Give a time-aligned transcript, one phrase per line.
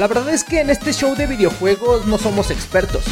[0.00, 3.04] La verdad es que en este show de videojuegos no somos expertos.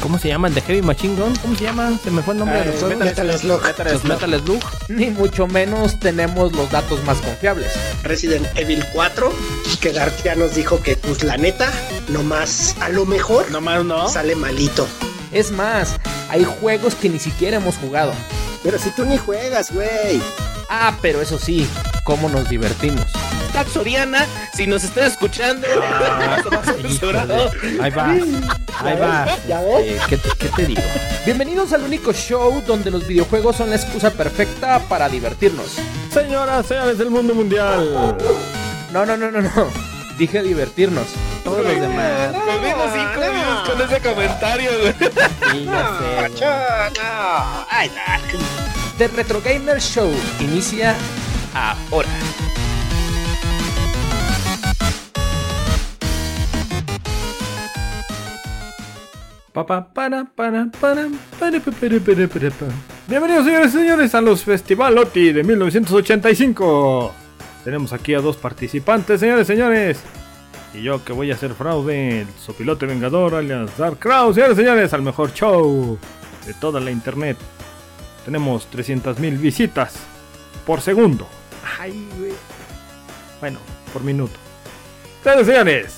[0.00, 0.46] ¿Cómo se llama?
[0.46, 1.34] ¿El de Heavy Machine Gun?
[1.42, 1.98] ¿Cómo se llama?
[2.04, 2.96] Se me fue el nombre de los.
[2.96, 3.60] Metal Slug.
[3.90, 4.62] Los Metal Slug.
[4.86, 7.72] Ni mucho menos tenemos los datos más confiables.
[8.04, 9.32] Resident Evil 4,
[9.80, 11.72] que Dark ya nos dijo que, pues la neta,
[12.06, 14.08] nomás a lo mejor Nomás no.
[14.08, 14.86] sale malito.
[15.32, 15.96] Es más,
[16.28, 18.12] hay juegos que ni siquiera hemos jugado.
[18.62, 20.22] Pero si tú ni juegas, güey.
[20.70, 21.66] Ah, pero eso sí,
[22.04, 23.06] cómo nos divertimos.
[23.58, 25.66] Tax Soriana, si nos están escuchando.
[26.80, 27.50] censurado.
[27.82, 28.10] Ahí va.
[28.12, 29.26] Ahí va.
[29.48, 29.84] ¿Ya ves?
[29.84, 30.82] Eh, ¿qué, te, qué te digo?
[31.24, 35.76] Bienvenidos al único show donde los videojuegos son la excusa perfecta para divertirnos.
[36.08, 38.16] Señoras, señores del mundo mundial.
[38.92, 39.50] No, no, no, no, no.
[40.16, 41.06] Dije divertirnos.
[41.42, 42.30] Todos los demás.
[42.30, 44.94] Perdimos cinco views con ese comentario, güey.
[45.50, 46.44] Sí, ya sé.
[47.70, 47.90] Ay.
[48.98, 50.94] The Retro Gamer Show inicia
[51.52, 52.08] ahora.
[59.58, 61.08] Pa, pa, para, para, para,
[61.40, 62.66] para, pa, para, para, para, pa.
[63.08, 67.12] Bienvenidos señores y señores a los Festival OTI de 1985.
[67.64, 69.98] Tenemos aquí a dos participantes, señores y señores.
[70.74, 74.60] Y yo que voy a hacer fraude, el sopilote vengador alias Dark Crow, señores y
[74.60, 75.98] señores, al mejor show
[76.46, 77.36] de toda la internet.
[78.24, 79.96] Tenemos 300.000 visitas
[80.64, 81.26] por segundo.
[81.80, 82.30] Ay, güey.
[83.40, 83.58] Bueno,
[83.92, 84.38] por minuto.
[85.24, 85.97] Señores y señores,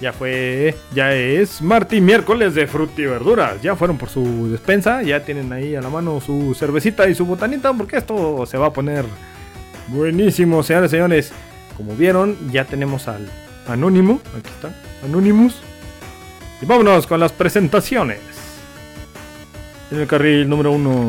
[0.00, 3.60] ya fue, ya es martes miércoles de fruta y verduras.
[3.60, 7.26] Ya fueron por su despensa, ya tienen ahí a la mano su cervecita y su
[7.26, 9.04] botanita, porque esto se va a poner
[9.88, 11.32] buenísimo, señores y señores.
[11.76, 13.30] Como vieron, ya tenemos al
[13.68, 15.60] Anónimo, aquí está, Anonymous.
[16.62, 18.20] Y vámonos con las presentaciones.
[19.90, 21.08] En el carril número uno,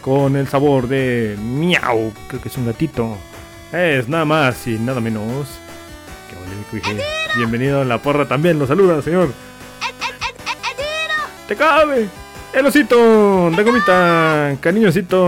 [0.00, 3.16] con el sabor de miau, creo que es un gatito.
[3.72, 5.61] Es nada más y nada menos.
[7.36, 9.32] Bienvenido a la porra también, lo saluda, señor.
[11.48, 12.08] ¡Te cabe!
[12.52, 15.18] El osito de gomita, cariñosito,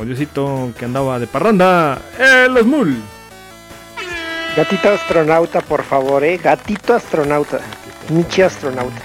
[0.00, 2.96] odiosito que andaba de parranda, el Smul.
[4.56, 6.38] Gatito astronauta, por favor, eh.
[6.42, 7.60] Gatito astronauta.
[8.10, 9.00] Nietzsche astronauta.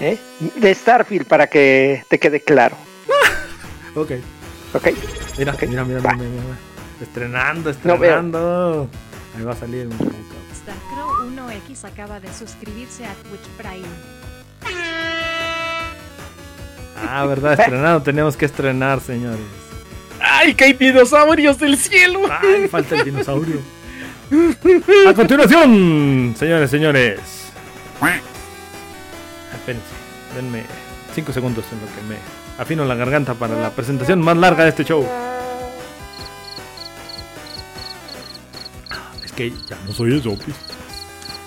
[0.00, 0.18] ¿Eh?
[0.56, 2.76] De Starfield, para que te quede claro.
[3.94, 4.12] Ok,
[4.74, 4.88] ¿Ok?
[5.38, 6.58] mira, Ok, mira, mira, mira, mira.
[7.00, 8.88] Estrenando, No
[9.36, 10.16] Ahí va a salir un poquito.
[10.54, 13.86] Starcrow 1X acaba de suscribirse a Twitch Prime.
[17.08, 19.44] Ah, verdad, estrenando, tenemos que estrenar, señores.
[20.20, 22.20] ¡Ay, que hay dinosaurios del cielo!
[22.30, 23.60] Ay, falta el dinosaurio.
[25.08, 27.20] A continuación, señores, señores.
[29.52, 29.86] Espérense,
[30.34, 30.64] denme
[31.14, 32.16] 5 segundos en lo que me
[32.60, 35.06] afino la garganta para la presentación más larga de este show.
[39.36, 40.36] Que ya no soy eso.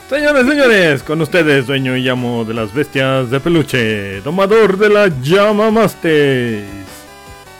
[0.10, 5.08] Señores, señores, con ustedes, dueño y amo de las bestias de peluche, domador de la
[5.22, 6.64] llama mastes.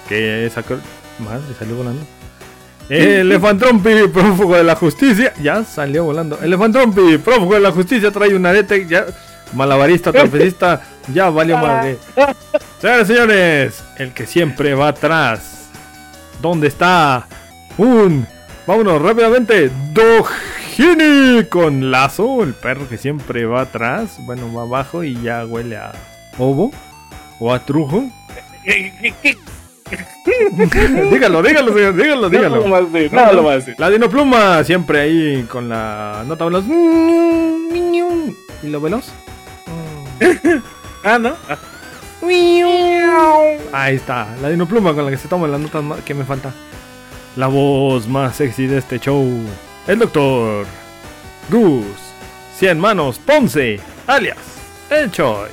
[0.08, 0.76] Que sacó.
[1.20, 2.02] Madre, salió volando.
[2.90, 5.34] Elefantrompi, prófugo de la justicia.
[5.42, 6.40] Ya salió volando.
[6.42, 8.88] Elefantrompi, prófugo de la justicia, trae un arete.
[8.88, 9.06] Ya.
[9.54, 10.82] Malabarista, trapecista.
[11.14, 11.98] Ya valió madre.
[12.80, 15.70] Señores, señores, el que siempre va atrás.
[16.42, 17.28] ¿Dónde está?
[17.78, 18.26] Un.
[18.70, 19.72] Vámonos rápidamente.
[19.94, 22.44] Dojini con lazo.
[22.44, 24.20] El perro que siempre va atrás.
[24.28, 25.92] Bueno, va abajo y ya huele a
[26.38, 26.70] ovo.
[27.40, 28.04] O a trujo.
[31.10, 32.58] dígalo, dígalo, señor, dígalo, dígalo.
[32.58, 33.74] No más de, no lo más de.
[33.80, 36.66] La dinopluma siempre ahí con la nota veloz.
[38.62, 39.12] ¿Y lo veloz?
[41.04, 41.34] Ah, ¿no?
[41.50, 41.58] Ah,
[43.72, 46.54] Ahí está, la dinopluma con la que se toman las notas que me falta.
[47.40, 49.26] La voz más sexy de este show.
[49.88, 50.66] El doctor
[51.50, 51.86] Gus.
[52.54, 54.36] Cien manos Ponce, alias
[54.90, 55.48] El Choi.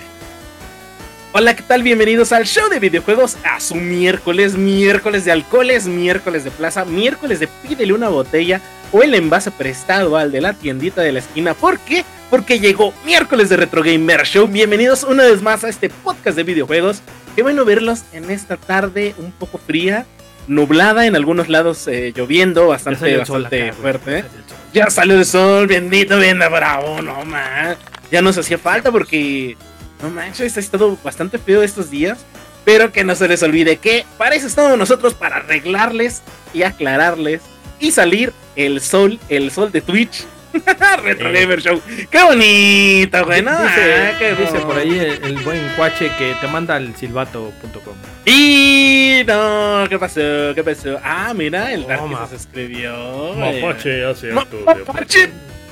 [1.33, 1.85] Hola, ¿qué tal?
[1.85, 7.39] Bienvenidos al show de videojuegos a su miércoles, miércoles de alcoholes, miércoles de plaza, miércoles
[7.39, 8.60] de pídele una botella
[8.91, 11.55] o el envase prestado al de la tiendita de la esquina.
[11.55, 12.05] ¿Por qué?
[12.31, 14.49] Porque llegó miércoles de Retro Gamer Show.
[14.49, 17.01] Bienvenidos una vez más a este podcast de videojuegos.
[17.37, 20.05] Qué bueno verlos en esta tarde un poco fría,
[20.47, 24.25] nublada, en algunos lados eh, lloviendo, bastante, bastante fuerte.
[24.72, 27.77] Ya salió el sol, bendito, bien bravo, no man.
[28.10, 29.57] Ya nos hacía falta porque,
[30.03, 32.19] no manches, ha estado bastante feo estos días.
[32.65, 36.22] Pero que no se les olvide que para eso estamos nosotros, para arreglarles
[36.53, 37.43] y aclararles
[37.78, 40.25] y salir el sol, el sol de Twitch.
[41.03, 41.41] Retro Eh.
[41.41, 41.81] Gamer Show.
[42.11, 43.43] Qué bonito, güey.
[43.43, 46.95] no, dice, ah, qué dice por ahí el, el buen cuache que te manda al
[46.97, 47.95] silbato.com.
[48.25, 50.21] Y no, ¿qué pasó?
[50.55, 50.99] ¿Qué pasó?
[51.03, 52.21] Ah, mira, el Toma.
[52.21, 53.35] Darky se escribió.
[53.35, 55.31] Mapache hace acto Mapache.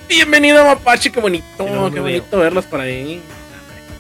[0.09, 3.21] Bienvenido, Mapache, qué bonito, Sí, no, qué bonito verlos por ahí.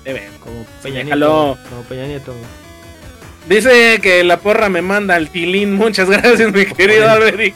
[0.04, 0.28] Te ven.
[0.38, 1.02] Como Peña.
[1.02, 1.58] Nieto.
[1.70, 2.34] Como Peña Nieto.
[3.48, 5.74] Dice que la porra me manda al tilín.
[5.74, 7.54] Muchas gracias, mi querido Alberic.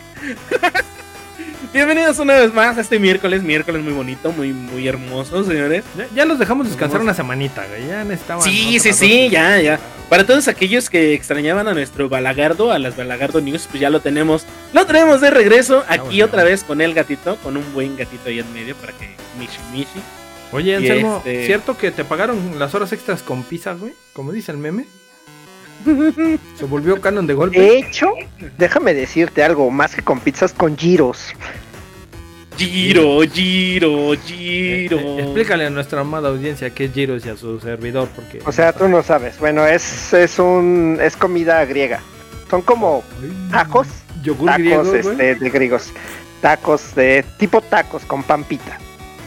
[1.72, 5.84] Bienvenidos una vez más a este miércoles, miércoles muy bonito, muy, muy hermoso, señores.
[5.96, 7.86] Ya, ya los dejamos descansar una semanita, güey.
[7.86, 8.42] Ya necesitaban.
[8.42, 9.78] Sí, sí, sí, ya, ya.
[10.08, 14.00] Para todos aquellos que extrañaban a nuestro Balagardo, a las Balagardo News, pues ya lo
[14.00, 14.46] tenemos.
[14.72, 16.24] Lo tenemos de regreso aquí bueno.
[16.26, 19.58] otra vez con el gatito, con un buen gatito ahí en medio para que Mishi
[19.70, 20.00] Mishi.
[20.52, 23.92] Oye, Anselmo, este- ¿cierto que te pagaron las horas extras con pizza, güey?
[24.14, 24.86] Como dice el meme.
[25.84, 27.60] Se volvió canon de golpe.
[27.60, 28.12] De hecho,
[28.58, 31.34] déjame decirte algo, más que con pizzas, con giros.
[32.56, 34.98] Giro, giro, Eh, giro.
[34.98, 38.40] eh, explícale a nuestra amada audiencia qué es Giros y a su servidor, porque.
[38.44, 39.38] O sea, tú no sabes.
[39.38, 42.00] Bueno, es, es un es comida griega.
[42.50, 43.04] Son como
[43.52, 43.86] tacos,
[44.24, 45.92] Yogur tacos griego, este, de griegos.
[46.40, 48.76] Tacos de tipo tacos con pampita.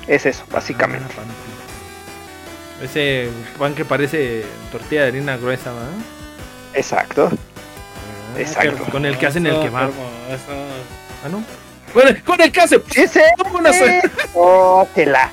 [0.07, 1.05] Es eso, básicamente.
[1.17, 2.83] Ah.
[2.83, 4.43] Ese pan que parece
[4.73, 5.89] tortilla de harina gruesa, ¿verdad?
[6.73, 7.29] Exacto.
[7.31, 8.83] Ah, Exacto.
[8.91, 9.89] Con el que hacen el kebab.
[9.89, 10.45] hermoso.
[11.25, 11.43] Ah, no.
[11.93, 12.81] Con el, con el que hace.
[12.95, 13.23] Ese.
[13.43, 13.75] Vámonos.
[14.33, 15.29] Oh, te la.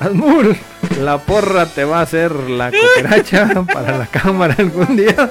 [0.00, 0.56] Asmur,
[1.00, 5.30] la porra te va a hacer la cooperacha para la cámara algún día.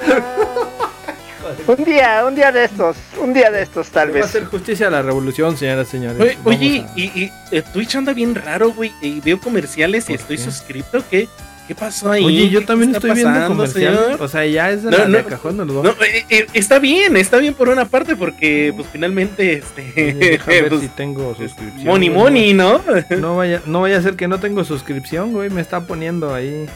[1.66, 4.30] Un día, un día de estos, un día de estos tal Le va a vez.
[4.30, 6.18] hacer justicia a la revolución, señoras y señores.
[6.20, 8.92] Oye, Vamos oye, a- y, y eh, Twitch anda bien raro, güey.
[9.00, 10.42] Y veo comerciales y ¿Por estoy qué?
[10.42, 11.02] suscrito.
[11.10, 11.28] ¿Qué,
[11.66, 12.24] ¿Qué pasó ahí?
[12.24, 13.94] Oye, yo ¿Qué también estoy viendo pasando, comercial.
[13.96, 14.22] señor?
[14.22, 15.16] O sea, ya es de No, la no.
[15.18, 15.96] de cajón No, dos.
[16.02, 20.50] eh, eh, está bien, está bien por una parte porque pues finalmente este Oye, deja
[20.50, 21.86] ver pues, si tengo suscripción.
[21.86, 22.20] money güey.
[22.22, 22.82] money, ¿no?
[23.18, 25.48] No vaya, no vaya a ser que no tengo suscripción, güey.
[25.48, 26.66] Me está poniendo ahí.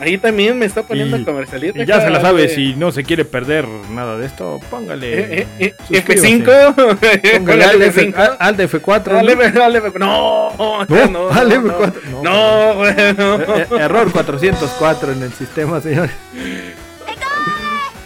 [0.00, 1.82] Ahí también me está poniendo Y- comercialita.
[1.82, 2.54] Y ya se la sabe, cabrón.
[2.54, 5.12] si no se quiere perder nada de esto, póngale.
[5.12, 6.38] Eh, eh, eh, suscríbase.
[6.44, 6.74] F5.
[7.38, 8.36] Póngale al, Póngale F, F5.
[8.38, 9.04] al de F4.
[9.12, 9.42] Dale, ¿no?
[9.42, 11.92] dale, dale, no, No, no, al no, F4.
[12.10, 13.34] no, No, no, güey, no.
[13.56, 16.08] Eh, eh, error 404 en el sistema, señor.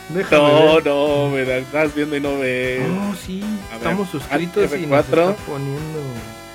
[0.08, 0.86] Déjame No, ver.
[0.86, 2.86] no, me la estás viendo y no ves.
[2.88, 5.30] No, sí, A ver, estamos suscritos al y nos F4.
[5.30, 6.00] está poniendo.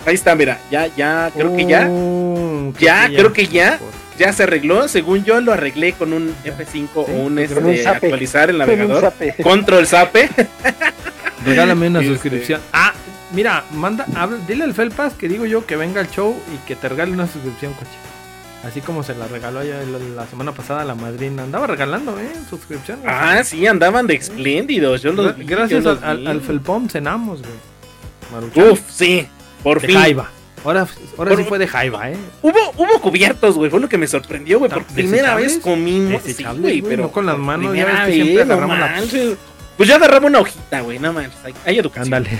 [0.05, 3.77] Ahí está, mira, ya, ya, creo que ya, Oh, Ya, creo que ya.
[3.79, 4.87] Por- ya se arregló.
[4.87, 8.07] Según yo lo arreglé con un F5 o un este, un zape.
[8.07, 9.01] actualizar el navegador.
[9.01, 9.35] zape.
[9.41, 10.29] Control Zape.
[11.45, 12.13] Regálame una Este.
[12.13, 12.61] suscripción.
[12.73, 12.93] Ah,
[13.33, 16.75] mira, manda, habla- dile al Felpas que digo yo que venga al show y que
[16.75, 17.89] te regale una suscripción, coche.
[18.65, 19.79] Así como se la regaló ya
[20.15, 21.43] la, semana pasada a la madrina.
[21.43, 22.31] Andaba regalando, ¿eh?
[22.49, 22.99] Suscripción.
[23.05, 25.03] Ah, sí, andaban de espléndidos.
[25.03, 27.53] Yo los vi, Gracias yo al, los al, Felpón cenamos, güey.
[28.33, 28.71] Maruchan.
[28.71, 29.27] Uf, sí,
[29.63, 29.95] por de fin.
[29.97, 30.29] Jaiba.
[30.67, 30.87] Ahora,
[31.17, 32.17] ahora Por- sí fue de Jaiba, ¿eh?
[32.41, 33.71] Hubo, hubo cubiertos, güey.
[33.71, 34.69] Fue lo que me sorprendió, güey.
[34.69, 36.21] Por primera vez comimos.
[36.23, 37.03] Sí, güey, pero.
[37.03, 39.35] no con las manos, ya primera ves que siempre vez, agarramos la-.
[39.77, 40.97] Pues yo agarraba una hojita, güey.
[40.99, 41.37] No manches.
[41.45, 42.13] Hay, hay educación.
[42.15, 42.39] Ándale.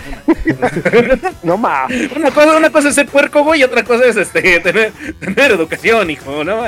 [1.43, 1.85] No ma.
[2.15, 5.51] Una cosa, una cosa es ser puerco, güey, y otra cosa es este tener, tener
[5.51, 6.63] educación, hijo, ¿no?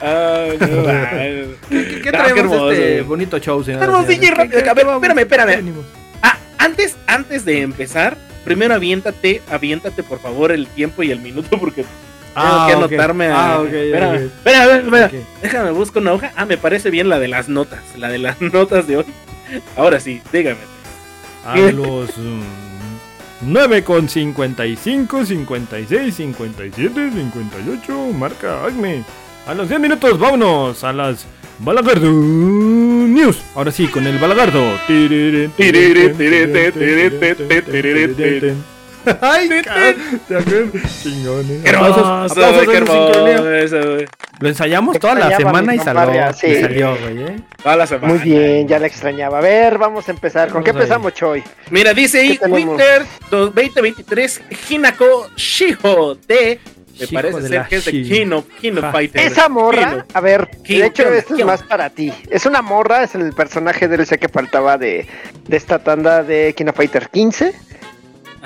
[0.00, 1.56] Ay, no, ay.
[1.68, 3.00] ¿Qué, qué Ah, traemos qué hermoso, este güey.
[3.02, 3.86] bonito show, señor?
[3.86, 5.74] Vamos, DJ, rápido, a ver, espérame, espérame.
[6.22, 8.16] Ah, antes, antes de empezar,
[8.48, 11.84] primero aviéntate, aviéntate por favor el tiempo y el minuto porque
[12.34, 13.00] Ah, tengo que ok.
[13.00, 13.26] anotarme.
[13.26, 14.20] a- Ah, ok, espérame, ok.
[14.22, 15.10] espera, espera, espera.
[15.42, 16.32] Déjame busco una hoja.
[16.36, 19.04] Ah, me parece bien la de las notas, la de las notas de hoy.
[19.76, 20.58] Ahora sí, dígame.
[21.46, 22.42] A los mm,
[23.42, 29.02] 9 con 55, 56, 57, 58, marca Acme.
[29.46, 31.24] A los 10 minutos, vámonos a las
[33.14, 33.42] News.
[33.54, 34.62] Ahora sí, con el Balagardo.
[39.20, 39.48] Ay?
[41.02, 41.62] Chingones.
[41.62, 44.06] Qué Aplausos, aplausos hermoso.
[44.40, 46.60] Lo ensayamos toda la semana y salió, y sí.
[46.60, 47.40] salió, güey, ¿eh?
[47.62, 48.14] Toda la semana.
[48.14, 49.38] Muy bien, ya la extrañaba.
[49.38, 50.50] A ver, vamos a empezar.
[50.50, 51.42] ¿Con qué Vamos empezamos, Choy?
[51.70, 52.38] Mira, dice ahí.
[52.38, 56.60] Twitter 2023 Hinako Shiho de.
[56.98, 58.44] Me Hijo parece ser que es de King of
[58.82, 58.92] Ja.
[58.92, 59.24] Fighters.
[59.32, 60.04] Esa morra, Kino.
[60.14, 61.46] a ver, Kino, de hecho Kino, esto es Kino.
[61.46, 62.12] más para ti.
[62.30, 65.06] Es una morra, es el personaje DLC que faltaba de,
[65.46, 67.54] de esta tanda de Kino Fighter 15.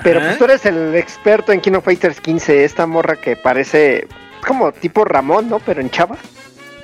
[0.03, 0.27] Pero Ajá.
[0.29, 4.07] pues tú eres el experto en Kino Fighters 15, esta morra que parece
[4.45, 5.59] como tipo Ramón, ¿no?
[5.59, 6.17] Pero en chava.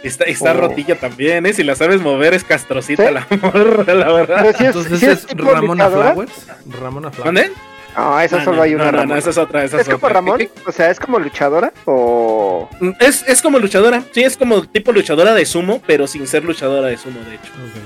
[0.04, 0.62] Está, está Oh.
[0.62, 1.52] rotilla también, ¿eh?
[1.54, 3.14] Si la sabes mover, es castrocita ¿Sí?
[3.14, 4.56] la morra, la verdad.
[4.58, 5.90] Si es, Entonces es Ramona.
[5.90, 6.32] Flowers.
[6.80, 7.26] Ramona Flowers.
[7.26, 7.52] ¿Dónde?
[7.98, 9.14] No, esa No, solo no, hay una no, no, Ramona.
[9.16, 9.64] no, esa es otra.
[9.64, 10.14] Esa ¿Es es, como otra.
[10.14, 10.38] Ramón?
[10.38, 11.74] ¿Qué- O sea, ¿es como luchadora?
[11.86, 12.70] ¿O...?
[12.80, 12.94] qué?
[13.00, 14.04] Es, es como luchadora.
[14.12, 17.52] Sí, es como tipo luchadora de sumo, pero sin ser luchadora de sumo, de hecho.
[17.54, 17.82] Ok.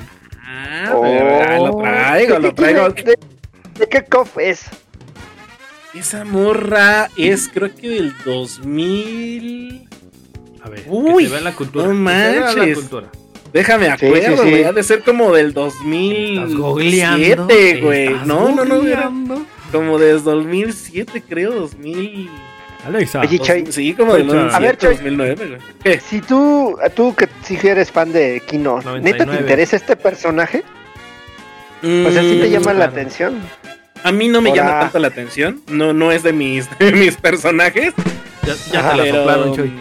[0.45, 1.81] Ah, pero, ah, lo Oh.
[1.81, 2.89] traigo, ¿De lo traigo.
[2.89, 3.17] ¿De,
[3.79, 4.65] de qué cof es?
[5.93, 9.87] Esa morra es, creo que del 2000.
[10.63, 11.85] A ver, Uy, que se vea la cultura.
[11.87, 12.77] no que se vea la manches.
[12.77, 13.07] cultura.
[13.51, 14.49] Déjame Sí, acuerdo, sí, sí.
[14.49, 14.63] güey.
[14.63, 17.45] Ha de ser como del Estás 2007, googleando.
[17.83, 18.07] güey.
[18.07, 19.45] estás No, no, no.
[19.73, 22.29] Como desde 2007, creo, 2000.
[22.85, 23.21] Alexa.
[23.21, 24.33] Oye, Choy, Sí, como de Fecha.
[24.35, 24.93] 2007, A ver, Choy.
[24.95, 25.59] 2009, güey.
[25.83, 25.99] ¿Qué?
[25.99, 28.89] si tú, tú que si eres fan de Kino, ¿neta
[29.25, 29.35] 99.
[29.35, 30.63] te interesa este personaje?
[31.81, 33.35] O sea, ¿sí te Mm, llama la atención?
[34.03, 35.61] A mí no me llama tanto la atención.
[35.67, 37.93] No, no es de mis, de mis personajes.
[38.45, 39.73] Ya, ya Ajá, te la soplaron, Choy.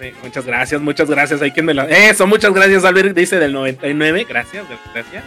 [0.00, 1.42] sí, muchas gracias, muchas gracias.
[1.42, 1.84] Hay quien me la.
[1.84, 3.14] Eso, muchas gracias, Albert.
[3.14, 4.26] Dice del 99.
[4.28, 5.24] Gracias, gracias.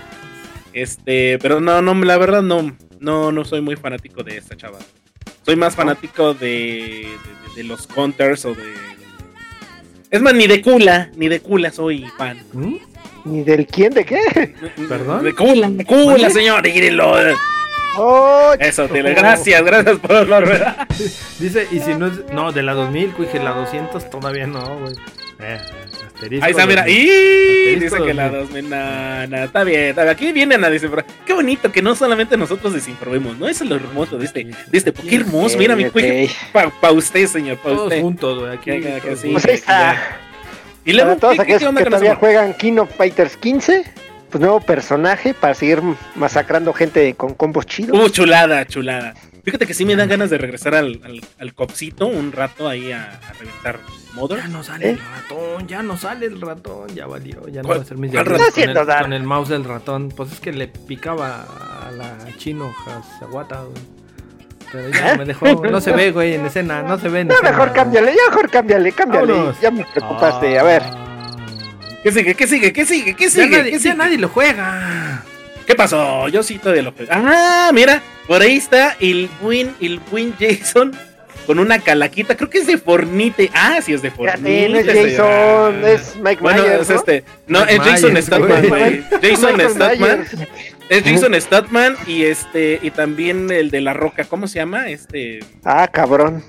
[0.73, 4.79] Este, pero no, no, la verdad no, no, no soy muy fanático de esta chava.
[5.45, 8.73] Soy más fanático de, de, de- de los counters o de.
[10.11, 12.39] Es más, ni de Kula, ni de Kula soy fan.
[12.53, 12.75] ¿Mm?
[13.25, 13.93] ¿Ni del quién?
[13.93, 14.53] ¿De qué?
[14.87, 15.23] ¿Perdón?
[15.23, 17.13] De Kula, de señor, dígelo.
[17.97, 18.53] ¡Oh!
[18.59, 20.87] Eso, dile, gracias, gracias por la verdad.
[21.39, 22.13] Dice, y si no es.
[22.31, 24.93] No, de la 2000, cuije, la 200 todavía no, güey.
[25.39, 25.59] Eh,
[26.17, 26.45] asterisco.
[26.45, 26.81] Ahí está, mira.
[26.83, 26.99] 2000.
[26.99, 28.69] Y dice que la 2000.
[28.69, 28.69] 2000.
[28.69, 29.81] No, no, está bien.
[29.81, 30.15] está bien.
[30.15, 31.05] Aquí vienen a desinformar.
[31.25, 33.47] Qué bonito que no solamente nosotros desinformemos, ¿no?
[33.47, 34.43] Eso es lo hermoso de este.
[34.43, 35.57] De este qué hermoso.
[35.57, 36.29] Mira, mi cuije.
[36.53, 36.73] ok.
[36.79, 38.01] Pa, usted, señor, pa Todos usted.
[38.01, 38.53] juntos, güey.
[38.53, 38.71] Aquí.
[38.81, 39.27] Todos sí.
[39.27, 39.31] juntos.
[39.31, 40.19] Pues ahí está.
[40.85, 43.35] Y luego, Para todos ¿qué, qué, aquellos qué onda que todavía juegan King of Fighters
[43.35, 43.83] 15,
[44.29, 45.81] pues nuevo personaje para seguir
[46.15, 47.99] masacrando gente con combos chidos.
[47.99, 49.13] Uh, chulada, chulada.
[49.43, 52.91] Fíjate que sí me dan ganas de regresar al, al, al copcito un rato ahí
[52.91, 53.79] a, a reventar
[54.17, 54.39] Mother.
[54.39, 54.91] Ya no sale ¿Eh?
[54.91, 57.97] el ratón, ya no sale el ratón, ya valió, ya no ¿Cuál- va a ser
[57.97, 58.33] mis ratón?
[58.53, 60.09] con, el, con el mouse del ratón.
[60.15, 61.45] Pues es que le picaba
[61.87, 63.97] a la chino Hazaguata, güey.
[64.71, 67.29] Pero ya no me dejó, no se ve, güey, en escena, no se ve en
[67.29, 67.51] Ya escena.
[67.51, 69.31] mejor cámbiale, ya mejor cámbiale, cámbiale.
[69.31, 69.61] Vámonos.
[69.61, 70.59] Ya me preocupaste.
[70.59, 71.03] A ver, Ah.
[72.03, 72.35] ¿Qué sigue?
[72.35, 72.73] ¿Qué sigue?
[72.73, 73.13] ¿Qué sigue?
[73.15, 73.57] ¿Qué Ya, sigue?
[73.57, 75.23] nadie, ¿Qué ya nadie lo juega.
[75.65, 76.27] ¿Qué pasó?
[76.29, 77.11] Yo sí todavía lo juego.
[77.13, 80.93] Ah, mira, por ahí está el Win, el Win Jason
[81.47, 82.35] con una calaquita.
[82.37, 83.49] Creo que es de Fornite.
[83.55, 84.69] Ah, sí es de Fornite.
[84.69, 84.85] no es.
[84.85, 86.81] Jason, es Mike Bueno, Myers.
[86.81, 86.95] es ¿no?
[86.95, 87.23] este.
[87.47, 88.69] No, Mike es Jason Myers, Statman, güey.
[88.69, 89.03] güey.
[89.21, 90.25] Jason Statman.
[90.89, 92.79] Es Jason Statman y este.
[92.83, 94.25] Y también el de la roca.
[94.25, 94.89] ¿Cómo se llama?
[94.89, 95.39] Este.
[95.63, 96.43] Ah, cabrón.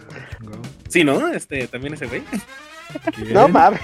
[0.89, 1.29] Sí, ¿no?
[1.33, 2.23] Este, también ese güey.
[3.33, 3.81] No mames.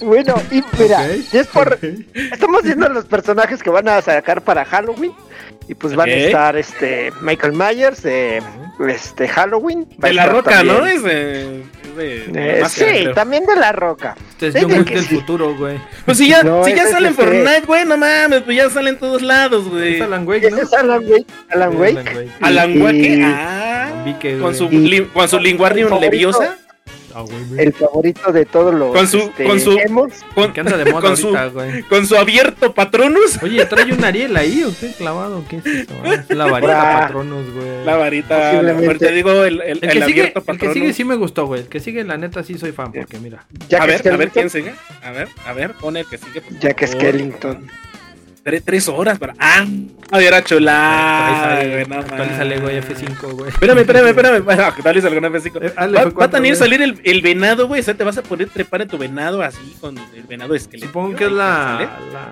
[0.00, 1.78] Bueno, y mira, es por.
[2.14, 5.12] Estamos viendo los personajes que van a sacar para Halloween.
[5.68, 8.42] Y pues van a estar este Michael Myers de
[8.88, 9.86] este Halloween.
[9.98, 10.86] De la roca, también, ¿no?
[10.86, 11.60] Es de.
[11.60, 12.60] Es de.
[12.60, 13.14] eh, sí, creo.
[13.14, 14.16] también de la roca.
[14.30, 15.14] Este es Sí, John de Wick que del sí.
[15.16, 15.78] futuro, güey.
[16.04, 18.98] Pues si ya, No, si ya sale Fortnite, güey, no mames, pues ya sale en
[18.98, 19.96] todos lados, güey.
[19.96, 20.58] Es Alan Wake, ¿no?
[20.58, 21.26] es Alan Wake.
[21.50, 22.34] Alan Wake.
[22.40, 24.04] Alan ah,
[24.40, 24.68] con su,
[25.12, 26.10] con su Linguardium favorito.
[26.12, 26.58] Leviosa,
[27.18, 27.64] Ah, güey.
[27.66, 30.12] El favorito de todos los Con su- este, con su- emos.
[30.34, 31.82] con, Que anda de moda con su, ahorita, güey.
[31.84, 35.42] con su abierto Patronus, Oye, trae un Ariel ahí, ¿o qué clavado?
[35.48, 35.94] ¿Qué es eso?
[36.04, 37.00] Ah, es la varita Bra.
[37.00, 37.84] Patronus, güey.
[37.86, 40.74] la varita, ahorita digo el, el, El el que, sigue, abierto el que Patronus.
[40.74, 41.62] sigue sí me gustó, güey.
[41.62, 43.46] El que sigue, la neta, sí soy fan, porque mira.
[43.70, 44.30] Jack a ver, a ver Skellington.
[44.34, 44.74] quién sigue.
[45.02, 46.42] A ver, a ver, pone el que sigue.
[46.42, 47.00] por Jack favor.
[47.00, 47.66] Skellington.
[48.46, 49.34] Tres, tres horas para.
[49.40, 49.64] Ah,
[50.12, 51.26] a ver, a chulada.
[51.56, 53.02] Actualízale, güey, no actualízale, güey, mames.
[53.02, 53.48] F5, güey.
[53.50, 54.44] Espérame, espérame, espérame.
[54.44, 55.58] Bueno, actualízale con F5.
[55.62, 56.58] Eh, Va, F4, va a también güey.
[56.70, 57.80] salir el, el venado, güey.
[57.80, 60.86] O sea, te vas a poder trepar en tu venado así con el venado esqueleto.
[60.86, 61.90] Supongo que es la...
[62.12, 62.30] la...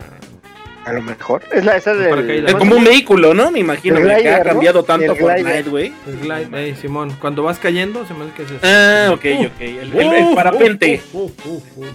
[0.89, 1.43] A lo mejor.
[1.51, 2.47] Es la esa El del.
[2.47, 3.51] Es como un vehículo, ¿no?
[3.51, 4.45] Me imagino güey, que glider, ha ¿no?
[4.45, 5.37] cambiado tanto El glider.
[5.43, 5.93] Fortnite, güey.
[6.07, 7.17] el glide, eh, Simón.
[7.21, 8.61] Cuando vas cayendo, se me hace que es eso.
[8.63, 9.61] Ah, ok, Uh, ok.
[9.61, 11.03] El, el- el parapente.
[11.13, 11.87] uh, uh, uh, uh.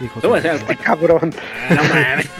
[0.00, 0.42] Dijo, ¿Cómo sí.
[0.42, 1.32] se Este cabrón.
[1.68, 2.30] Ah, no mames.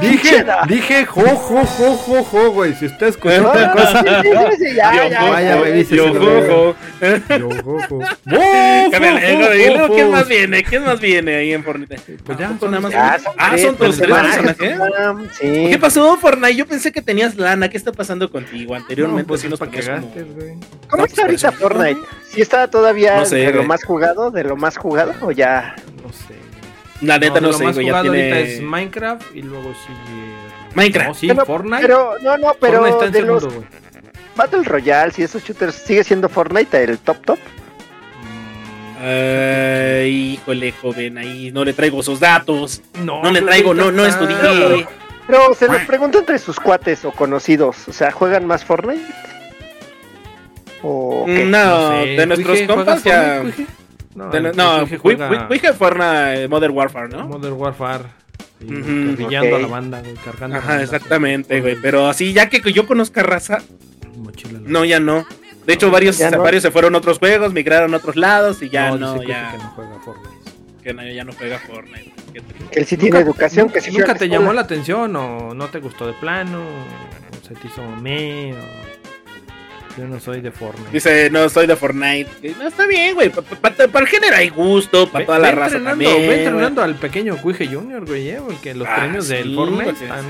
[0.00, 2.74] Dije, dije, jo, jo, jo, jo, jo, güey.
[2.74, 5.56] Si usted escuchó No, otra no, cosa, vaya, ya.
[5.58, 6.76] güey, dice Yo, jo, jo.
[7.38, 7.98] yo, jo, jo.
[9.94, 10.64] ¿Quién más viene?
[10.64, 11.96] ¿Quién más viene ahí en Fortnite?
[12.24, 12.94] Pues ya, ¿A poco son nada más.
[13.36, 14.78] Ah, tres, son tus tres personajes.
[15.40, 15.66] Sí.
[15.70, 16.56] ¿Qué pasó, Fortnite?
[16.56, 17.68] Yo pensé que tenías lana.
[17.68, 18.74] ¿Qué está pasando contigo?
[18.74, 20.54] Anteriormente No, pues es nos güey.
[20.88, 21.68] ¿Cómo No, está pues, ahorita por eso.
[21.68, 22.00] Fortnite?
[22.28, 24.30] ¿Sí está todavía No de lo más jugado?
[24.30, 25.14] ¿De lo más jugado?
[25.20, 25.76] ¿O ya?
[26.02, 26.41] No sé.
[27.02, 27.86] La neta no, lo sé, más güey.
[27.86, 28.32] Ya jugado tiene.
[28.32, 30.32] ahorita es Minecraft y luego sigue...
[30.74, 31.08] Minecraft.
[31.08, 31.82] No, sí, Pero- Fortnite.
[31.82, 33.82] Pero, no, no, Fortnite pero está en de los segundo, güey.
[34.34, 37.38] Battle Royale y esos shooters, ¿sigue siendo Fortnite el top top?
[39.04, 42.80] Ay, híjole, joven, ahí no le traigo esos datos.
[43.02, 44.36] No le pues traigo, no, no estudié.
[44.36, 44.90] está-
[45.26, 49.02] Pero se los pregunto entre sus cuates o conocidos, o sea, ¿juegan más Fortnite?
[50.82, 51.44] ¿O qué?
[51.44, 53.42] No, sé, de nuestros compas ¿juegas ya.
[53.42, 53.66] Fortnite,
[54.14, 57.26] No, no, Cuije Wi- juega Fortnite Modern Warfare, ¿no?
[57.28, 58.04] Modern Warfare.
[58.60, 59.32] Y ok.
[59.34, 60.56] a la banda, güey, cargando.
[60.56, 61.76] Ajá, exactamente, güey.
[61.80, 63.58] Pero así, ya que yo conozca raza,
[64.16, 65.26] mochila no, ya no.
[65.66, 66.42] De hecho, varios, no.
[66.42, 69.58] varios se fueron a otros juegos, migraron a otros lados y ya no, ya, que
[69.58, 70.36] no juega Fortnite.
[70.82, 72.12] que no, ya no juega Fortnite.
[72.70, 74.34] Que él sí tiene educación, que sí ¿Nunca te escuela.
[74.38, 76.60] llamó la atención o no te gustó de plano?
[76.62, 78.52] ¿O se te hizo me?
[78.54, 78.56] O...
[79.98, 80.90] Yo no soy de Fortnite.
[80.90, 82.54] Dice, no, soy de Fortnite.
[82.58, 83.28] No, está bien, güey.
[83.30, 86.28] pa- pa- pa- Para el género hay gusto, para toda la ve raza entrenando, también.
[86.30, 89.84] ve entrenando al pequeño Cuije Junior, güey, eh, porque los Ah, premios sí, del Fortnite
[89.84, 89.94] güey.
[90.02, 90.24] están...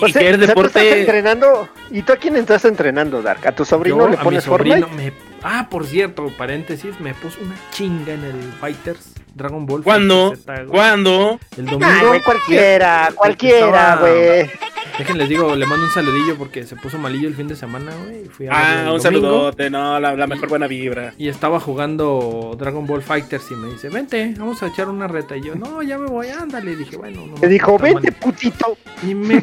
[0.00, 1.00] Y O sea, que el tú estás deporte.
[1.00, 1.68] entrenando.
[1.90, 3.46] ¿Y tú a quién estás entrenando, Dark?
[3.46, 5.10] ¿A tu sobrino Yo, le a mi pones sobrino Fortnite?
[5.10, 5.12] me...
[5.42, 9.82] Ah, por cierto, paréntesis, me puso una chinga en el Fighters Dragon Ball.
[9.82, 10.34] ¿Cuándo?
[10.46, 10.66] Güey.
[10.66, 11.40] ¿Cuándo?
[11.56, 12.08] El Ay, domingo.
[12.08, 14.50] güey, cualquiera, cualquiera, güey.
[14.98, 18.22] Déjenles digo, le mando un saludillo porque se puso malillo el fin de semana, güey.
[18.24, 21.14] y fui a Ah, un domingo, saludote, no, la, la mejor buena vibra.
[21.16, 25.36] Y estaba jugando Dragon Ball Fighters y me dice, vente, vamos a echar una reta.
[25.36, 26.72] Y yo, no, ya me voy, ándale.
[26.72, 27.34] Y dije, bueno, no.
[27.36, 27.94] Te dijo, está mal".
[27.94, 28.76] vente, putito.
[29.04, 29.34] Y me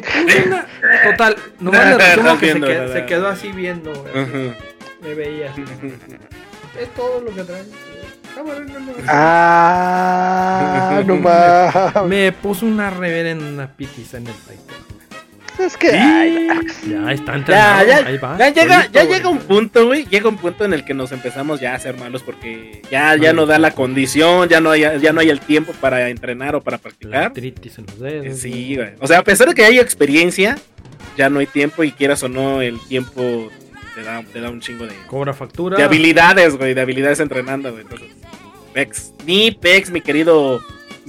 [0.46, 0.66] una...
[1.10, 3.92] Total, nomás le resumo que se, qued- se quedó así viendo.
[3.94, 4.52] güey.
[5.00, 5.64] Me veía así.
[6.78, 7.64] Es todo lo que traen.
[9.08, 12.04] Ah, no, más.
[12.06, 14.76] Me puso una reverenda pitiza en el Fighter.
[15.58, 16.48] Es que, ay.
[16.86, 18.36] Ya está Ya, ya, ahí va.
[18.36, 19.16] ya llega, solito, ya güey.
[19.16, 20.04] llega un punto, güey.
[20.04, 23.30] Llega un punto en el que nos empezamos ya a hacer malos porque ya, ya
[23.30, 26.54] Ay, no da la condición, ya no hay, ya no hay el tiempo para entrenar
[26.56, 27.24] o para practicar.
[27.24, 28.38] artritis en los dedos.
[28.38, 28.90] Sí, güey.
[29.00, 30.58] O sea, a pesar de que hay experiencia,
[31.16, 33.48] ya no hay tiempo y quieras o no, el tiempo
[33.94, 35.78] te da, te da un chingo de, Cobra factura.
[35.78, 37.80] de habilidades, güey, de habilidades entrenando, güey.
[37.80, 38.08] Entonces,
[38.76, 40.62] Pex, ni Pex, mi querido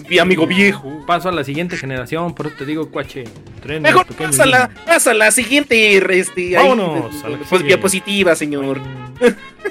[0.09, 1.03] mi amigo viejo.
[1.05, 3.25] Paso a la siguiente generación, por eso te digo, cuache.
[3.61, 8.35] Tren Mejor pasa la, pasa la siguiente este, ahí, Vámonos a la que pues, diapositiva,
[8.37, 8.79] señor.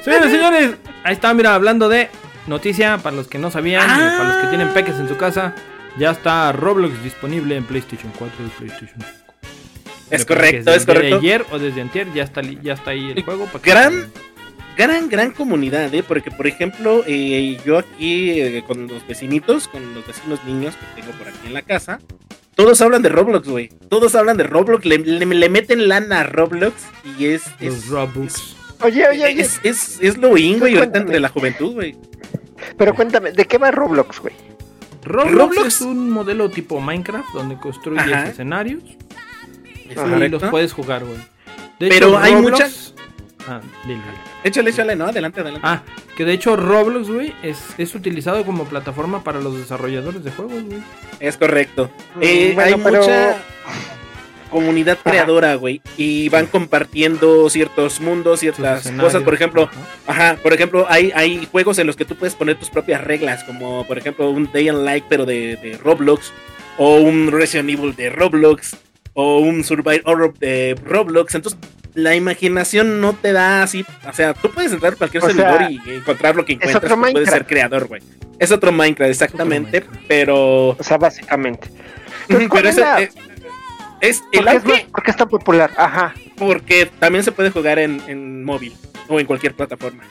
[0.04, 0.70] Señores, señores,
[1.04, 2.10] ahí está, mira, hablando de
[2.46, 4.14] noticia, para los que no sabían, y Ah.
[4.18, 5.54] para los que tienen peques en su casa,
[5.98, 9.06] ya está Roblox disponible en PlayStation 4 y PlayStation 5.
[10.10, 11.16] Es correcto, es desde correcto.
[11.16, 13.46] ayer o desde antier ya está, ya está ahí el juego.
[13.46, 14.12] para que- Gran,
[14.76, 16.02] gran, gran comunidad, ¿eh?
[16.02, 21.00] Porque, por ejemplo, eh, yo aquí eh, con los vecinitos, con los vecinos niños que
[21.00, 21.98] tengo por aquí en la casa,
[22.54, 23.68] todos hablan de Roblox, güey.
[23.88, 26.74] Todos hablan de Roblox, le, le- le meten lana a Roblox
[27.18, 27.42] y es...
[27.60, 28.56] Los es Robux.
[28.82, 31.96] Oye, oye, oye, es, es, es lo in, güey, ahorita entre la juventud, güey.
[32.76, 34.34] pero cuéntame, ¿de qué va Roblox, güey?
[35.02, 35.66] Roblox, Roblox.
[35.66, 38.28] es un modelo tipo Minecraft donde construyes Ajá.
[38.28, 40.38] escenarios ¿Es y correcto?
[40.40, 41.16] los puedes jugar, güey.
[41.78, 42.94] De Pero hay Roblox- muchas-
[43.48, 44.00] Ah, dile.
[44.44, 45.66] Échale, échale, no, adelante, adelante.
[45.68, 45.82] Ah,
[46.16, 50.62] que de hecho Roblox, güey, es, es utilizado como plataforma para los desarrolladores de juegos,
[50.64, 50.78] güey.
[51.20, 51.90] Es correcto.
[52.16, 53.36] Mm, Eh, bueno, hay pero- mucha
[54.50, 59.22] comunidad creadora, güey, y van compartiendo ciertos mundos, ciertas cosas.
[59.22, 59.68] Por ejemplo,
[60.06, 60.30] Ajá.
[60.32, 63.42] Ajá, por ejemplo, hay, hay juegos en los que tú puedes poner tus propias reglas,
[63.44, 66.32] como por ejemplo un Day and Light, pero de, de Roblox,
[66.78, 68.76] o un Resident Evil de Roblox,
[69.14, 71.34] o un Survival Horror de Roblox.
[71.34, 71.58] Entonces,
[71.96, 73.84] la imaginación no te da así.
[74.08, 76.84] O sea, tú puedes entrar a cualquier O servidor sea, y encontrar lo que encuentras.
[76.84, 78.02] otro tú puedes ser creador, güey.
[78.38, 80.04] Es otro Minecraft, exactamente, Minecraft.
[80.06, 80.68] pero.
[80.70, 81.68] O sea, básicamente.
[82.28, 83.00] Entonces, ¿cuál pero es la-
[84.00, 85.70] es ¿Por el qué es, auge por qué es tan popular?
[85.76, 86.14] Ajá.
[86.36, 88.74] porque también se puede jugar en, en móvil
[89.08, 90.02] o en cualquier plataforma.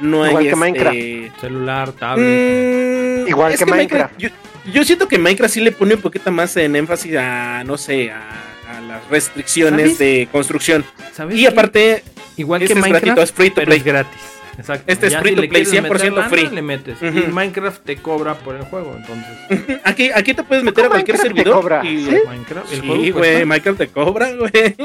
[0.00, 1.40] No Igual hay que este, Minecraft.
[1.42, 3.24] Celular, tablet.
[3.24, 4.14] Mm, Igual es que Minecraft.
[4.18, 4.28] yo,
[4.72, 8.10] yo siento que Minecraft sí le pone un poquito más en énfasis a, no sé,
[8.10, 8.30] a,
[8.76, 9.98] a las restricciones ¿Sabes?
[9.98, 10.84] de construcción.
[11.12, 11.48] ¿Sabes Y qué?
[11.48, 12.02] aparte,
[12.36, 13.78] igual este que es Minecraft, gratuito, es free to pero play.
[13.78, 14.20] es gratis.
[14.56, 14.84] Exacto.
[14.86, 16.48] Este es free si to play, quieres meter 100% lana, free.
[16.48, 16.98] le metes.
[17.02, 19.80] Y Minecraft te cobra por el juego, entonces.
[19.84, 21.60] aquí, aquí te puedes meter a ¿Cómo cualquier Minecraft te servidor.
[21.60, 21.84] cobra?
[21.84, 22.16] y- ¿Sí?
[22.26, 23.46] Minecraft, el Sí, juego güey, cuesta.
[23.46, 24.76] Minecraft te cobra, güey.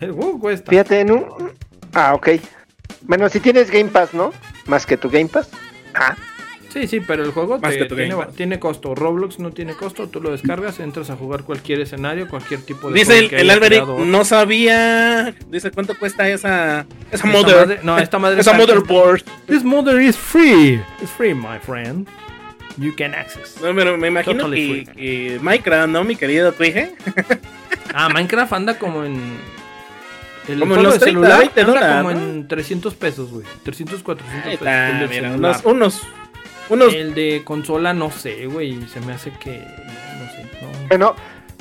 [0.00, 0.70] El juego cuesta.
[0.70, 1.52] Fíjate, en un...
[1.92, 2.28] Ah, ok.
[3.02, 4.32] Bueno, si tienes Game Pass, ¿no?
[4.66, 5.48] Más que tu Game Pass.
[5.94, 6.16] Ah,
[6.76, 8.94] Sí, sí, pero el juego te- tiene, tiene costo.
[8.94, 12.98] Roblox no tiene costo, tú lo descargas, entras a jugar cualquier escenario, cualquier tipo de
[12.98, 15.34] Dice juego el, el Alberic, no sabía.
[15.50, 17.56] Dice cuánto cuesta esa, esa Esta mother.
[17.56, 19.22] madre- no, esta madre esa motherboard.
[19.46, 20.80] This mother is free.
[21.00, 22.06] It's free, my friend.
[22.78, 23.56] You can access.
[23.62, 26.94] No, pero me imagino Totally que, que Minecraft, ¿no, mi querido Twige?
[27.94, 29.38] Ah, Minecraft anda como en.
[30.48, 32.30] El Como en los de 30, celular 20 anda dólares, como ¿no?
[32.34, 33.46] en 300 pesos, güey.
[33.64, 34.66] 300, 400 Ahí pesos.
[34.68, 36.02] está, mira, unos, unos,
[36.68, 38.86] unos, El de consola no sé, güey.
[38.88, 39.58] Se me hace que.
[39.60, 40.46] No, sé.
[40.62, 40.88] No.
[40.88, 41.16] bueno,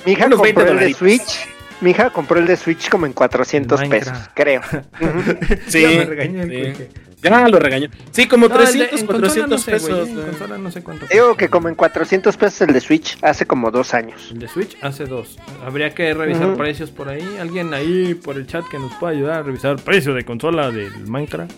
[0.05, 0.93] mi hija Unos 20 compró el de.
[0.93, 1.47] Switch.
[1.81, 4.09] Mi hija compró el de Switch como en 400 Minecraft.
[4.09, 4.61] pesos, creo.
[5.67, 6.87] Sí, Ya me regañó el sí.
[7.21, 7.89] ya lo regañó.
[8.11, 10.07] Sí, como No, el de- 300, en consola 400 no sé, pesos.
[10.07, 10.25] En güey.
[10.27, 11.05] consola no sé cuánto.
[11.11, 14.29] Digo que como en 400 pesos el de Switch hace como dos años.
[14.31, 15.37] El de Switch hace dos.
[15.65, 16.57] Habría que revisar Ujú.
[16.57, 17.37] precios por ahí.
[17.41, 20.71] Alguien ahí por el chat que nos pueda ayudar a revisar el precio de consola
[20.71, 21.51] del Minecraft.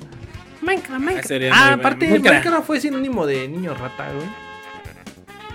[0.67, 1.32] Minecraft, Minecraft.
[1.51, 1.82] Ah, bueno.
[1.82, 2.45] aparte, Minecraft.
[2.45, 2.67] Minecraft.
[2.67, 4.27] fue sinónimo de niño rata, güey.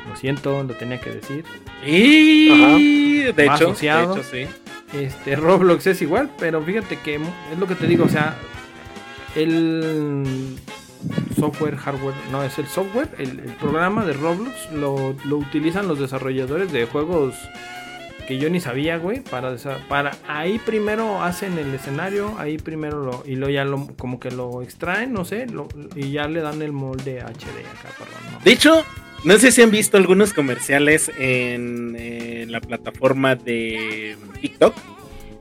[0.08, 1.44] Lo siento, lo tenía que decir.
[1.84, 4.16] Y de hecho, de asociado.
[4.16, 4.46] hecho, sí.
[4.92, 8.36] Este, Roblox es igual, pero fíjate que es lo que te digo, o sea,
[9.36, 10.56] el
[11.38, 15.98] software, hardware, no, es el software, el, el programa de Roblox lo, lo utilizan los
[15.98, 17.34] desarrolladores de juegos
[18.32, 19.54] que yo ni sabía, güey, para,
[19.88, 24.30] para ahí primero hacen el escenario, ahí primero lo, y luego ya lo, como que
[24.30, 27.26] lo extraen, no sé, lo- y ya le dan el molde HD
[27.60, 28.38] acá, perdón, ¿no?
[28.42, 28.84] De hecho,
[29.24, 34.74] no sé si han visto algunos comerciales en, la plataforma de TikTok.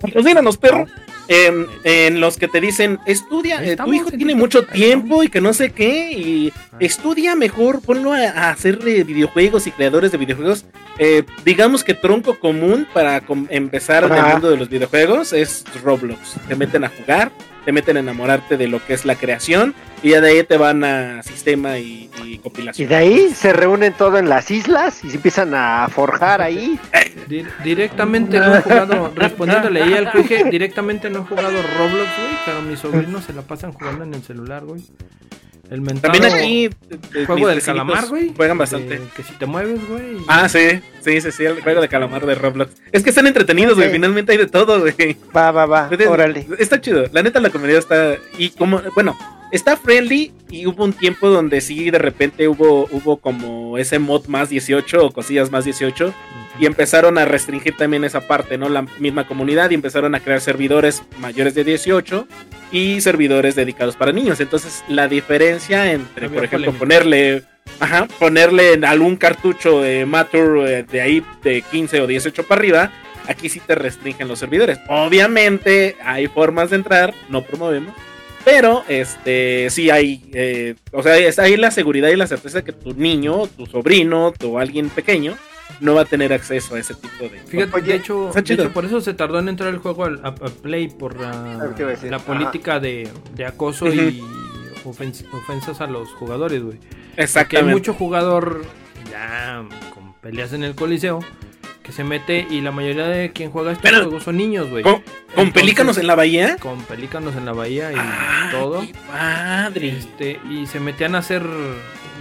[0.02, 0.86] Patrocínanos, perro.
[1.34, 5.30] Em, en los que te dicen, estudia, eh, tu hijo en tiene mucho tiempo y
[5.30, 6.78] que no sé qué, y Ah.
[6.80, 10.66] estudia mejor, ponlo a, a hacerle videojuegos y creadores de videojuegos.
[10.98, 15.64] Eh, digamos que tronco común para com- empezar en el mundo de los videojuegos es
[15.84, 16.36] Roblox.
[16.48, 17.32] Te meten a jugar,
[17.66, 20.58] te meten a enamorarte de lo que es la creación, y ya de ahí te
[20.58, 22.90] van a sistema y, y Y compilación.
[22.90, 26.80] de ahí se reúnen todo en las islas y se empiezan a forjar ahí.
[27.28, 32.38] Di- directamente no he jugado, respondiéndole ahí al cuije, directamente no he jugado Roblox, güey,
[32.46, 34.82] pero mis sobrinos se la pasan jugando en el celular, güey.
[35.72, 36.70] El mentado También aquí eh,
[37.16, 38.34] eh, juego del calamar, güey.
[38.36, 39.00] Juegan de bastante.
[39.16, 40.18] Que si te mueves, güey.
[40.28, 42.74] Ah, sí, sí, sí, sí, el juego de calamar de Roblox.
[42.92, 43.88] Es que están entretenidos, güey.
[43.88, 43.94] Sí.
[43.94, 45.16] Finalmente hay de todo, güey.
[45.34, 45.84] Va, va, va.
[45.84, 46.46] Entonces, Órale.
[46.60, 47.06] Está chido.
[47.14, 48.18] La neta, la comunidad está.
[48.38, 49.18] Y como, bueno,
[49.54, 50.34] está friendly.
[50.50, 55.06] Y hubo un tiempo donde sí, de repente hubo, hubo como ese mod más 18
[55.06, 56.14] o cosillas más 18.
[56.62, 58.70] Y empezaron a restringir también esa parte, ¿no?
[58.70, 59.72] La misma comunidad.
[59.72, 62.28] Y empezaron a crear servidores mayores de 18
[62.72, 64.40] y servidores dedicados para niños.
[64.40, 67.00] Entonces, la diferencia entre, Había por ejemplo, polémica.
[67.00, 67.44] ponerle.
[67.80, 72.60] Ajá, ponerle en algún cartucho de Mature eh, de ahí de 15 o 18 para
[72.60, 72.92] arriba,
[73.28, 74.80] aquí sí te restringen los servidores.
[74.88, 77.96] Obviamente hay formas de entrar, no promovemos,
[78.46, 82.72] pero este sí hay, eh, o sea, está ahí la seguridad y la certeza que
[82.72, 85.36] tu niño, tu sobrino, tu alguien pequeño
[85.80, 87.40] no va a tener acceso a ese tipo de...
[87.42, 90.20] Fíjate, Oye, de, hecho, de hecho, por eso se tardó en entrar el juego al-
[90.24, 94.22] a, a Play por la, política de, de acoso y
[94.86, 96.78] ofens- ofensas a los jugadores, güey.
[96.78, 97.72] Porque hay Exactamente.
[97.74, 98.64] mucho jugador
[99.10, 101.20] ya con peleas en el coliseo
[101.84, 104.84] que se mete y la mayoría de quien juega estos Pero- juegos son niños, güey.
[104.84, 106.58] ¿Con, pelícanos en la bahía?
[106.58, 108.82] Con pelícanos en la bahía y Ah, todo.
[108.82, 109.98] qué padre.
[109.98, 111.42] Este, y se metían a hacer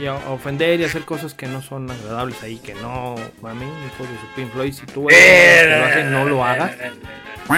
[0.00, 3.16] y a, a ofender y a hacer cosas que no son agradables ahí, que no,
[3.42, 6.72] mami, hijo de su Pink Floyd, si tú eres que lo hace, no lo hagas.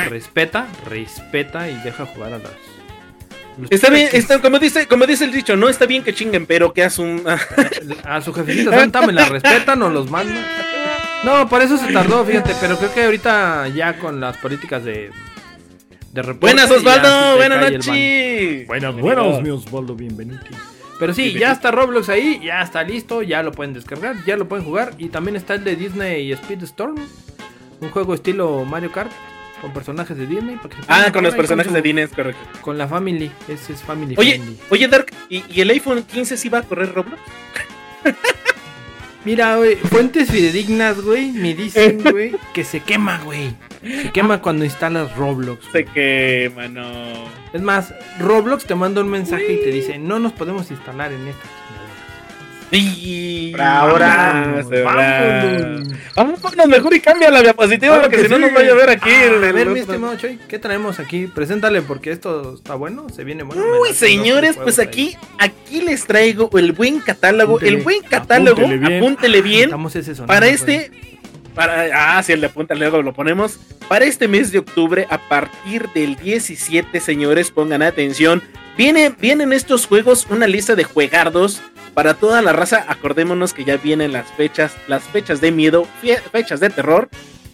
[0.09, 2.51] Respeta, respeta y deja jugar a las.
[3.59, 6.47] los Está bien, está, como dice, como dice el dicho, no está bien que chinguen,
[6.47, 7.23] pero que haz un
[8.05, 10.45] A su jefecita santa me la respetan o los mandan.
[11.25, 15.11] No, por eso se tardó, fíjate, pero creo que ahorita ya con las políticas de.
[16.13, 18.67] de reporte, Buenas Osvaldo, buenas noches.
[18.67, 20.41] Buenas, buenas, mi Osvaldo, bienvenido.
[20.99, 24.47] Pero sí, ya está Roblox ahí, ya está listo, ya lo pueden descargar, ya lo
[24.49, 24.95] pueden jugar.
[24.99, 26.97] Y también está el de Disney Speedstorm,
[27.81, 29.11] un juego estilo Mario Kart
[29.61, 30.59] con personajes de Disney.
[30.89, 32.41] Ah, con los personajes su- de Disney, es correcto.
[32.61, 36.49] Con la family, ese es family Oye, oye Dark, ¿y, y el iPhone 15 sí
[36.49, 37.21] va a correr Roblox?
[39.25, 43.55] Mira, güey, fuentes fidedignas, güey, me dicen, güey, que se quema, güey.
[43.83, 45.65] Se quema cuando instalas Roblox.
[45.73, 45.95] Sé güey.
[45.95, 46.83] que, mano.
[47.53, 51.27] Es más, Roblox te manda un mensaje y te dice, no nos podemos instalar en
[51.29, 51.43] esta.
[52.75, 54.95] Y Ahora, se va.
[56.17, 56.43] vámonos.
[56.69, 58.43] Mejor y cambia la diapositiva Claro porque que si no sí.
[58.43, 59.11] nos vaya a ver aquí.
[59.11, 61.27] Ah, el- a ver, el mi estimado Choy, ¿qué traemos aquí?
[61.27, 63.63] Preséntale porque esto está bueno, se viene bueno.
[63.83, 64.63] Uy, señores, ¿no?
[64.63, 67.57] pues aquí, aquí les traigo el buen catálogo.
[67.57, 69.75] Apúntele, el buen catálogo, apúntele bien.
[69.75, 70.91] apúntele Para este,
[71.55, 73.59] para, ah, el de apunta luego lo ponemos.
[73.89, 78.43] Para este mes de octubre, a partir del 17, señores, pongan atención.
[78.77, 81.61] Viene, vienen estos juegos, una lista de juegardos
[81.95, 82.85] para toda la raza.
[82.89, 85.87] Acordémonos que ya vienen las fechas, las fechas de miedo,
[86.33, 87.09] fechas de terror.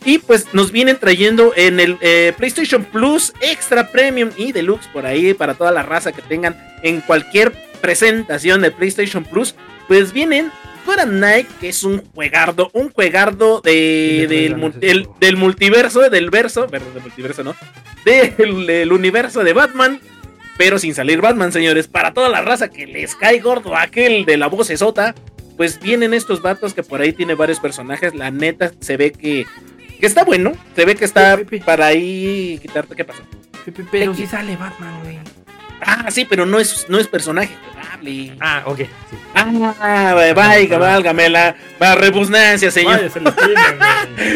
[0.05, 5.07] Y pues nos vienen trayendo en el eh, PlayStation Plus Extra Premium y Deluxe por
[5.07, 9.57] ahí para toda la raza que tengan en cualquier presentación de PlayStation Plus.
[9.89, 10.53] Pues vienen
[10.88, 16.66] Gotham Knight, que es un juegardo, un juegardo de, Sí, del, del- multiverso, del verso,
[16.66, 17.55] perdón, del multiverso no,
[18.05, 20.01] del, del universo de Batman,
[20.57, 24.37] pero sin salir Batman, señores, para toda la raza que les cae gordo aquel de
[24.37, 25.14] la voz esota,
[25.57, 29.46] pues vienen estos vatos que por ahí tiene varios personajes, la neta se ve que,
[30.01, 31.61] que está bueno, se ve que está Pepe.
[31.61, 33.22] para ahí quitarte, ¿qué pasó?
[33.64, 35.18] Pepe, Pero si sale Batman, güey.
[35.81, 37.55] Ah, sí, pero no es, no es personaje
[38.41, 38.79] Ah, ok.
[38.79, 38.87] Sí.
[39.35, 43.11] Ah, vaya, válgame la, la rebusnancia, señor.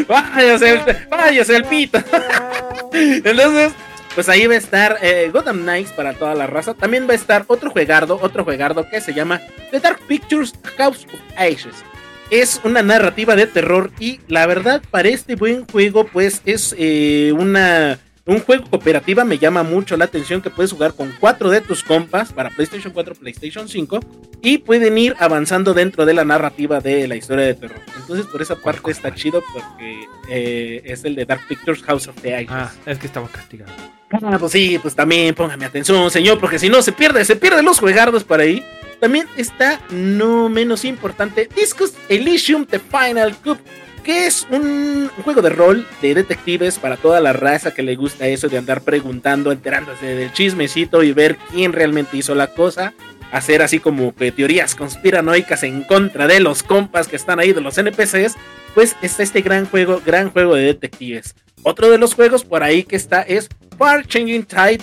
[0.08, 1.98] Váyase el, váyase el pito.
[2.92, 3.72] Entonces,
[4.14, 6.74] pues ahí va a estar eh, Gotham Knights para toda la raza.
[6.74, 11.06] También va a estar otro juegardo, otro juegardo que se llama The Dark Pictures House
[11.06, 11.84] of Ashes.
[12.30, 17.32] Es una narrativa de terror y la verdad para este buen juego pues es eh,
[17.36, 17.98] una...
[18.24, 21.82] Un juego cooperativa me llama mucho la atención que puedes jugar con cuatro de tus
[21.82, 23.98] compas para PlayStation 4, PlayStation 5
[24.42, 27.80] y pueden ir avanzando dentro de la narrativa de la historia de terror.
[27.96, 32.14] Entonces por esa parte está chido porque eh, es el de Dark Pictures House of
[32.22, 32.50] the Ashes.
[32.50, 33.72] Ah, es que estaba castigado.
[34.12, 37.64] Ah, pues sí, pues también póngame atención, señor, porque si no se pierde, se pierden
[37.64, 38.64] los juegardos por ahí.
[39.00, 43.58] También está, no menos importante, Discus Elysium The Final Cup.
[44.02, 48.26] Que es un, juego de rol de detectives para toda la raza que le gusta
[48.26, 52.94] eso de andar preguntando, enterándose del chismecito y ver quién realmente hizo la cosa.
[53.30, 57.62] Hacer así como que teorías conspiranoicas en contra de los compas que están ahí, de
[57.62, 58.36] los NPCs.
[58.74, 61.34] Pues está este gran juego, gran juego de detectives.
[61.62, 64.82] Otro de los juegos por ahí que está es Far Changing Tide,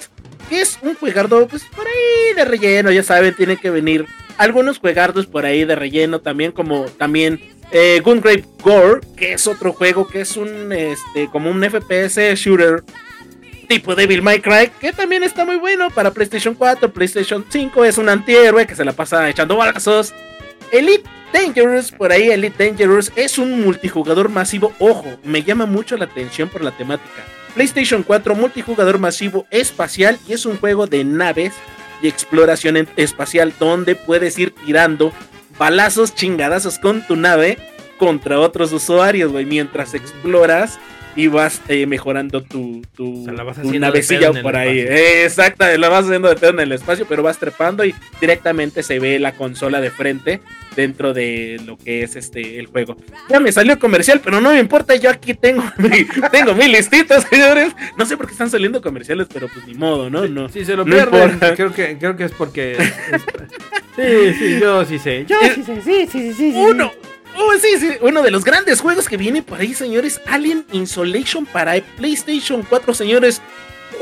[0.50, 4.06] que es un juegardo pues por ahí de relleno, ya saben, tienen que venir
[4.38, 9.74] algunos juegardos por ahí de relleno también como también eh, Gungrave Gore, que es otro
[9.74, 12.84] juego que es un este como un FPS shooter
[13.68, 18.00] tipo Devil May Cry, que también está muy bueno para PlayStation 4, PlayStation 5, es
[18.00, 20.12] un antihéroe que se la pasa echando balazos.
[20.72, 26.06] Elite Dangerous, por ahí Elite Dangerous es un multijugador masivo, ojo, me llama mucho la
[26.06, 27.24] atención por la temática.
[27.54, 31.54] PlayStation 4 multijugador masivo espacial y es un juego de naves
[32.02, 35.14] y exploración espacial donde puedes ir tirando
[35.60, 37.60] balazos chingadazos con tu nave
[38.00, 40.80] contra otros usuarios, güey, mientras exploras
[41.16, 44.80] y vas eh, mejorando tu, tu, O sea, la vas tu navecilla por ahí.
[44.80, 48.84] Eh, Exacto, la vas haciendo de pedo en el espacio, pero vas trepando y directamente
[48.84, 50.40] se ve la consola de frente
[50.76, 52.96] dentro de lo que es este el juego.
[53.30, 57.20] Ya me salió comercial, pero no me importa, yo aquí tengo mi, tengo mi listita,
[57.22, 57.74] señores.
[57.98, 60.26] No sé por qué están saliendo comerciales, pero pues ni modo, ¿no?
[60.28, 60.48] No.
[60.48, 61.56] Si se lo No pierden, importa.
[61.56, 62.74] creo que, creo que es porque.
[62.74, 62.94] es-
[63.96, 65.26] sí, sí, yo sí sé.
[65.28, 66.52] Yo Eh, sí sé, sí, sí, sí, sí.
[66.54, 66.58] sí.
[66.58, 66.92] Uno.
[67.36, 70.20] Oh, sí, sí, uno de los grandes juegos que viene por ahí, señores.
[70.28, 73.42] Alien Insolation para PlayStation 4, señores.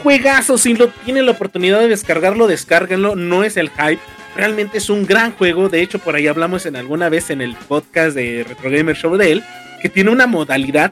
[0.01, 3.15] Juegazo, si lo tienen la oportunidad de descargarlo, descárguenlo.
[3.15, 3.99] No es el hype.
[4.35, 5.69] Realmente es un gran juego.
[5.69, 9.17] De hecho, por ahí hablamos en alguna vez en el podcast de Retro Gamer Show
[9.17, 9.43] de él.
[9.81, 10.91] Que tiene una modalidad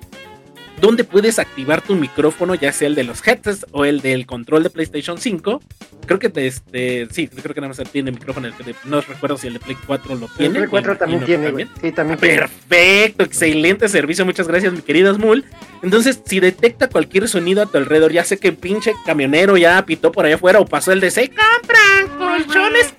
[0.85, 4.61] donde puedes activar tu micrófono, ya sea el de los headsets o el del control
[4.61, 5.61] de PlayStation 5.
[6.05, 8.47] Creo que este, sí, creo que nada más tiene micrófono.
[8.47, 10.59] el de- no recuerdo si el de Play 4 lo tiene.
[10.59, 11.67] El 4 también tiene, güey.
[11.81, 12.35] Sí, también tiene.
[12.37, 15.43] Perfecto, excelente servicio, muchas gracias mi querido Smul.
[15.81, 20.11] Entonces, si detecta cualquier sonido a tu alrededor, ya sé que pinche camionero ya pitó
[20.11, 22.93] por allá afuera o pasó el de se compran colchones,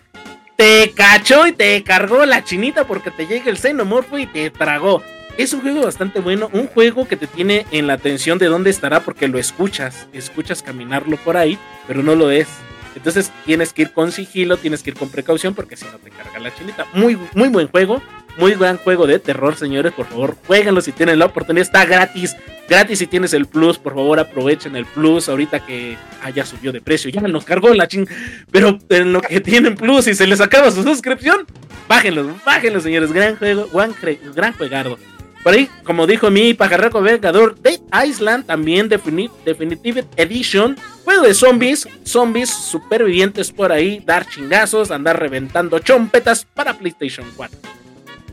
[0.57, 5.03] te cachó y te cargó la chinita porque te llega el xenomorfo y te tragó.
[5.37, 8.71] Es un juego bastante bueno, un juego que te tiene en la atención de dónde
[8.71, 12.49] estará porque lo escuchas, escuchas caminarlo por ahí, pero no lo es.
[12.95, 16.11] Entonces tienes que ir con sigilo, tienes que ir con precaución porque si no te
[16.11, 16.87] carga la chinita.
[16.95, 18.03] Muy, muy buen juego,
[18.39, 19.93] muy gran juego de terror, señores.
[19.93, 21.67] Por favor, jueguenlo si tienen la oportunidad.
[21.67, 22.35] Está gratis,
[22.67, 23.77] gratis si tienes el plus.
[23.77, 27.11] Por favor, aprovechen el plus ahorita que ah, ya subió de precio.
[27.11, 28.09] Ya nos cargó la ching.
[28.51, 31.45] Pero en lo que tienen plus y se les acaba su suscripción,
[31.87, 33.13] bájenlo, bájenlo, señores.
[33.13, 33.95] Gran juego, gran,
[34.35, 34.99] gran juegardo.
[35.47, 41.35] Por ahí, como dijo mi pajarraco vengador, Dead Island, también Defini- Definitive Edition, juego de
[41.35, 47.57] zombies, zombies supervivientes por ahí, dar chingazos, andar reventando chompetas para PlayStation 4.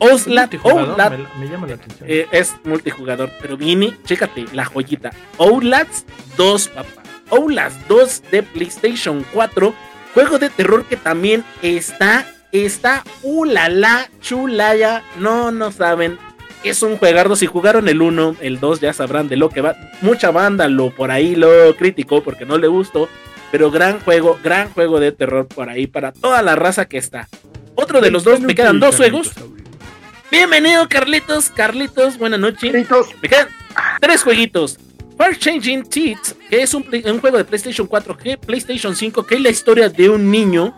[0.00, 2.08] Oslat, Multijugador, Outlast, me, me llama la atención.
[2.10, 5.12] eh, es multijugador, pero viene, chécate, la joyita.
[5.38, 7.02] Outlast 2, papá.
[7.30, 9.72] Outlast 2 de PlayStation 4.
[10.14, 15.04] Juego de terror que también está, está, ulala, chulaya.
[15.20, 16.18] No, no saben.
[16.64, 17.36] Es un juegardo.
[17.36, 19.76] Si jugaron el 1, el 2 ya sabrán de lo que va.
[20.00, 23.08] Mucha banda lo por ahí lo criticó porque no le gustó.
[23.52, 27.28] Pero gran juego, gran juego de terror por ahí para toda la raza que está.
[27.74, 29.32] Otro de los dos, me quedan dos juegos.
[30.30, 31.50] Bienvenido, Carlitos.
[31.50, 32.72] Carlitos, buenas noches.
[32.72, 33.08] Gritos.
[33.22, 33.48] Me quedan
[34.00, 34.78] tres jueguitos.
[35.18, 36.82] Far Changing Teeth, que es un,
[37.20, 40.74] juego de PlayStation 4, que PlayStation 5, que es la historia de un niño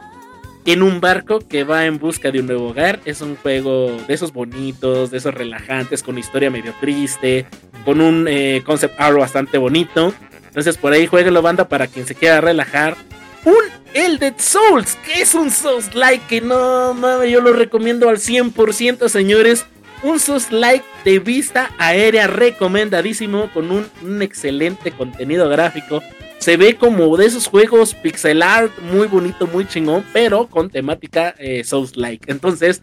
[0.66, 3.00] en un barco que va en busca de un nuevo hogar.
[3.04, 7.46] Es un juego de esos bonitos, de esos relajantes, con historia medio triste,
[7.84, 10.12] con un eh, concept art bastante bonito.
[10.48, 12.96] Entonces por ahí jueguenlo banda para quien se quiera relajar.
[13.44, 13.54] Un
[13.94, 18.18] El Dead Souls, que es un Souls like que no mames, yo lo recomiendo al
[18.18, 19.66] 100%, señores.
[20.02, 26.02] Un Souls like de vista aérea recomendadísimo con un excelente contenido gráfico.
[26.38, 31.34] Se ve como de esos juegos pixel art muy bonito, muy chingón, pero con temática
[31.38, 32.30] eh, Souls like.
[32.30, 32.82] Entonces,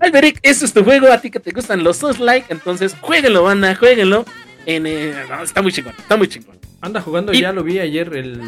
[0.00, 3.42] Alberic, este es tu juego, a ti que te gustan los Souls like, entonces jueguenlo,
[3.44, 4.24] banda, jueguenlo.
[4.66, 6.58] En, eh, no, está muy chingón, está muy chingón.
[6.82, 8.40] Anda jugando, Y- ya lo vi ayer, el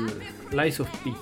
[0.53, 1.13] Lies of P.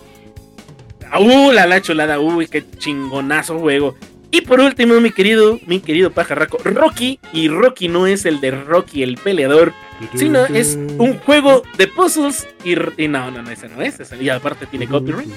[1.19, 3.97] Uh, la, la chulada, uy, qué chingonazo juego.
[4.33, 7.19] Y por último, mi querido, mi querido pajarraco, Rocky.
[7.33, 9.73] Y Rocky no es el de Rocky el peleador,
[10.15, 12.47] sino es un juego de puzzles.
[12.65, 13.99] Y, y no, no, no, ese no es.
[13.99, 15.29] ese- y aparte tiene copyright.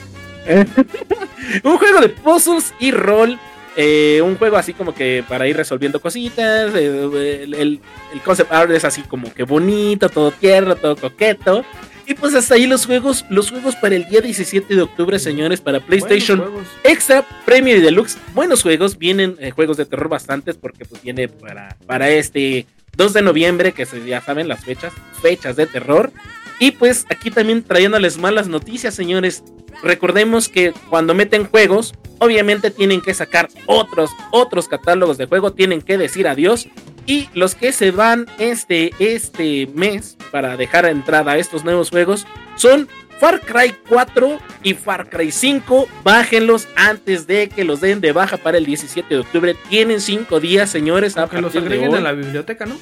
[1.64, 3.40] un juego de puzzles y rol.
[3.76, 6.74] Eh, un juego así como que para ir resolviendo cositas.
[6.76, 7.80] eh, el, el-
[8.14, 11.64] el concept art es así como que bonito, todo tierno, todo coqueto.
[12.06, 15.62] Y pues hasta ahí los juegos, los juegos para el día 17 de octubre, señores,
[15.62, 16.38] para PlayStation.
[16.84, 18.18] Extra, Premium y Deluxe.
[18.34, 22.66] Buenos juegos, vienen eh, juegos de terror bastantes porque pues viene para, para este
[22.98, 26.12] 2 de noviembre, que se, ya saben las fechas, fechas de terror.
[26.60, 29.44] Y pues aquí también trayéndoles malas noticias, señores.
[29.82, 35.82] Recordemos que cuando meten juegos, obviamente tienen que sacar otros, otros catálogos de juego, tienen
[35.82, 36.68] que decir adiós.
[37.06, 42.26] Y los que se van este, este mes para dejar entrada a estos nuevos juegos
[42.56, 42.88] son
[43.20, 45.88] Far Cry 4 y Far Cry 5.
[46.04, 49.56] Bájenlos antes de que los den de baja para el 17 de octubre.
[49.70, 51.18] Tienen 5 días, señores.
[51.18, 51.98] A Que los de agreguen hoy.
[51.98, 52.76] a la biblioteca, ¿no?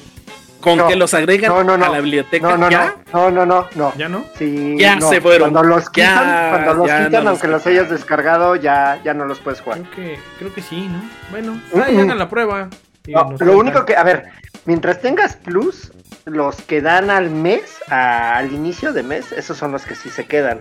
[0.62, 1.84] Con No, que los agreguen no, no, no.
[1.84, 2.48] a la biblioteca.
[2.50, 2.94] No, no, ¿Ya?
[3.12, 3.92] no, no, no, no.
[3.98, 4.24] ¿Ya no?
[4.38, 5.08] Sí, Ya no.
[5.10, 5.50] se fueron.
[5.52, 7.72] Cuando los quitan, Ya, cuando los quitan los aunque los quitan.
[7.72, 9.80] hayas descargado, ya, ya no los puedes jugar.
[9.82, 11.02] Creo que, creo que sí, ¿no?
[11.30, 12.00] Bueno, ahí mm.
[12.00, 12.68] hagan la prueba.
[13.06, 13.48] lo cuentan.
[13.50, 14.26] único que, a ver,
[14.64, 15.92] mientras tengas plus,
[16.24, 20.08] los que dan al mes, a- al inicio de mes, esos son los que sí
[20.10, 20.60] se quedan.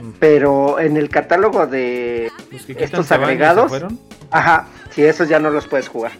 [0.00, 0.10] Mm.
[0.20, 3.72] Pero en el catálogo de, Los que quitan estos agregados,
[4.30, 6.12] ajá, sí, esos ya no los puedes jugar.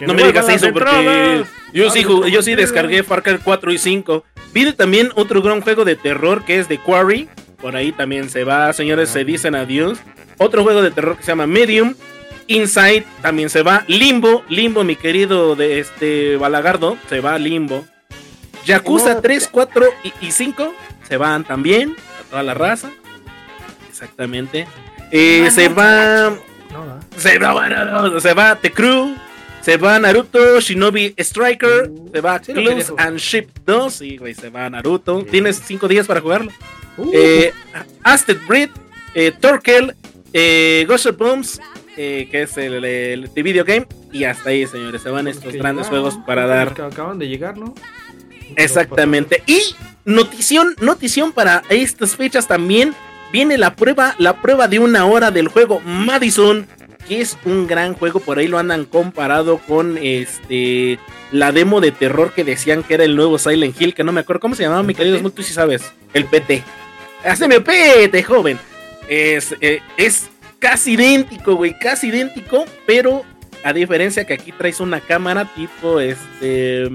[0.00, 4.24] No me digas eso porque yo sí, yo descargué Far Cry 4 y 5.
[4.52, 7.28] Viene también otro gran juego de terror que es The Quarry.
[7.60, 9.98] Por ahí también se va, señores, se dicen adiós.
[10.38, 11.94] Otro juego de terror que se llama Medium.
[12.48, 13.84] Inside también se va.
[13.88, 17.84] Limbo, Limbo, mi querido de este Balagardo, se va Limbo.
[18.64, 20.74] Yakuza No, 3, 4 y, y 5
[21.08, 21.96] se van también.
[22.20, 22.90] A toda la raza.
[23.88, 24.66] Exactamente.
[25.10, 26.30] Eh, se va.
[26.72, 27.00] No.
[27.16, 29.16] Se va, bueno, se va The Crew,
[29.66, 34.48] se va Naruto, Shinobi Striker, se va Sí Close and Ship 2, sí, güey, se
[34.48, 35.24] va Naruto.
[35.28, 36.52] Tienes 5 días para jugarlo.
[36.96, 37.52] Uh, Eh,
[38.04, 38.70] Asted Breed,
[39.12, 39.96] eh, Torkel,
[40.32, 41.60] eh, Ghost of Bombs,
[41.96, 45.52] eh, que es el, el, the video game, y hasta ahí, señores, se van estos
[45.54, 46.72] grandes llegaron, juegos para dar.
[46.72, 47.74] que acaban de llegar, ¿no?
[48.54, 49.42] Exactamente.
[49.46, 49.74] Y
[50.04, 52.94] notición, notición para estas fechas también.
[53.32, 56.68] Viene la prueba, la prueba de una hora del juego Madison,
[57.06, 58.20] que es un gran juego.
[58.20, 60.98] Por ahí lo andan comparado con este
[61.32, 64.20] la demo de terror que decían que era el nuevo Silent Hill, que no me
[64.20, 65.92] acuerdo cómo se llamaba, mi querido Smoke, tú sí sabes.
[66.12, 66.62] El PT.
[67.24, 68.58] Haceme PT, joven.
[69.08, 73.24] Es, eh, es casi idéntico, güey, casi idéntico, pero
[73.64, 76.88] a diferencia que aquí traes una cámara tipo este.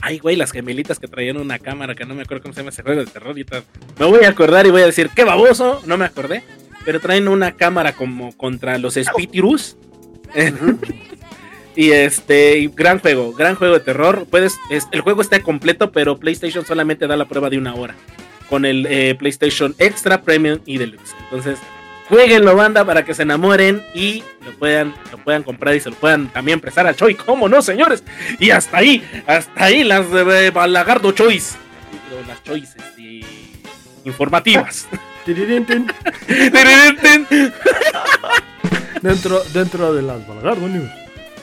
[0.00, 2.70] Ay, güey, las gemelitas que traían una cámara, que no me acuerdo cómo se llama
[2.70, 3.28] ese juego de terror.
[3.28, 3.62] ahorita
[3.98, 6.44] Me voy a acordar y voy a decir, qué baboso, no me acordé.
[6.84, 9.76] Pero traen una cámara como contra los Spitirus.
[11.76, 14.26] y este, y gran juego, gran juego de terror.
[14.30, 17.94] Puedes, es- el juego está completo, pero PlayStation solamente da la prueba de una hora.
[18.48, 21.14] Con el eh, PlayStation Extra, Premium y Deluxe.
[21.24, 21.58] Entonces,
[22.08, 25.96] jueguenlo, banda, para que se enamoren y lo puedan, lo puedan comprar y se lo
[25.96, 27.14] puedan también prestar a Choi.
[27.14, 28.04] ¿Cómo no, señores?
[28.38, 31.56] Y hasta ahí, hasta ahí las de Balagardo Choice.
[32.28, 32.76] Las choices
[34.04, 34.86] informativas.
[39.02, 40.90] Dentro, dentro de las Balagardo News.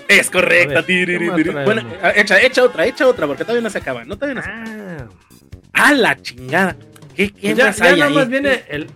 [0.07, 0.79] es correcta.
[0.79, 1.65] A ver.
[1.65, 4.03] Bueno, ah, echa, echa otra, echa otra, porque todavía no se acaba.
[4.03, 5.09] No, todavía no se acaba.
[5.73, 6.75] Ah, ¡A la chingada!
[7.15, 8.15] ¿Qué, qué ya, más ya hay nada ahí?
[8.15, 8.87] más viene el.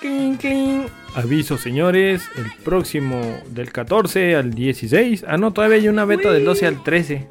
[0.00, 0.88] clink, clink.
[1.14, 2.22] Aviso, señores.
[2.36, 5.24] El próximo del 14 al 16.
[5.26, 7.26] Ah, no, todavía hay una beta del 12 al 13.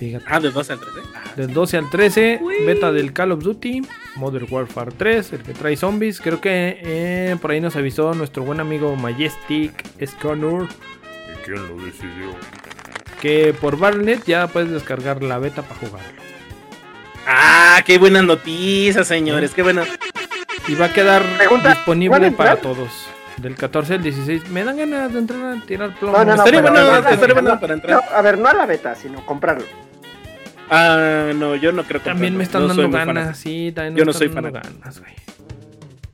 [0.00, 0.24] Fíjate.
[0.28, 1.00] Ah, de 12 al 13.
[1.14, 3.82] Ah, Del 12 al 13, beta del Call of Duty,
[4.16, 6.20] Modern Warfare 3, el que trae zombies.
[6.22, 10.62] Creo que eh, por ahí nos avisó nuestro buen amigo Majestic Scanner.
[10.62, 12.30] ¿Y quién lo decidió?
[13.20, 16.08] Que por Barnet ya puedes descargar la beta para jugarlo.
[17.26, 19.52] Ah, qué buenas noticias, señores.
[19.52, 19.86] Qué buenas.
[20.66, 22.88] Y va a quedar Pregunta, disponible ¿pueden para todos.
[23.36, 24.48] Del 14 al 16.
[24.48, 26.16] Me dan ganas de entrar a tirar plomo.
[26.16, 26.42] No, no, no.
[26.42, 26.62] Estaría
[27.34, 28.00] bueno, para entrar.
[28.02, 29.66] no, a ver, no a la beta, sino comprarlo.
[30.70, 32.38] Ah, no, yo no creo También comprarlo.
[32.38, 34.80] me están No dando ganas, sí, también Yo me no soy están dando fanático.
[34.80, 35.12] ganas, güey.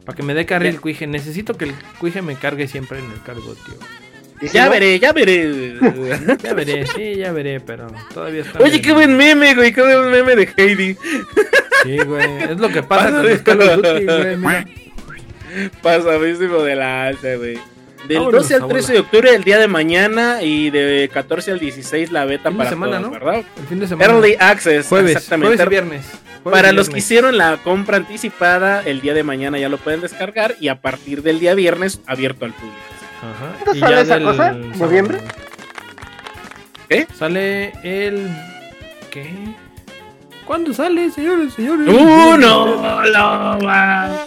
[0.05, 1.07] Para que me dé carga el cuije.
[1.07, 4.49] Necesito que el cuije me cargue siempre en el cargo, tío.
[4.53, 5.75] Ya no, veré, ya veré.
[6.43, 8.59] Ya veré, sí, ya veré, pero todavía está.
[8.61, 8.83] Oye, bien.
[8.83, 9.73] qué buen meme, güey.
[9.73, 10.97] Qué buen meme de Heidi.
[11.83, 12.43] Sí, güey.
[12.45, 14.37] Es lo que pasa con los Call of Duty, güey.
[14.37, 14.67] Mira.
[15.83, 17.59] Pasadísimo de la alza, güey.
[18.09, 18.79] Del Vámonos, 12 al abuela.
[18.79, 22.53] 13 de octubre el día de mañana y de 14 al 16 la beta Fin
[22.53, 23.11] de para semana, todos, ¿no?
[23.11, 23.45] ¿verdad?
[23.59, 24.13] El fin de semana.
[24.13, 25.57] Early Access, Jueves, exactamente.
[25.57, 26.07] jueves y viernes.
[26.45, 29.79] Jueves Para y los que hicieron la compra anticipada, el día de mañana ya lo
[29.79, 32.77] pueden descargar y a partir del día viernes abierto al público.
[33.23, 33.65] Ajá.
[33.65, 34.53] ¿Cuándo sale esa del cosa?
[34.53, 35.19] ¿Noviembre?
[36.89, 37.09] ¿Qué?
[37.19, 38.29] Sale el.
[39.11, 39.33] ¿Qué?
[40.47, 41.89] ¿Cuándo sale, señores, señores?
[41.89, 43.05] ¡Uh, no!
[43.05, 44.27] lo va!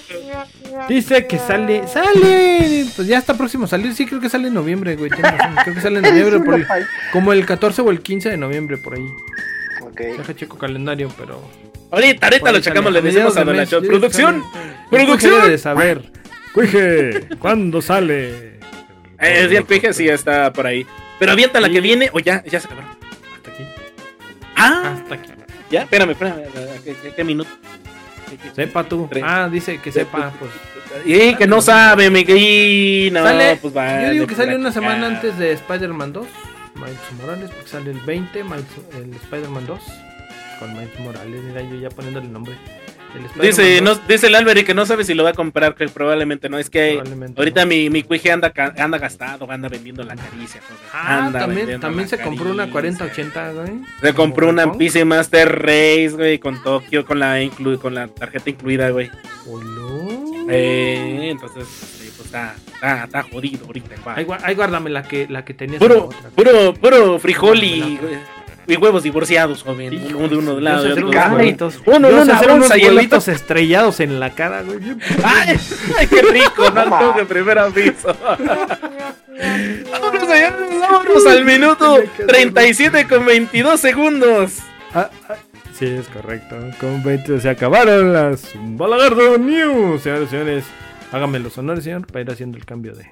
[0.89, 1.87] Dice que sale.
[1.87, 2.85] ¡Sale!
[2.95, 3.93] Pues ya está próximo a salir.
[3.93, 5.09] Sí, creo que sale en noviembre, güey.
[5.09, 6.39] Creo que sale en noviembre.
[6.41, 6.67] Por el-
[7.13, 9.05] como el 14 o el 15 de noviembre, por ahí.
[9.81, 9.97] Ok.
[10.17, 11.41] Deja checo calendario, pero.
[11.91, 13.55] Ahorita, ahorita lo checamos, le decimos a Don
[13.87, 14.43] ¡Producción!
[14.91, 15.49] ¡Producción!
[15.49, 16.11] De saber.
[16.53, 18.59] Cuije, ¿cuándo sale?
[19.21, 20.85] Eh, sí, el Cuije sí está por ahí.
[21.19, 21.73] Pero avienta la Sí.
[21.73, 22.83] que viene o ya, ya se acabó.
[23.35, 23.63] Hasta aquí.
[24.55, 25.29] Ah, Hasta aquí.
[25.69, 26.41] Ya, espérame, espérame.
[26.83, 27.49] ¿Qué, qué- qué minuto?
[28.29, 29.07] ¿Qué- qué- Sepa tú.
[29.09, 29.23] Tres.
[29.25, 30.31] Ah, dice que sepa.
[30.39, 30.51] Pues.
[31.05, 33.13] Y que no sabe, Miguel.
[33.13, 36.27] No, sale, pues vale, yo digo que por sale una semana antes de Spider-Man 2.
[36.75, 38.63] Miles Morales, porque sale el 20, Miles-
[38.95, 39.79] el Spider-Man 2.
[40.59, 42.55] Con Miles Morales, mira, yo ya poniéndole el nombre.
[43.41, 45.87] Dice, 2, no, dice el Alberi que no sabe si lo va a comprar, que
[45.87, 46.57] probablemente no.
[46.57, 47.67] Es que probablemente ahorita no.
[47.69, 50.61] mi, mi cuije anda, anda gastado, anda vendiendo la caricia.
[50.61, 50.77] joder.
[50.93, 52.99] Ah, Anda también, también se compró una caricia.
[52.99, 53.71] 4080, güey.
[54.01, 54.71] Se compró una.
[54.73, 59.09] PC Master Race, güey, con Tokio, con la, inclu- con la tarjeta incluida, güey.
[60.51, 65.53] Eh, entonces, sí, pues está, está, está jodido ahorita Ahí, guárdame la que, la que
[65.53, 65.81] tenías.
[65.81, 66.29] en la Puro, otra.
[66.31, 67.99] puro, puro frijol y,
[68.69, 69.93] y huevos divorciados, joven.
[69.93, 71.81] Hijo, Uno de uno de lado otro de.
[71.85, 74.79] Uno en una hacer unos y el estrellados en la cara, güey.
[75.23, 75.57] ¡Ay!
[75.97, 76.69] ay, qué rico!
[76.73, 78.15] No tengo que primer aviso.
[79.91, 81.97] Vámonos, señores, vámonos al minuto
[82.27, 84.57] 37 con 22 segundos.
[84.93, 85.35] Ah, ah,
[85.73, 86.55] sí, es correcto.
[86.79, 90.01] Con 20 se acabaron las Balagardo News.
[90.01, 90.65] Señores y señores,
[91.11, 93.09] háganme los honores, señor, para ir haciendo el cambio de.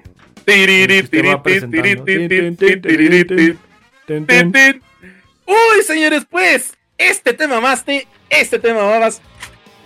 [5.48, 9.22] Uy, señores, pues, este tema más te, este tema vas,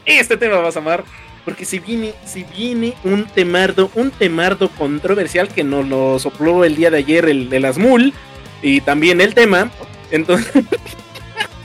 [0.05, 1.05] este tema vas a amar.
[1.45, 6.75] Porque si viene, si viene un temardo, un temardo controversial que nos lo sopló el
[6.75, 8.13] día de ayer el de las MUL
[8.61, 9.71] y también el tema.
[10.11, 10.53] Entonces,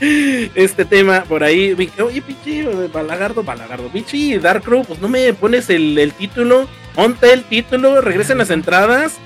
[0.00, 5.70] este tema por ahí, oye, pinche Balagardo, Balagardo, pinche Dark Crow, pues no me pones
[5.70, 9.16] el, el título, ponte el título, regresen las entradas,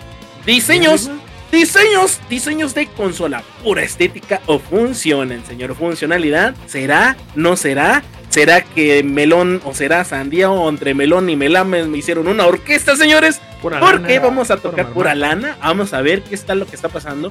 [0.47, 1.11] diseños,
[1.53, 7.17] diseños, diseños de consola, pura estética o funcionen, señor, funcionalidad, ¿será?
[7.37, 8.03] ¿No será?
[8.31, 12.97] ¿Será que melón o será sandía o entre melón y melames me hicieron una orquesta,
[12.97, 13.43] señores?
[13.61, 15.59] Pura Porque lana, vamos a tocar pura lana.
[15.61, 17.31] Vamos a ver qué está lo que está pasando.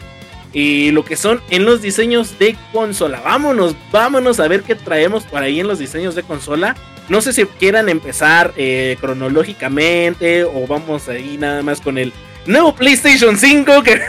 [0.53, 3.19] Y lo que son en los diseños de consola.
[3.22, 6.76] Vámonos, vámonos a ver qué traemos por ahí en los diseños de consola.
[7.09, 12.13] No sé si quieran empezar eh, cronológicamente o vamos ahí nada más con el
[12.45, 14.01] nuevo PlayStation 5 que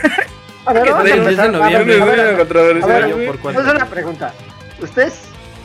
[0.65, 1.27] A ver, vamos a empezar.
[1.27, 1.51] 10 de A ver,
[1.87, 3.27] noviembre, a ver, a ver, controversial, a ver, güey.
[3.27, 3.53] por cuál.
[3.55, 4.33] Voy a hacer una pregunta.
[4.81, 5.13] ¿Ustedes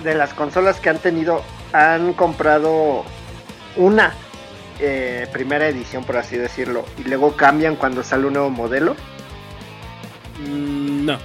[0.04, 1.42] de las consolas que han tenido
[1.72, 3.04] han comprado
[3.76, 4.14] una
[4.80, 8.96] eh, primera edición, por así decirlo, y luego cambian cuando sale un nuevo modelo?
[10.46, 11.18] Mm, No,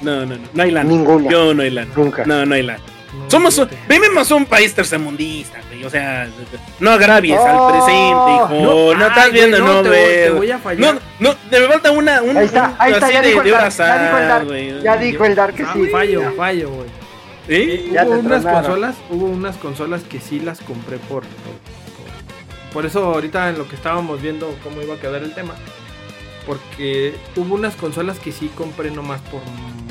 [0.00, 0.88] no, no, no, no hay lana.
[0.88, 1.30] Ninguna.
[1.30, 1.90] Yo no hay lana.
[1.96, 2.24] Nunca.
[2.24, 2.80] No, no hay lana.
[3.14, 5.86] No, Somos vivimos un país tercermundista, güey.
[5.86, 6.28] O sea,
[6.80, 8.94] no agravies Oh, al presente, hijo.
[8.94, 10.34] No, ay, estás viendo, no, te, voy- te ves.
[10.34, 10.94] voy a fallar.
[10.94, 11.00] No,
[11.30, 13.72] no, me falta una, un, Ahí está, ahí está, así ya de, dijo de Dark,
[13.76, 14.82] ya dijo el Dark, güey.
[14.82, 15.86] ya dijo el Dark que Ah, sí.
[15.88, 16.32] fallo, ya.
[16.32, 16.88] fallo, güey.
[17.48, 17.90] ¿Sí?
[17.92, 18.62] Ya hubo te unas tronaron.
[18.62, 23.58] consolas, hubo unas consolas que sí las compré por, por, por- por eso ahorita en
[23.58, 25.54] lo que estábamos viendo cómo iba a quedar el tema.
[26.46, 29.40] Porque hubo unas consolas que sí compré nomás por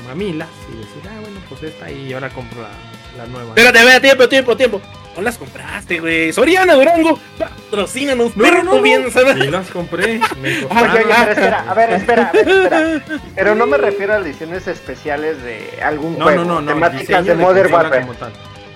[0.08, 2.70] mamilas y decir, ah, bueno, pues esta y ahora compro la,
[3.18, 3.50] la nueva.
[3.50, 4.82] Espérate, espérate, tiempo, tiempo, tiempo.
[5.16, 6.32] No las compraste, güey.
[6.32, 8.82] Soriana Durango, patrocínanos, No, perro no, no.
[8.84, 9.36] bien, ¿sabes?
[9.44, 13.02] Sí las compré, me espera, a ver, espera, a ver, espera.
[13.36, 16.72] Pero no me refiero a ediciones especiales de algún No, juego, no, no, no.
[16.74, 18.02] temáticas diseño de Modern Warfare.
[18.02, 18.32] como tal.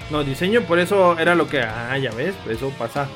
[0.10, 1.62] No, diseño, por eso era lo que.
[1.62, 3.08] Ah, ya ves, por eso pasa.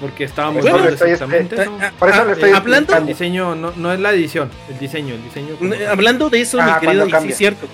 [0.00, 1.76] Porque estábamos estoy exactamente eso.
[1.98, 5.14] Por eso le estoy Eh, hablando- El diseño no, no es la edición, el diseño,
[5.14, 5.56] el diseño.
[5.90, 7.66] Hablando de eso, Ah, mi querido, y sí es cierto.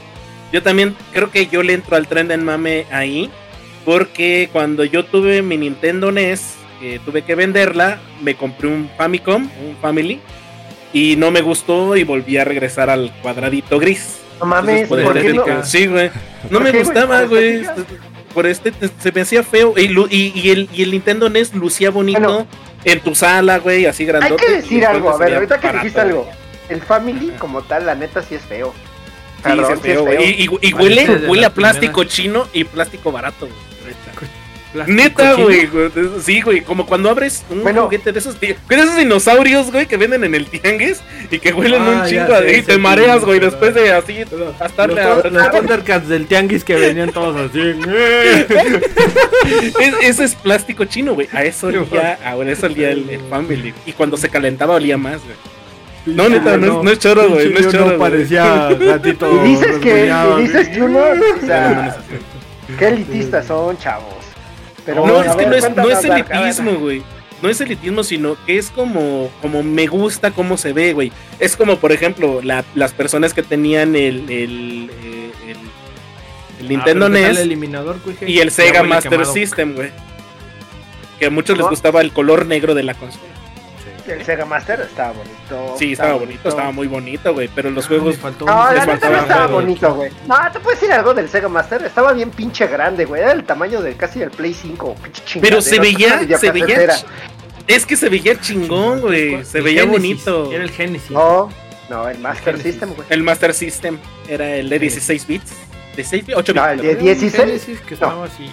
[0.55, 3.29] Yo también creo que yo le entro al tren del mame ahí.
[3.85, 9.43] Porque cuando yo tuve mi Nintendo NES, que tuve que venderla, me compré un Famicom,
[9.43, 10.21] un Family.
[10.93, 14.21] Y no me gustó y volví a regresar al cuadradito gris.
[14.39, 15.41] No mames, Entonces, ¿por qué no?
[15.43, 15.65] estética.
[15.65, 16.11] Sí, güey.
[16.45, 17.63] No ¿Por me qué, gustaba, ¿Por güey.
[18.33, 19.75] Por este se me hacía feo.
[19.77, 22.47] Y, lu- y, y el, y el Nintendo NES lucía bonito Bueno.
[22.85, 24.45] en tu sala, güey, así Hay grandote.
[24.47, 26.29] que y decir algo, a ver, ahorita que dijiste algo.
[26.69, 28.73] El Family como tal, la neta sí es feo.
[29.45, 30.21] Sí, Perdón, sí feo.
[30.23, 32.15] Y, y- y huele, huele a plástico primeras.
[32.15, 33.59] chino y plástico barato, güey.
[34.73, 35.69] Plástico Neta, güey.
[36.25, 36.63] Sí, güey.
[36.63, 37.85] Como cuando abres un Bueno.
[37.85, 41.81] juguete de esos, de esos dinosaurios, güey, que venden en el tianguis y que huelen
[41.83, 45.01] Ah, un ya chingo y sí, te sí, mareas, güey, después de así Los, gastarle
[45.01, 47.61] to- a- los Thundercats del tianguis que venían todos así.
[49.81, 51.29] Es- ese es plástico chino, güey.
[51.33, 53.73] A eso olía, a eso olía el, el Family.
[53.87, 55.37] Y cuando se calentaba olía más, güey.
[56.07, 59.45] No, neta, no es- no es choro, güey, no es choro, no parecía gatito.
[59.45, 60.07] Y dices que,
[60.39, 61.97] y dices que uno, o sea,
[62.79, 64.13] qué elitistas son, chavos.
[64.85, 67.03] Pero No, bueno, es que ver, no es, no elitismo, güey.
[67.43, 71.11] No es elitismo, sino que es como, como me gusta cómo se ve, güey.
[71.39, 75.57] Es como, por ejemplo, la- las personas que tenían el, el, eh, el,
[76.61, 78.31] El Nintendo Ah, pero ¿qué tal NES el eliminador, Cuije?
[78.31, 79.33] y el Sega Master quemado.
[79.33, 79.91] System, güey.
[81.19, 83.23] Que a muchos les gustaba el color negro de la consola.
[84.07, 85.77] El Sega Master estaba bonito.
[85.79, 87.49] Sí, estaba bonito, estaba muy bonito, güey.
[87.55, 88.17] Pero los Ah, juegos.
[88.17, 90.11] faltó No, la neta no estaba bonito, güey.
[90.27, 91.83] No, te puedo decir algo del Sega Master.
[91.85, 93.23] Estaba bien pinche grande, güey.
[93.23, 94.95] Era el tamaño de casi el Play 5.
[95.03, 96.95] pinche Pero se veía, se veía.
[97.67, 99.43] Es que se veía chingón, güey.
[99.45, 100.53] Se El veía Genesis, bonito.
[100.53, 101.11] Era el Genesis.
[101.11, 101.49] No,
[101.89, 102.61] no, el Master.
[102.61, 103.07] System, güey.
[103.09, 103.99] El Master System
[104.29, 105.53] era el de 16 bits.
[105.97, 106.37] ¿De 6 bits?
[106.39, 106.63] 8 bits.
[106.63, 107.37] No, el de Era un 16.
[107.37, 108.51] Genesis que estaba así.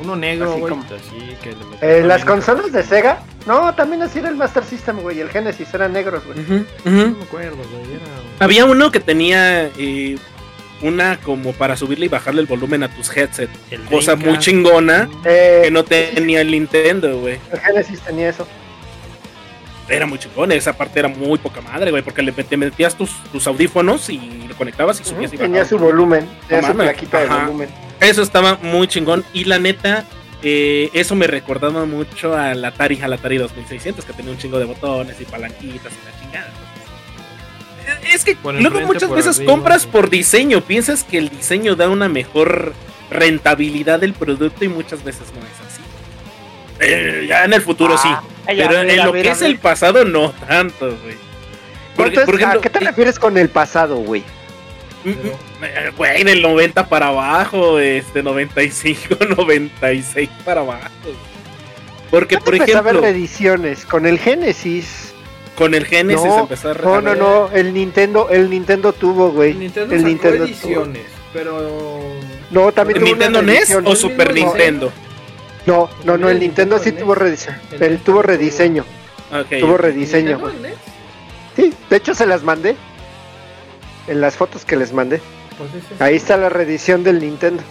[0.00, 0.70] Uno negro, Así güey.
[0.72, 4.36] como- Así que le metías Eh, las consolas de Sega, no, también así era el
[4.36, 5.20] Master System, güey.
[5.20, 6.38] El Genesis eran negros, güey.
[6.84, 7.94] No me acuerdo, güey.
[7.94, 8.44] Era.
[8.44, 10.16] Había uno que tenía eh,
[10.82, 13.48] una como para subirle y bajarle el volumen a tus headset.
[13.70, 17.38] El Cosa muy chingona Eh, que no tenía el Nintendo, güey.
[17.52, 18.46] El Genesis tenía eso.
[19.88, 23.10] Era muy chingón, esa parte era muy poca madre, güey, porque le te metías tus,
[23.30, 25.68] tus audífonos y lo conectabas y subías y Tenía bajabas.
[25.68, 27.68] su volumen, tenía No su plaquita de volumen.
[28.00, 29.24] Eso estaba muy chingón.
[29.32, 30.04] Y la neta,
[30.42, 34.66] eh, eso me recordaba mucho al Atari, al Atari 2600, que tenía un chingo de
[34.66, 36.52] botones y palanquitas y la chingada.
[37.86, 39.88] Eh, Es que luego muchas veces arriba, compras sí.
[39.90, 42.74] por diseño, piensas que el diseño da una mejor
[43.10, 45.82] rentabilidad del producto y muchas veces no es así.
[46.80, 48.08] Eh, ya en el futuro sí,
[48.46, 51.16] Ay, pero en lo que es el pasado no tanto, güey.
[51.94, 54.24] Porque, Entonces, por ejemplo, ¿A qué te refieres con el pasado, güey?
[55.96, 60.88] Güey, del 90 para abajo, este 95, 96 para abajo.
[62.10, 65.12] Porque, por empecé a ver ejemplo, reediciones con el Genesis.
[65.56, 69.50] con el Genesis No, empezó a No, no, no, el Nintendo, el Nintendo tuvo, güey.
[69.52, 71.02] El Nintendo El sacó Nintendo ediciones,
[71.32, 72.00] pero.
[72.50, 74.92] No, también ¿El tuvo una Nintendo NES o Super Nintendo?
[75.66, 77.00] No, no, no, el El Nintendo Nintendo sí NES.
[77.00, 77.58] tuvo rediseño.
[77.72, 78.84] El Él tuvo rediseño.
[79.32, 79.58] Ok.
[79.60, 80.56] Tuvo rediseño, ¿Nintendo, güey.
[80.56, 80.74] el NES?
[81.56, 82.76] Sí, de hecho se las mandé.
[84.08, 85.20] En las fotos que les mandé.
[85.58, 87.62] Pues ese Ahí está la reedición del Nintendo.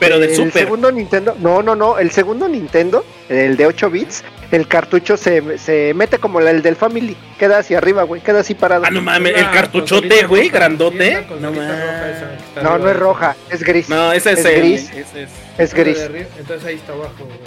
[0.00, 0.52] Pero de el Super.
[0.52, 5.58] segundo Nintendo, no, no, no, el segundo Nintendo, el de 8 bits, el cartucho se,
[5.58, 8.84] se mete como el del Family, queda hacia arriba, güey, queda así parado.
[8.86, 11.12] Ah, no mames, el cartuchote, güey, roja, grandote.
[11.38, 12.64] No consolita roja esa mames.
[12.64, 12.94] No, no es ese.
[13.00, 13.88] roja, es gris.
[13.90, 14.58] No, ese es, Es el.
[14.60, 14.90] gris.
[14.90, 15.28] ese
[15.58, 15.98] es- gris.
[16.38, 17.38] Entonces ahí está abajo, güey.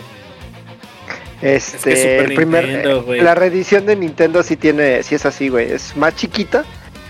[1.41, 5.25] Este, Es que el primer, Nintendo, eh, la reedición de Nintendo sí tiene, sí es
[5.25, 6.63] así, güey, es más chiquita,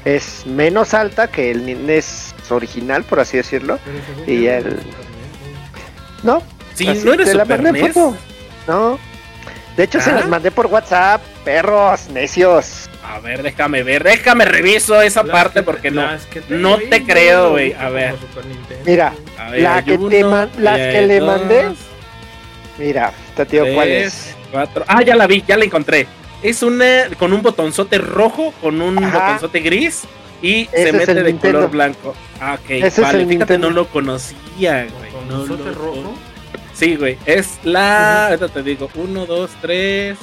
[0.05, 3.79] es menos alta que el NES original, por así decirlo.
[4.27, 4.83] Y el- NES,
[6.23, 6.41] No,
[6.73, 7.93] Sí, así, no eres te la Super mandé NES.
[7.93, 8.17] foto.
[8.67, 8.99] No.
[9.77, 10.15] De hecho, se ¿Ah?
[10.15, 12.89] las mandé por WhatsApp, perros, necios.
[13.05, 16.07] A ver, déjame ver, déjame reviso esa Las parte que- porque no.
[16.47, 18.15] tengo no te creo, güey, a ver.
[18.85, 21.65] Mira, A ver, La que te man- las ahí que le mandé,
[22.77, 24.35] Mira, te digo cuál es.
[24.51, 24.85] cuatro.
[24.87, 26.07] Ah, ya la vi, ya la encontré.
[26.43, 29.19] Es una con un botonzote rojo, con un Ajá.
[29.19, 30.03] botonzote gris
[30.41, 31.59] y Ese se mete de Nintendo.
[31.59, 32.15] color blanco.
[32.41, 33.69] Ah, ok, Ese es vale, el fíjate, Nintendo.
[33.69, 35.11] no lo conocía, güey.
[35.11, 36.13] Con No lo- rojo.
[36.73, 38.27] Sí, güey, es la.
[38.27, 40.17] Ahorita te digo, uno, dos, tres.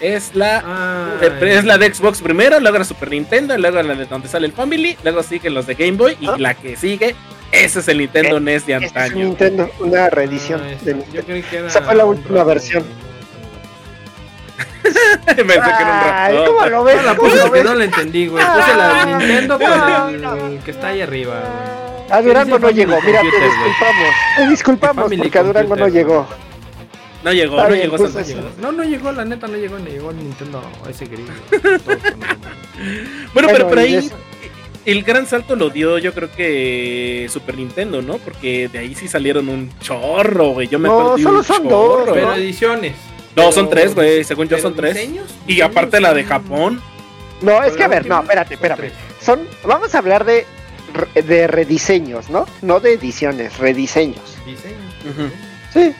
[0.00, 0.62] Es la.
[0.66, 4.26] Ah, eh, Es la de Xbox primero, luego la Super Nintendo, luego la de donde
[4.28, 6.36] sale el Family, luego siguen los de Game Boy y Ah.
[6.38, 7.14] la que sigue,
[7.52, 9.24] ese es el Nintendo Eh, NES de Este es antaño.
[9.26, 10.84] Nintendo, una reedición Ah, esa.
[10.86, 11.26] de Yo Nintendo.
[11.26, 12.82] creí que era Esa fue la última versión.
[14.82, 16.46] Pensé que era un Ay, ratón.
[16.54, 16.96] ¿cómo lo ves?
[16.96, 17.70] No la ¿Cómo puse lo porque ves?
[17.70, 18.44] no la entendí, güey.
[18.44, 19.72] Puse la de Nintendo con
[20.52, 21.80] el, que está ahí arriba, güey.
[22.18, 24.14] A Durango no llegó, mira, te Computer, disculpamos.
[24.36, 26.26] Te disculpamos porque a Durango no Computer, llegó.
[27.22, 28.34] No llegó, no llegó pues, Santa.
[28.60, 31.26] No, no llegó, la neta no llegó, ni llegó el Nintendo ese con-
[33.34, 34.14] Bueno, pero por ahí eso-
[34.86, 38.16] el gran salto lo dio yo creo que Super Nintendo, ¿no?
[38.16, 40.66] Porque de ahí sí salieron un chorro, güey.
[40.68, 41.70] Yo me No, de solo un son chorro.
[42.06, 42.34] dos, Pero ¿no?
[42.34, 42.94] ediciones.
[43.36, 44.24] No, son tres, güey.
[44.24, 44.94] Según yo son tres.
[44.94, 46.80] diseños, Y diseños aparte la de Japón.
[47.40, 50.46] No, es que a ver, no, última espérate, son vamos a hablar de,
[51.14, 52.46] de rediseños, ¿no?
[52.60, 54.36] No de ediciones, rediseños.
[54.44, 55.32] Diseños.
[55.72, 55.94] Sí.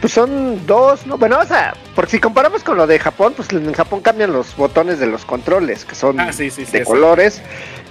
[0.00, 1.16] Pues son dos, ¿no?
[1.16, 4.54] Bueno, o sea, porque si comparamos con lo de Japón, pues en Japón cambian los
[4.54, 6.72] botones de los controles, que son Ah, sí, sí, sí.
[6.72, 7.40] de colores,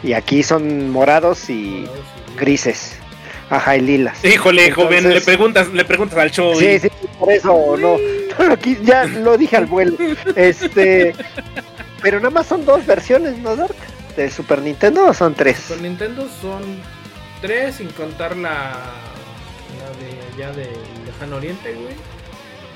[0.03, 1.88] y aquí son morados y
[2.38, 2.97] grises.
[3.49, 4.23] Ajá, y lilas.
[4.25, 6.55] Híjole, joven, Entonces- le preguntas, le preguntas al show.
[6.59, 6.87] Sí, sí,
[7.19, 7.97] por eso no.
[8.83, 9.95] Ya lo dije al vuelo.
[10.35, 11.15] Este.
[12.01, 13.75] Pero nada más son dos versiones, ¿no, Dark?
[14.17, 15.57] ¿De Super Nintendo o son tres?
[15.57, 16.61] Super Nintendo son
[17.41, 18.73] tres sin contar la,
[19.79, 19.89] la
[20.37, 20.69] de allá del
[21.05, 21.93] lejano oriente, güey.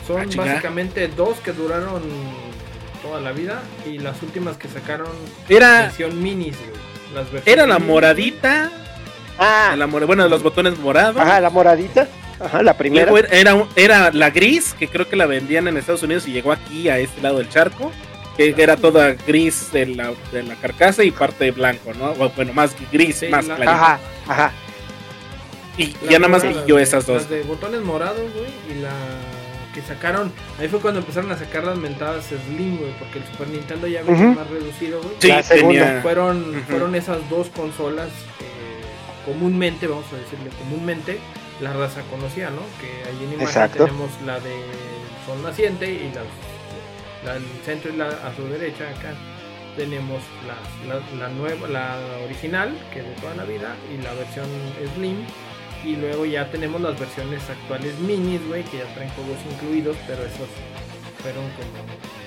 [0.08, 2.02] Son Ah, básicamente dos que duraron
[3.02, 5.08] toda la vida y las últimas que sacaron
[5.48, 6.72] Era, versión minis, güey.
[7.14, 8.72] Las versiones era la minis, moradita.
[9.40, 11.18] Ah, La bueno, los botones morados.
[11.18, 12.08] ajá, la moradita.
[12.40, 13.10] Ajá, la primera.
[13.10, 16.52] Luego era, era la gris, que creo que la vendían en Estados Unidos y llegó
[16.52, 17.92] aquí a este lado del charco.
[18.38, 22.14] Que era toda gris de la, de la carcasa y parte blanco, ¿no?
[22.14, 23.76] Bueno, más gris, Sí, más la- clarito.
[23.76, 24.52] Ajá, ajá.
[25.78, 27.24] Y La ya nada más vi yo esas dos.
[27.24, 28.92] Las de botones morados, güey, y la
[29.74, 30.32] que sacaron.
[30.58, 34.02] Ahí fue cuando empezaron a sacar las mentadas Slim, güey, porque el Super Nintendo ya
[34.04, 35.16] venía más reducido, güey.
[35.20, 35.86] Sí, La segunda.
[35.86, 36.02] tenía.
[36.02, 38.08] Fueron, fueron esas dos consolas
[38.40, 38.46] que
[39.30, 41.20] comúnmente, vamos a decirle comúnmente,
[41.62, 42.62] la raza conocía, ¿no?
[42.82, 43.86] Que ahí en imagen Exacto.
[43.86, 44.56] tenemos la de
[45.26, 46.26] Sol Naciente y las,
[47.26, 49.14] la del centro y la a su derecha acá
[49.78, 54.14] tenemos la, la, la nueva, la original, que es de toda la vida, y la
[54.14, 54.48] versión
[54.96, 55.18] Slim.
[55.86, 60.24] Y luego ya tenemos las versiones actuales minis, güey, que ya traen juegos incluidos, pero
[60.24, 60.50] esos
[61.22, 62.19] fueron como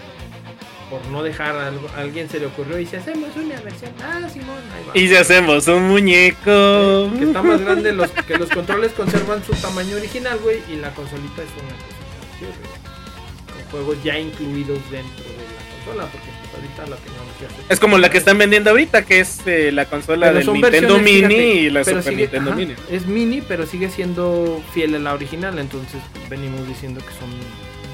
[0.93, 4.59] por no dejar a alguien se le ocurrió y si hacemos una versión, ah, Simón,
[4.77, 4.93] ahí va.
[4.95, 7.11] Y si hacemos un muñeco.
[7.19, 10.91] que está más grande los que los controles conservan su tamaño original, güey, y la
[10.91, 12.03] consolita es una cosa
[13.55, 17.97] con juegos ya incluidos dentro de la consola, porque pues, ahorita la tecnología Es como
[17.97, 21.55] la que están vendiendo ahorita, que es eh, la consola Pero del Nintendo Mini fíjate,
[21.55, 22.75] y la Super sigue- Nintendo ajá, Mini.
[22.91, 27.31] Es mini, pero sigue siendo fiel a la original, entonces venimos diciendo que son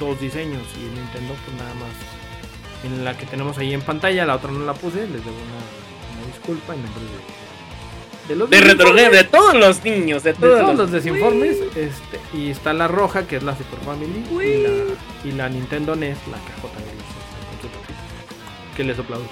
[0.01, 2.18] dos diseños y el Nintendo pues nada más
[2.85, 6.19] en la que tenemos ahí en pantalla, la otra no la puse, les debo una,
[6.19, 10.33] una disculpa en nombre de, de los De retro desinformes, de todos los niños, de
[10.33, 10.79] de todos, todos los.
[10.79, 14.71] los desinformes, este, y está la roja que es la Super Family y la,
[15.25, 19.25] y la Nintendo NES, la cajota gris, tapita, que les aplaudo.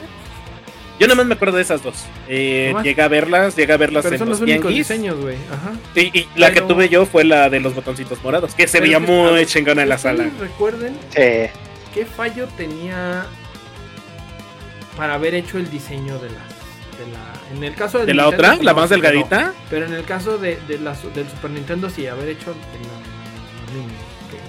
[0.98, 2.06] Yo nada más me acuerdo de esas dos.
[2.26, 5.36] Eh, llegué a verlas, llegué a verlas Pero en son los los únicos diseños, güey,
[5.52, 5.72] ajá.
[5.94, 8.84] Y, y la que tuve yo fue la de los botoncitos morados, que se Pero
[8.84, 10.30] veía muy chingona en la ¿ustedes sala.
[10.40, 11.50] Recuerden Sí.
[11.96, 13.24] Qué fallo tenía
[14.98, 16.42] para haber hecho el diseño de la,
[16.98, 18.62] de la en el caso ¿De la Nintendo, otra?
[18.62, 19.54] ¿La más delgadita?
[19.70, 22.54] Pero, en el caso de, de la su- del Super Nintendo sí haber hecho.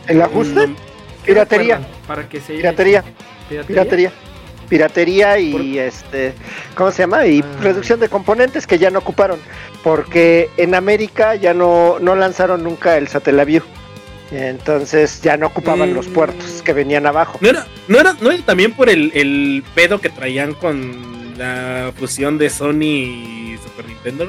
[0.07, 0.67] ¿El ajuste?
[0.67, 0.75] Mm,
[1.23, 1.79] ¿Qué Piratería.
[2.05, 3.03] Para que se Piratería.
[3.47, 3.63] piratería.
[3.67, 4.11] Piratería.
[4.69, 6.33] Piratería y Por- este,
[6.75, 7.25] ¿cómo se llama?
[7.27, 7.45] Y Ah.
[7.61, 9.39] reducción de componentes que ya no ocuparon,
[9.85, 13.63] porque en América ya no, no lanzaron nunca el Satellaview.
[14.31, 15.95] Entonces ya no ocupaban Mm.
[15.95, 17.37] los puertos que venían abajo.
[17.41, 21.91] ¿No era, no era, no era también por el, el pedo que traían con la
[21.97, 24.27] fusión de Sony y Super Nintendo?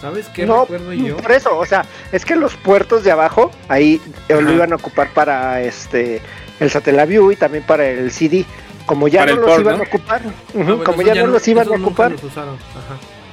[0.00, 1.16] ¿Sabes qué No, recuerdo yo?
[1.16, 4.52] Por eso, o sea, es que los puertos de abajo ahí eh, lo Ajá.
[4.52, 6.20] iban a ocupar para este
[6.60, 8.44] el Satellaview y también para el CD.
[8.86, 9.82] Como ya Para no los port, iban ¿no?
[9.82, 12.56] a ocupar, Ah, bueno, como ya, no los iban esos a nunca ocupar, los usaron,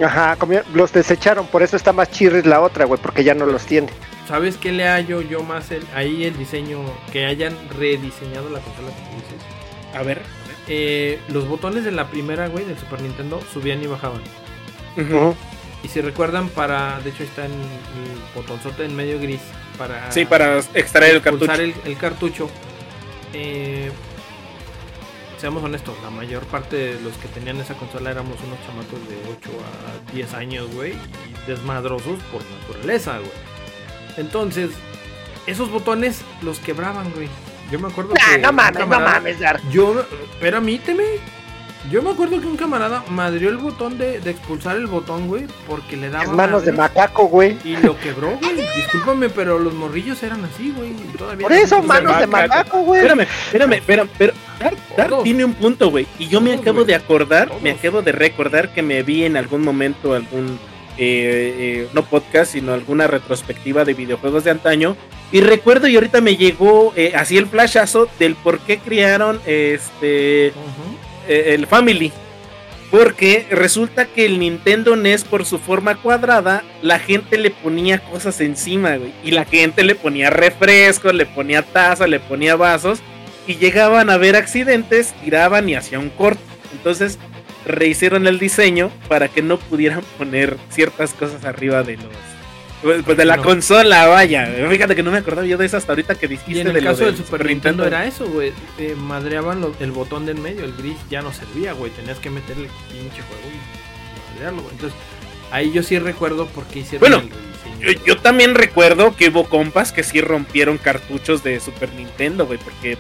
[0.02, 0.06] ajá.
[0.06, 3.34] ajá, como ya- los desecharon, por eso está más chirris la otra, güey, porque ya
[3.34, 3.88] no los tiene.
[4.28, 6.80] ¿Sabes qué le hallo yo más el, ahí el diseño
[7.12, 9.46] que hayan rediseñado la consola que tú dices?
[9.96, 10.22] A ver.
[10.68, 14.22] Eh, los botones de la primera, güey, del Super Nintendo subían y bajaban.
[14.98, 15.36] Ujú.
[15.84, 17.00] Y si recuerdan, para.
[17.02, 19.42] De hecho, está en el botonzote en medio gris.
[19.78, 20.12] Para.
[20.12, 21.54] Sí, para extraer el cartucho.
[21.54, 22.50] el, el cartucho.
[23.34, 23.92] Eh,
[25.38, 29.18] seamos honestos, la mayor parte de los que tenían esa consola éramos unos chamacos de
[29.38, 29.50] 8
[30.10, 30.94] a 10 años, güey.
[30.94, 33.55] Y desmadrosos por naturaleza, güey.
[34.18, 34.72] Entonces,
[35.48, 37.30] esos botones los quebraban, güey.
[37.72, 38.42] Yo me acuerdo Nah, que.
[38.42, 39.60] no mames, no mames, Dar.
[39.72, 40.06] yo,
[40.40, 41.04] permíteme.
[41.92, 45.46] Yo me acuerdo que un camarada madrió el botón de, de expulsar el botón, güey,
[45.68, 46.24] porque le daba.
[46.24, 47.58] Es manos de macaco, güey.
[47.64, 48.56] Y lo quebró, güey.
[48.76, 50.94] Discúlpame, pero los morrillos eran así, güey.
[51.40, 52.56] Por eso, manos de macaco.
[52.58, 53.02] macaco, güey.
[53.02, 56.08] Espérame, espérame, espérame, pero Dar, Dar tiene un punto, güey.
[56.18, 56.88] Y yo me acabo güey.
[56.88, 60.58] de acordar, me acabo de recordar que me vi en algún momento algún,
[60.98, 64.96] eh, eh, no podcast, sino alguna retrospectiva de videojuegos de antaño.
[65.32, 70.48] Y recuerdo y ahorita me llegó eh, así el flashazo del por qué crearon este
[70.48, 70.54] eh,
[71.28, 72.12] el Family.
[72.92, 78.40] Porque resulta que el Nintendo NES, por su forma cuadrada, la gente le ponía cosas
[78.40, 79.12] encima, güey.
[79.24, 83.00] Y la gente le ponía refrescos, le ponía taza, le ponía vasos.
[83.48, 86.42] Y llegaban a ver accidentes, tiraban y hacían un corte.
[86.72, 87.20] Entonces
[87.66, 92.06] rehicieron el diseño para que no pudieran poner ciertas cosas arriba de los.
[92.84, 93.44] Pues pues de la No.
[93.44, 94.48] consola, vaya.
[94.70, 96.84] Fíjate que no me acordaba yo de eso hasta ahorita que dijiste Y en el
[96.84, 98.52] caso del del Super Nintendo era eso, güey.
[98.78, 101.92] Eh, madreaban lo- el botón del medio, el gris ya no servía, güey.
[101.94, 104.74] Tenías que meterle el pinche juego y madrearlo, güey.
[104.76, 105.00] Entonces,
[105.52, 107.24] ahí yo sí recuerdo por qué hicieron Bueno,
[107.82, 107.96] el.
[107.96, 112.60] Yo, yo también recuerdo que hubo compas que sí rompieron cartuchos de Super Nintendo, güey,
[112.60, 112.98] porque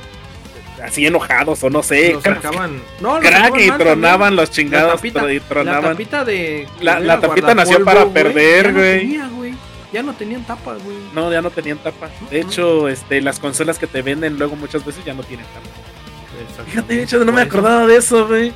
[0.86, 2.81] así enojados o no sé, Lo crack, sacaban.
[3.01, 5.91] No, lo crack y mal tronaban los chingados La tapita, tro- y la tronaban.
[5.91, 6.67] tapita de.
[6.81, 9.55] La- tapita nació para perder, no güey.
[9.93, 10.97] Ya no tenían tapas, güey.
[11.13, 12.09] No, ya no tenían tapa.
[12.29, 16.65] De hecho, este, las consolas que te venden luego muchas veces ya no tienen tapa.
[16.65, 18.51] Fíjate, de hecho, no me acordaba de eso, güey.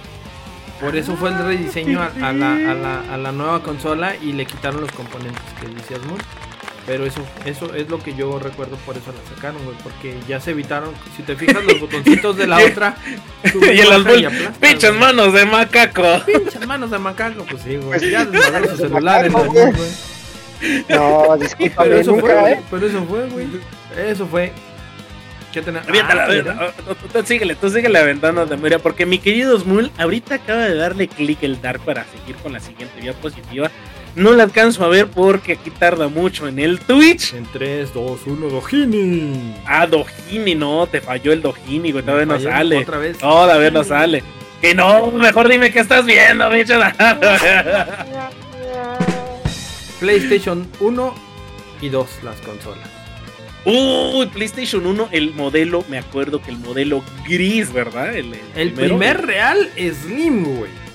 [0.82, 4.34] Por eso fue el rediseño a, a la, a, la, a la nueva consola y
[4.34, 6.20] le quitaron los componentes que decías Moon.
[6.90, 9.78] Pero eso, eso es lo que yo recuerdo, por eso la sacaron, güey.
[9.84, 10.90] Porque ya se evitaron.
[11.16, 12.98] Si te fijas, los botoncitos de la otra.
[13.44, 14.26] Y en las güey.
[14.98, 16.22] manos de macaco.
[16.26, 18.00] Pinches manos de macaco, pues sí, güey.
[18.00, 19.74] Pues Ya sí, desmadraron sus celulares, güey.
[20.90, 22.54] No, discúlpame, Pero eso fue, nunca, güey.
[22.54, 22.62] ¿eh?
[22.72, 23.48] Pero eso fue, güey.
[23.96, 24.52] Eso fue.
[25.54, 25.60] ¿Qué?
[25.60, 26.58] Aviéntala, Ah, aviéntala.
[26.60, 26.74] mira.
[27.14, 31.08] Tú- síguele, tú síguele aventando de memoria, porque mi querido Smul ahorita acaba de darle
[31.08, 33.70] clic el Dark para seguir con la siguiente diapositiva.
[34.20, 37.34] No la alcanzo a ver porque aquí tarda mucho en el Twitch.
[37.36, 39.56] En 3, 2, 1, Dojini.
[39.66, 42.80] Ah, Dojini, no, te falló el Dojini, güey, todavía no sale.
[42.80, 43.18] Otra vez.
[43.18, 44.22] Todavía no sale.
[44.60, 46.74] Que no, mejor dime qué estás viendo, bicho.
[50.02, 51.16] PlayStation 1
[51.82, 52.90] y 2 las consolas.
[53.64, 58.14] Uy, PlayStation 1, el modelo, me acuerdo que el modelo gris, ¿verdad?
[58.14, 58.98] El, El primero.
[58.98, 60.89] primer real Slim, güey.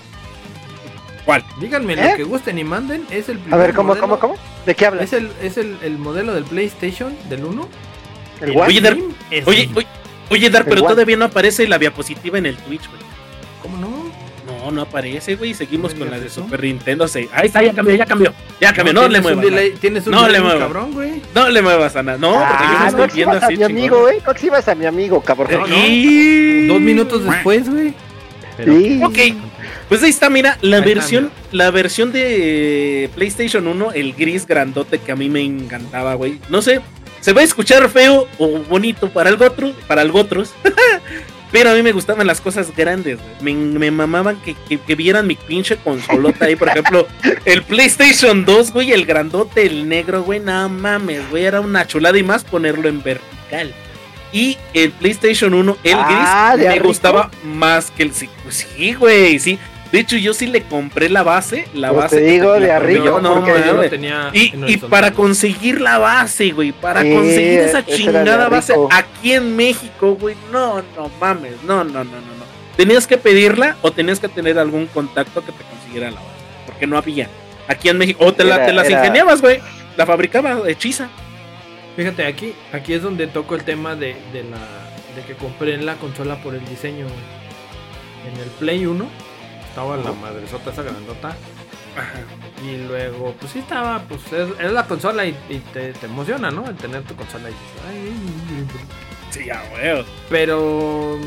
[1.25, 1.43] ¿Cuál?
[1.61, 2.11] Díganme ¿Eh?
[2.11, 3.05] lo que gusten y manden.
[3.11, 4.03] Es el A ver, ¿cómo, modelo.
[4.03, 4.35] cómo, cómo?
[4.67, 5.05] ¿De qué hablas?
[5.05, 7.69] Es el, es el, el modelo del PlayStation del 1.
[8.43, 8.51] ¿El?
[8.57, 9.87] Oye, Dar- Oye, oye,
[10.31, 13.01] oye, Dar, ¿El pero todavía no aparece la diapositiva en el Twitch, güey.
[13.63, 14.05] ¿Cómo no?
[14.47, 15.55] No, no aparece, güey.
[15.55, 16.43] Seguimos ¿No con la de eso?
[16.43, 17.09] Super Nintendo.
[17.09, 17.27] sí.
[17.33, 18.35] Ahí está, ya cambió, ya cambió.
[18.61, 19.43] Ya cambió, no, le muevas.
[19.45, 20.63] delay- Tienes un No le delay muevas.
[20.63, 21.23] cabrón, güey.
[21.35, 22.19] No le muevas a nada.
[22.19, 24.13] No, porque yo lo Ah, estoy no viendo a así, mi amigo, chingón.
[24.15, 24.23] ¿eh?
[24.27, 25.51] No exhibas a mi amigo, cabrón.
[25.53, 25.75] No, no.
[25.87, 27.95] Y- Dos minutos después, güey.
[28.59, 29.01] Pero- Sí.
[29.03, 29.19] Ok,
[29.89, 34.47] pues ahí está, mira, la Ahí está, versión, la versión de PlayStation 1, el gris
[34.47, 36.39] grandote que a mí me encantaba, güey.
[36.49, 36.81] No sé,
[37.21, 40.53] se va a escuchar feo o bonito para el otro, para el otros.
[41.53, 43.55] Pero a mí me gustaban las cosas grandes, güey.
[43.55, 46.57] Me, me mamaban que, que- que vieran mi pinche consolota ahí.
[46.57, 47.07] Por ejemplo,
[47.45, 50.41] el PlayStation 2, güey, el grandote, el negro, güey.
[50.41, 51.45] No mames, güey.
[51.45, 53.73] Era una chulada y más ponerlo en vertical.
[54.33, 58.13] Y el PlayStation 1, el Ah, gris, ¿de me gustaba más que el.
[58.13, 59.57] Sí, pues sí, güey, sí.
[59.95, 61.69] De hecho, yo sí le compré la base.
[61.73, 62.17] La Pues base.
[62.17, 63.91] te digo, de arriba, yo, no, porque yo lo mames.
[63.91, 69.55] tenía Y, para conseguir la base, güey, para Sí, conseguir esa chingada base aquí en
[69.55, 72.45] México, güey, no, no mames, no, no, no, no, no.
[72.77, 76.33] Tenías que pedirla o tenías que tener algún contacto que te consiguiera la base,
[76.67, 77.29] porque no había.
[77.69, 79.61] Aquí en México, o te, la, Era- te las era- ingeniabas, güey,
[79.97, 81.09] la fabricaba hechiza.
[81.95, 84.59] Fíjate, aquí, aquí es donde toco el tema de, de la
[85.15, 87.05] de que compré la consola por el diseño.
[87.05, 88.33] güey.
[88.35, 89.07] En el Play 1
[89.75, 91.37] estaba la madresota esa grandota.
[92.65, 96.49] Y luego, pues sí estaba, pues es, es la consola y, y te, te emociona,
[96.53, 96.65] ¿no?
[96.69, 98.13] El tener tu consola y dices, "Ay".
[99.31, 100.05] Sí, ya, güey.
[100.31, 101.19] Pero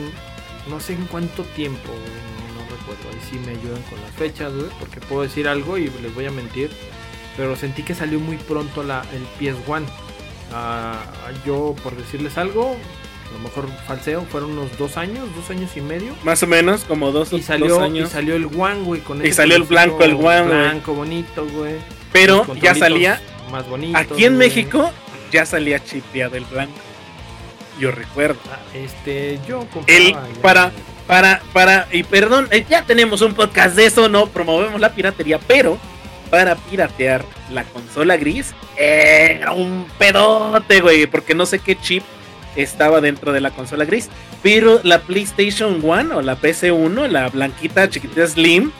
[0.69, 3.09] no sé en cuánto tiempo, no, no recuerdo.
[3.11, 6.25] Ahí sí me ayudan con las fechas, güey, porque puedo decir algo y les voy
[6.25, 6.71] a mentir.
[7.35, 9.83] Pero sentí que salió muy pronto la, el PS1.
[10.53, 11.01] Ah,
[11.45, 12.77] yo, por decirles algo,
[13.29, 16.15] a lo mejor falseo, fueron unos dos años, dos años y medio.
[16.23, 18.09] Más o menos, como dos, Y dos salió, y años.
[18.09, 20.47] salió el One, güey, con Y salió el blanco, el One, güey.
[20.59, 21.75] Blanco, bonito, güey.
[22.13, 23.21] Pero ya salía,
[23.51, 23.99] Más bonitos.
[24.01, 24.37] aquí en.
[24.37, 24.91] México,
[25.31, 26.73] ya salía chipeado el blanco.
[27.79, 28.39] Yo recuerdo.
[28.51, 30.71] Ah, Este, yo El, para,
[31.05, 35.37] para, para, y perdón, eh, ya tenemos un podcast de eso, no promovemos la piratería,
[35.39, 35.77] pero
[36.31, 42.03] para piratear la consola gris era un pedote, güey, porque no sé qué chip
[42.57, 44.09] estaba dentro de la consola gris,
[44.43, 48.71] pero la PlayStation 1 o la PC1, la blanquita chiquitita Slim,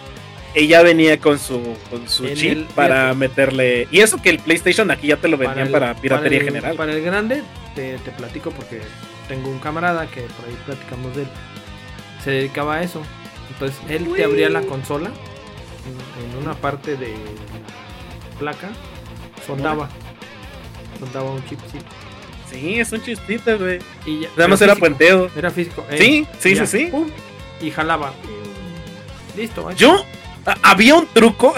[0.53, 4.89] ella venía con su, con su chip el- para meterle, y eso que el PlayStation
[4.91, 6.75] aquí ya te lo vendían para, el- piratería para general.
[6.75, 7.43] Para el grande,
[7.75, 8.82] te, te platico porque
[9.28, 11.28] tengo un camarada que por ahí platicamos de él.
[12.23, 13.01] Se dedicaba a eso.
[13.51, 18.69] Entonces él te abría la consola en, en una parte de la placa,
[19.45, 19.89] soldaba.
[20.99, 21.59] Soldaba un chip,
[22.49, 22.81] sí.
[22.91, 23.79] Un chistito, güey.
[24.05, 25.29] Y ya, Nada más era físico, puenteo.
[25.35, 25.85] Era físico.
[25.89, 26.85] eh, Sí, sí, ya, sí, sí.
[26.87, 27.09] pum,
[27.61, 28.13] y jalaba.
[29.35, 29.67] Listo.
[29.69, 30.03] ahí Yo,
[30.63, 31.53] había un truco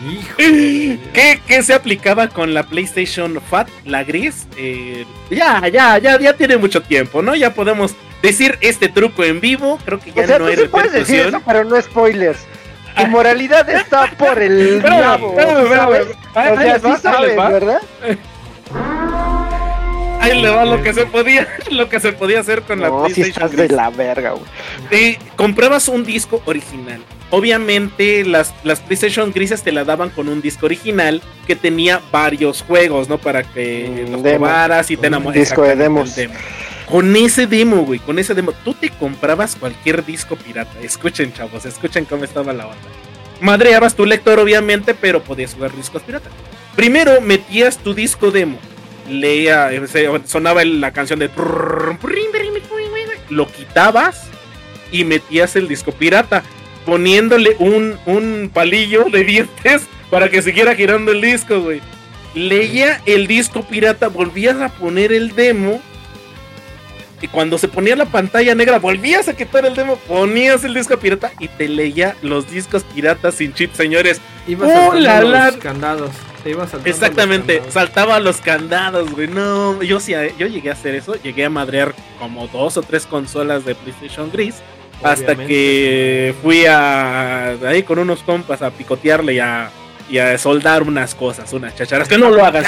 [0.00, 0.36] Hijo.
[0.36, 4.46] que, que se aplicaba con la PlayStation Fat, la gris.
[4.56, 7.34] eh, ya, ya, ya, ya tiene mucho tiempo, ¿no?
[7.34, 9.78] Ya podemos decir este truco en vivo.
[9.84, 12.38] Creo que ya O sea, no tú hay sí puedes decir eso, pero no spoilers.
[12.96, 15.34] Tu moralidad está por el diablo.
[15.36, 16.06] ¿sabes?
[16.34, 17.36] O sea, sí sabes.
[17.36, 17.80] ¿verdad?
[20.20, 23.06] Ahí le va lo que se podía, lo que se podía hacer con la No,
[23.08, 24.44] si PlayStation estás de la verga, güey.
[24.90, 27.00] Eh, comprabas un disco original.
[27.30, 32.62] Obviamente las, las PlayStation grises te la daban con un disco original que tenía varios
[32.62, 33.18] juegos, ¿no?
[33.18, 34.38] Para que Mm, los demo.
[34.46, 35.40] probaras y te Un enamoras.
[35.40, 36.16] disco de demos.
[36.16, 36.34] demo.
[36.90, 40.72] Con ese demo, güey, con ese demo, tú te comprabas cualquier disco pirata.
[40.82, 42.78] Escuchen, chavos, escuchen cómo estaba la onda.
[43.42, 46.30] Madreabas tu lector, obviamente, pero podías jugar discos pirata.
[46.74, 48.56] Primero metías tu disco demo.
[49.08, 49.70] Leía,
[50.24, 51.30] sonaba la canción de.
[53.30, 54.28] Lo quitabas
[54.90, 56.42] y metías el disco pirata,
[56.86, 61.80] poniéndole un, un palillo de dientes para que siguiera girando el disco, güey.
[62.34, 65.82] Leía el disco pirata, volvías a poner el demo
[67.20, 70.96] Y cuando se ponía la pantalla negra, volvías a quitar el demo, ponías el disco
[70.98, 74.20] pirata y te leía los discos piratas sin chip, señores.
[74.46, 75.46] Ibas ¡Uh, saltando la, la!
[75.50, 76.10] los candados.
[76.44, 77.74] Te ibas saltando Exactamente, los candados.
[77.74, 79.26] saltaba los candados, güey.
[79.26, 81.14] No, yo sí, yo llegué a hacer eso.
[81.16, 84.56] Llegué a madrear como dos o tres consolas de PlayStation Gris.
[85.02, 89.70] Hasta que fui a ahí con unos compas a picotearle y a,
[90.10, 92.08] y a soldar unas cosas, unas chacharas.
[92.08, 92.66] Que no lo hagas,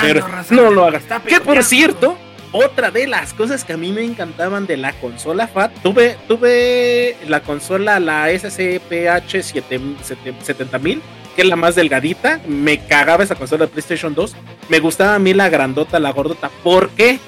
[0.51, 1.03] No lo hagas.
[1.27, 2.17] Que por cierto,
[2.53, 7.17] otra de las cosas que a mí me encantaban de la consola FAT, tuve, tuve
[7.29, 11.03] la consola, la SCPH 70000,
[11.37, 12.41] que es la más delgadita.
[12.47, 14.35] Me cagaba esa consola de PlayStation 2.
[14.69, 16.51] Me gustaba a mí la grandota, la gordota.
[16.63, 17.19] ¿Por qué?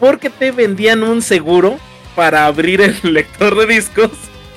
[0.00, 1.78] Porque te vendían un seguro
[2.16, 4.10] para abrir el lector de discos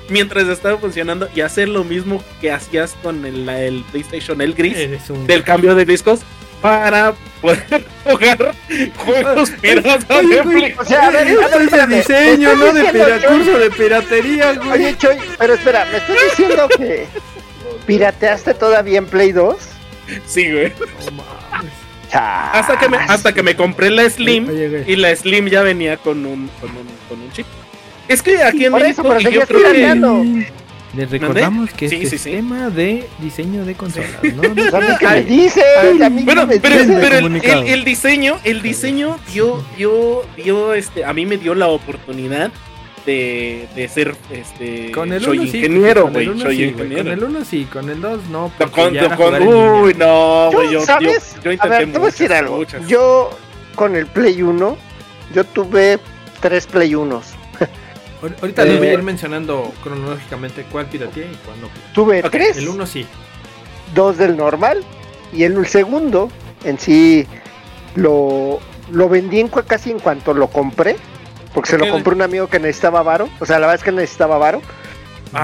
[0.09, 5.09] mientras estaba funcionando y hacer lo mismo que hacías con el, el PlayStation, el gris
[5.09, 6.20] un del cambio de discos
[6.61, 7.16] para
[7.46, 8.56] poder jugar
[8.98, 10.76] juegos piratas de güey, Play.
[10.78, 11.96] O sea, a ver, a ver, Esto es de espérame.
[11.96, 14.70] diseño, ¿Me no de curso de piratería, güey.
[14.72, 17.06] Oye, Choy, pero espera, ¿me estás diciendo que
[17.86, 19.56] pirateaste todavía en Play 2?
[20.26, 20.74] Sí, güey.
[21.06, 21.72] No mames.
[22.12, 25.98] Hasta que me, hasta que me compré la Slim Oye, y la Slim ya venía
[25.98, 27.46] con un, con un, con un chip.
[28.08, 30.24] Es que aquí en Por eso, México pero y yo creo que pirateando.
[30.96, 32.32] Les recordamos que Sí, este sí, es sí.
[32.32, 34.41] tema de diseño de consolas, ¿no?
[34.74, 41.04] A a Bueno, pero, pero el, el- el diseño, el diseño dio, dio, dio, este,
[41.04, 42.52] a mí me dio la oportunidad
[43.06, 45.58] de, de ser, este, Con el soy 1 sí.
[45.58, 47.04] ingeniero, güey, uno soy sí, güey, ingeniero.
[47.04, 48.52] Con el 1 sí, con el 2 no.
[48.72, 51.36] Con- ya con- uy, no, güey, yo, yo, ¿Sabes?
[51.43, 52.58] yo a intenté ver, te voy a decir algo.
[52.58, 52.88] muchas.
[52.88, 53.30] Yo,
[53.76, 54.78] con el Play 1,
[55.36, 56.00] yo tuve
[56.41, 57.35] tres Play 1s.
[58.26, 61.70] Ahor- Ahorita les voy a Eh, ir mencionando cronológicamente cuál pirateé y cuál no.
[61.94, 63.06] Tuve Ok, tres, El 1 sí.
[63.94, 64.84] dos del normal
[65.32, 66.30] y el segundo
[66.64, 67.28] en sí
[67.96, 68.60] lo,
[68.92, 70.96] lo vendí en, casi en cuanto lo compré.
[71.54, 73.30] Porque se lo compré a un amigo que necesitaba varo.
[73.40, 74.62] O sea, la verdad es que necesitaba varo.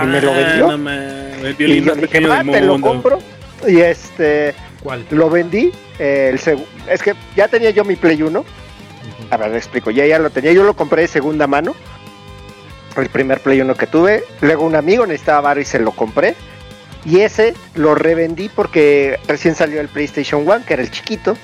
[0.04, 0.70] y me lo vendió.
[0.70, 3.20] Ah, no el Y yo dije, pequeño "Va, del te lo compro.
[3.66, 4.54] Y este,
[4.84, 5.06] ¿Cuál?
[5.12, 5.72] lo vendí.
[6.00, 8.44] eh, el segu- es que ya tenía yo mi Play 1.
[9.30, 9.90] A ver, le explico.
[9.92, 10.52] Ya, ya lo tenía.
[10.52, 11.76] Yo lo compré de segunda mano.
[12.98, 14.24] El primer Play 1 que tuve.
[14.42, 16.36] Luego un amigo necesitaba varo y se lo compré.
[17.06, 21.36] Y ese lo revendí porque recién salió el PlayStation 1, que era el chiquito.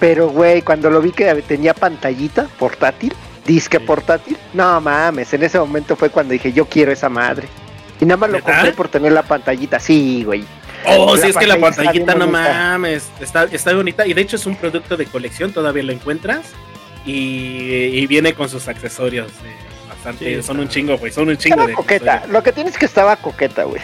[0.00, 3.12] Pero, güey, cuando lo vi que tenía pantallita portátil,
[3.46, 3.84] disque Sí.
[3.84, 7.48] portátil, no mames, en ese momento fue cuando dije, yo quiero esa madre.
[8.00, 10.44] Y nada más lo compré por tener la pantallita, sí, güey.
[10.86, 12.52] Oh, sí, es que la pantallita no bonita.
[12.52, 14.06] mames, está, está bonita.
[14.06, 16.50] Y de hecho es un producto de colección, todavía lo encuentras.
[17.04, 19.28] Y, y viene con sus accesorios.
[19.44, 19.56] eh,
[20.10, 21.12] bastante, Sí, son un chingo, güey.
[21.12, 22.22] Son un chingo Estaba de coqueta.
[22.30, 23.80] Lo que tienes es que estaba coqueta, güey.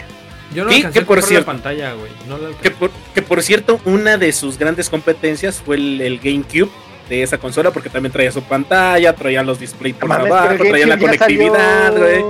[0.53, 2.11] Yo no Sí, que por cierto- la pantalla, güey.
[2.27, 2.37] No.
[2.61, 6.69] Que por, que por cierto, una de sus grandes competencias fue el, el GameCube
[7.09, 10.87] de esa consola, porque también traía su pantalla, traía los displays por mames, abajo, traía
[10.87, 12.23] la ya conectividad, güey.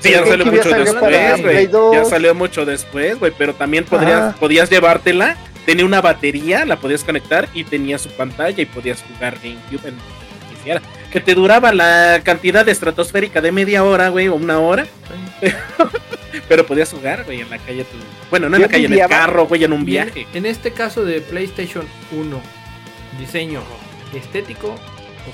[0.00, 1.70] Sí, ya salió mucho salió después.
[1.70, 1.94] 2.
[1.96, 3.32] Ya salió mucho después, güey.
[3.38, 4.36] Pero también podrías, Ajá.
[4.38, 5.36] podías llevártela.
[5.64, 9.94] Tenía una batería, la podías conectar y tenía su pantalla y podías jugar GameCube en
[9.96, 10.82] lo que quisiera.
[11.14, 14.84] Que te duraba la cantidad de estratosférica de media hora, güey, o una hora.
[16.48, 17.84] Pero podías jugar, güey, en la calle.
[17.84, 17.96] tú-
[18.30, 20.26] Bueno, no en Yo la calle, en el carro, güey, en un viaje.
[20.34, 22.40] En, este caso de PlayStation 1,
[23.20, 23.62] diseño
[24.12, 25.30] estético o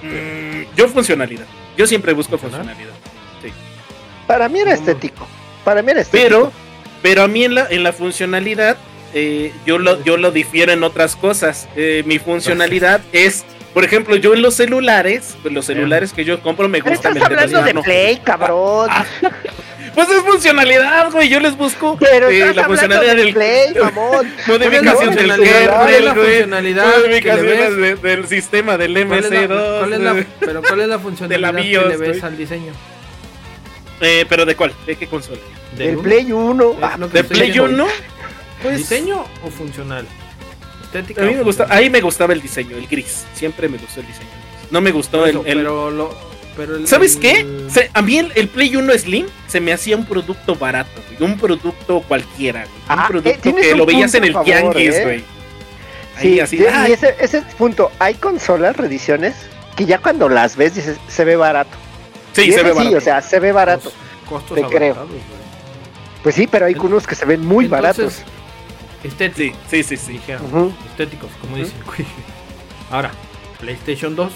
[0.00, 0.64] funcional.
[0.64, 1.46] Mm, yo funcionalidad.
[1.76, 2.66] Yo siempre busco ¿Funcional?
[2.68, 2.96] funcionalidad.
[4.26, 5.26] Para mí era estético.
[5.64, 6.26] Para mí era estético.
[6.26, 6.52] Pero,
[7.02, 8.78] pero a mí en la, en la funcionalidad,
[9.14, 11.68] eh, yo, lo, yo lo difiero en otras cosas.
[11.76, 13.44] Eh, mi funcionalidad es,
[13.74, 17.30] por ejemplo, yo en los celulares, pues los celulares que yo compro me gustan estás
[17.30, 17.74] hablando de.
[17.82, 18.90] Play, cabrón.
[19.94, 21.28] Pues es funcionalidad, güey.
[21.28, 24.32] Yo les busco Pero eh, la funcionalidad de del Play, mamón.
[24.46, 25.70] modificación del ¿Cuál es la funcionalidad?
[25.74, 29.78] ¿Cuál es la kernel, que Modificaciones de- del sistema del ¿Cuál es la- MC2.
[29.80, 30.26] cuál es la- güey.
[30.40, 32.20] pero ¿cuál es la funcionalidad que BIOS, le ves güey.
[32.22, 32.72] al diseño?
[34.00, 34.72] Eh, pero ¿de cuál?
[34.86, 35.38] ¿De qué consola?
[35.76, 36.02] ¿Del El uno?
[36.02, 36.70] Play 1.
[36.72, 37.84] Es ah, que ¿De Play diciendo.
[37.84, 37.92] 1?
[38.62, 40.06] Pues ¿Diseño o funcional?
[40.84, 41.22] Estética.
[41.22, 43.24] A mí me gusta, ahí me gustaba el diseño, el gris.
[43.34, 44.28] Siempre me gustó el diseño.
[44.70, 46.14] No me gustó el, pero lo,
[46.56, 47.46] pero el- ¿Sabes el- qué?
[47.70, 51.30] Se- a mí el, el Play 1 Slim se me hacía un producto barato, güey,
[51.30, 54.32] un producto cualquiera, güey, un Ah, eh, producto tienes que un lo veías en el
[54.32, 55.02] favor, Yankees, ¿eh?
[55.04, 55.24] güey.
[56.16, 59.34] Ahí Sí, así, y- ese, ese punto, hay consolas, reediciones,
[59.76, 61.70] que ya cuando las ves dices, se ve barato.
[62.34, 62.96] sí, Y se ve barato.
[62.96, 63.90] o sea, se ve barato.
[64.28, 64.94] Costos te creo.
[64.94, 65.20] güey.
[66.22, 68.22] Pues sí, pero hay unos que se ven muy Entonces, baratos.
[69.02, 70.32] Estético, sí, sí, sí, sí.
[70.90, 71.74] Estéticos, como dicen.
[72.90, 73.10] Ahora,
[73.60, 74.32] PlayStation 2.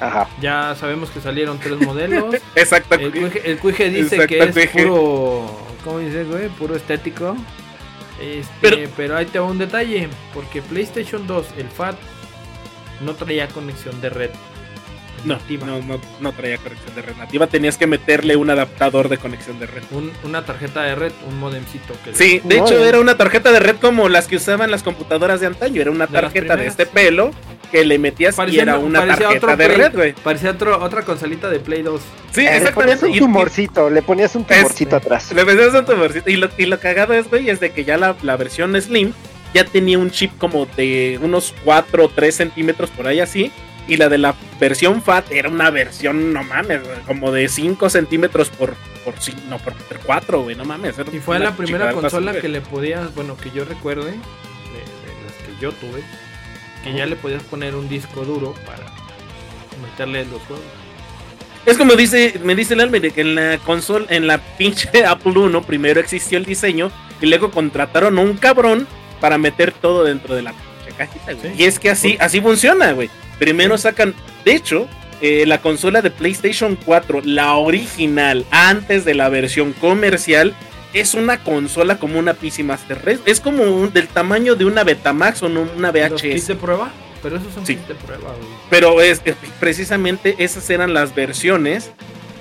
[0.00, 0.28] Ajá.
[0.40, 2.34] Ya sabemos que salieron tres modelos.
[2.56, 2.96] Exacto.
[2.96, 4.82] El Cuije, el Cuije dice Exacto, que es Cuije.
[4.86, 5.66] puro.
[5.84, 6.48] ¿Cómo dice, güey?
[6.48, 7.36] Puro estético.
[8.20, 10.08] Este, Pero- pero, ahí te va un detalle.
[10.32, 11.96] Porque PlayStation 2, el FAT,
[13.02, 14.30] no traía conexión de red
[15.24, 17.46] No, no, no, no traía conexión de red nativa.
[17.46, 19.82] Tenías que meterle un adaptador de conexión de red.
[19.90, 23.60] Un- una tarjeta de red, un modemcito que Sí, de hecho era una tarjeta de
[23.60, 25.80] red como las que usaban las computadoras de antaño.
[25.80, 27.30] Era una tarjeta de este pelo
[27.72, 29.76] que le metías y Parecía- era una tarjeta de Play.
[29.76, 30.12] red, güey.
[30.12, 32.00] parecía otro, otra consolita de Play 2.
[32.30, 33.06] Sí, Eh, le ponías exactamente.
[33.06, 35.32] un tumorcito, le ponías un tumorcito atrás.
[35.32, 36.30] Le metías un tumorcito.
[36.30, 39.12] Y lo, y lo cagado es, güey, es de que ya la, la versión Slim
[39.54, 43.50] ya tenía un chip como de unos 4 o 3 centímetros por ahí así.
[43.86, 48.48] Y la de la versión FAT era una versión, no mames, como de 5 centímetros
[48.48, 48.74] por,
[49.04, 49.14] por
[49.48, 49.74] no, por
[50.06, 50.94] 4, güey, no mames.
[51.12, 55.34] Y fue la primera consola que le podías, bueno, que yo recuerde, de, de las
[55.34, 56.02] que yo tuve,
[56.82, 58.86] que ya le podías poner un disco duro para
[59.82, 60.64] meterle los juegos.
[61.66, 65.32] Es como dice, me dice el Almer, que en la consola, en la pinche Apple
[65.32, 68.86] 1 primero existió el diseño y luego contrataron a un cabrón
[69.20, 71.56] para meter todo dentro de la pinche cajita, güey.
[71.56, 71.62] Sí.
[71.62, 73.08] Y es que así, así funciona, güey.
[73.38, 74.14] Primero sacan,
[74.44, 74.88] de hecho,
[75.20, 80.54] eh, la consola de PlayStation 4, la original, antes de la versión comercial,
[80.92, 83.20] es una consola como una PC Master Race.
[83.26, 86.46] Es como un- del tamaño de una Betamax o no una ¿Los kits VHS.
[86.48, 86.92] de prueba?
[87.22, 87.76] Pero esos son Sí.
[87.76, 88.48] kits de prueba, güey.
[88.70, 91.90] Pero es es- precisamente esas eran las versiones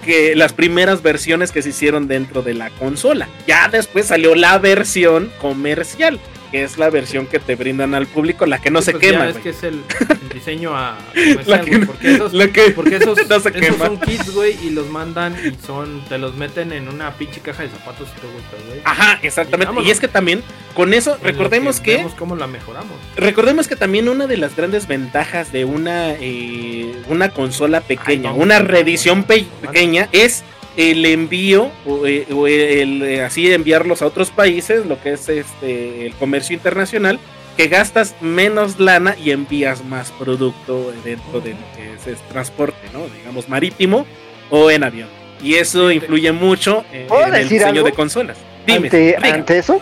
[0.05, 3.27] que las primeras versiones que se hicieron dentro de la consola.
[3.47, 6.19] Ya después salió la versión comercial,
[6.53, 9.03] que es la versión que te brindan al público, la que no Sí, se pues
[9.03, 9.29] ya quema.
[9.29, 9.81] Es que es el,
[10.21, 10.99] el diseño a
[11.47, 13.85] La que no- porque esos, la que porque esos, no se esos quema.
[13.87, 17.63] son kits, güey, y los mandan y son, te los meten en una pinche caja
[17.63, 18.81] de zapatos y te gusta, güey.
[18.83, 19.73] Ajá, exactamente.
[19.83, 20.43] Y es que también
[20.75, 22.93] con eso recordemos que Vemos cómo la mejoramos.
[23.17, 28.35] Recordemos que también una de las grandes ventajas de una, eh, una consola pequeña, Ay,
[28.37, 28.43] no.
[28.43, 30.43] una reedición pe- pequeña, es
[30.77, 35.29] el envío o, eh, o el, eh, así enviarlos a otros países, lo que es
[35.29, 37.19] este el comercio internacional,
[37.57, 42.87] que gastas menos lana y envías más producto dentro de lo que es, es transporte,
[42.91, 43.05] ¿no?
[43.07, 44.05] Digamos marítimo
[44.49, 45.09] o en avión.
[45.43, 47.85] Y eso influye mucho en, ¿Puedo en el diseño algo?
[47.85, 48.37] de consolas.
[48.65, 48.89] Dime,
[49.21, 49.81] ante, eso.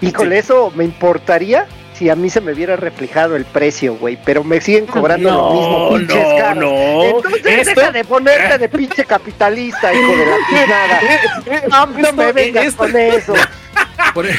[0.00, 0.36] Y con Sí.
[0.36, 1.66] eso me importaría
[1.98, 4.16] si a mí se me hubiera reflejado el precio, güey.
[4.24, 6.56] Pero me siguen cobrando lo mismo, pinches no, caros.
[6.64, 7.02] no.
[7.02, 11.00] Entonces Esto- deja de ponerte de pinche capitalista, hijo de la tiznada.
[11.68, 13.34] No, no me vengas esto- con eso.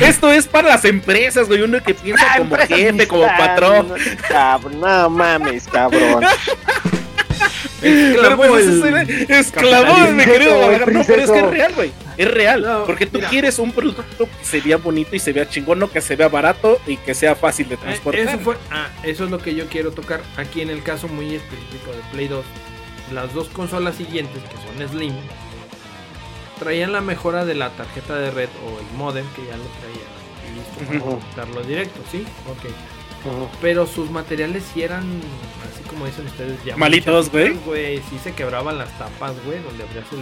[0.02, 1.62] Esto es para las empresas, güey.
[1.62, 3.94] Uno que piensa Ah, como jefe, como patrón.
[4.28, 6.24] cabrón, no mames, cabrón.
[7.82, 10.72] Pero pues eso el- se ve esclavón, mi querido.
[10.72, 11.92] No, pero es que es real, güey.
[12.20, 12.62] Es real.
[12.62, 13.30] No, porque tú mira.
[13.30, 16.28] quieres un producto que se vea bonito y se vea chingón, no que se vea
[16.28, 18.22] barato y que sea fácil de Eh, transportar.
[18.28, 21.36] Eso, fue, ah, eso es lo que yo quiero tocar aquí en el caso muy
[21.36, 22.44] específico de Play 2.
[23.14, 24.56] Las dos consolas siguientes, que
[24.86, 25.14] son Slim,
[26.60, 30.86] traían la mejora de la tarjeta de red o el modem, que ya lo traía
[30.86, 32.26] listo para directo, ¿sí?
[32.50, 32.72] Ok.
[33.62, 37.54] Pero sus materiales sí eran, así como dicen ustedes, ya Malitos, güey.
[38.10, 40.20] Sí se quebraban las tapas, güey, donde abrías el...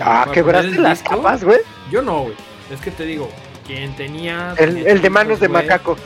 [0.00, 1.58] Ah, quebraste las tapas, güey.
[1.90, 2.34] Yo no, güey.
[2.72, 3.30] Es que te digo,
[3.66, 4.54] quien tenía...
[4.58, 5.96] El, tenía el de manos de macaco.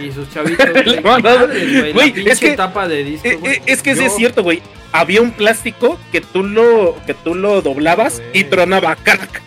[0.00, 0.66] y sus chavitos.
[1.94, 3.28] Güey, es que- tapa de disco.
[3.28, 4.62] Eh, eh, es que sí Yo- es cierto, güey.
[4.92, 9.42] Había un plástico que tú lo, que tú lo doblabas y tronaba crack.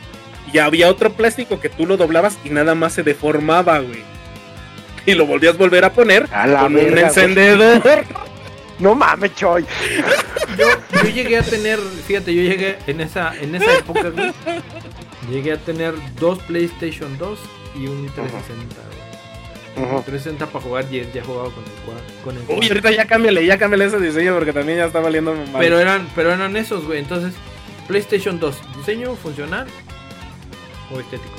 [0.53, 4.03] Y había otro plástico que tú lo doblabas y nada más se deformaba, güey.
[5.05, 8.05] Y lo volvías a volver a poner A la con un verga, encendedor.
[8.81, 9.65] No mames, Choy.
[10.57, 10.65] Yo,
[11.03, 14.31] yo llegué a tener, fíjate, yo llegué en esa, en esa época, güey,
[15.31, 17.39] llegué a tener dos PlayStation 2
[17.75, 19.85] y un 360, güey.
[19.87, 20.01] Ujú.
[20.01, 23.45] 360 para jugar y ya jugaba con el cuad- con el Uy, ahorita ya cámbiale,
[23.45, 25.61] ya cámbiale ese diseño porque también ya está valiendo mal.
[25.61, 26.99] Pero eran, pero eran esos, güey.
[26.99, 27.33] Entonces,
[27.87, 29.67] PlayStation 2, diseño funcional
[30.93, 31.35] o estético.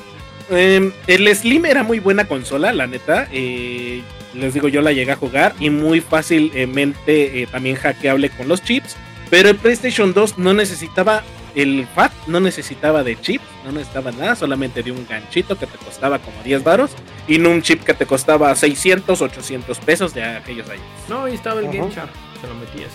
[0.51, 3.29] Eh, el Slim era muy buena consola, la neta.
[3.33, 4.03] eh,
[4.35, 8.63] les digo, yo la llegué a jugar y muy fácilmente eh, también hackeable con los
[8.63, 8.97] chips.
[9.31, 11.23] Pero el PlayStation 2 no necesitaba
[11.55, 15.79] el FAT, no necesitaba de chip, no necesitaba nada, solamente de un ganchito que te
[15.79, 16.91] costaba como 10 varos
[17.29, 20.85] y no un chip que te costaba 600, 800 pesos de aquellos años.
[21.09, 21.67] No, y estaba el.
[21.67, 22.11] Game Shark,
[22.41, 22.91] se lo metías.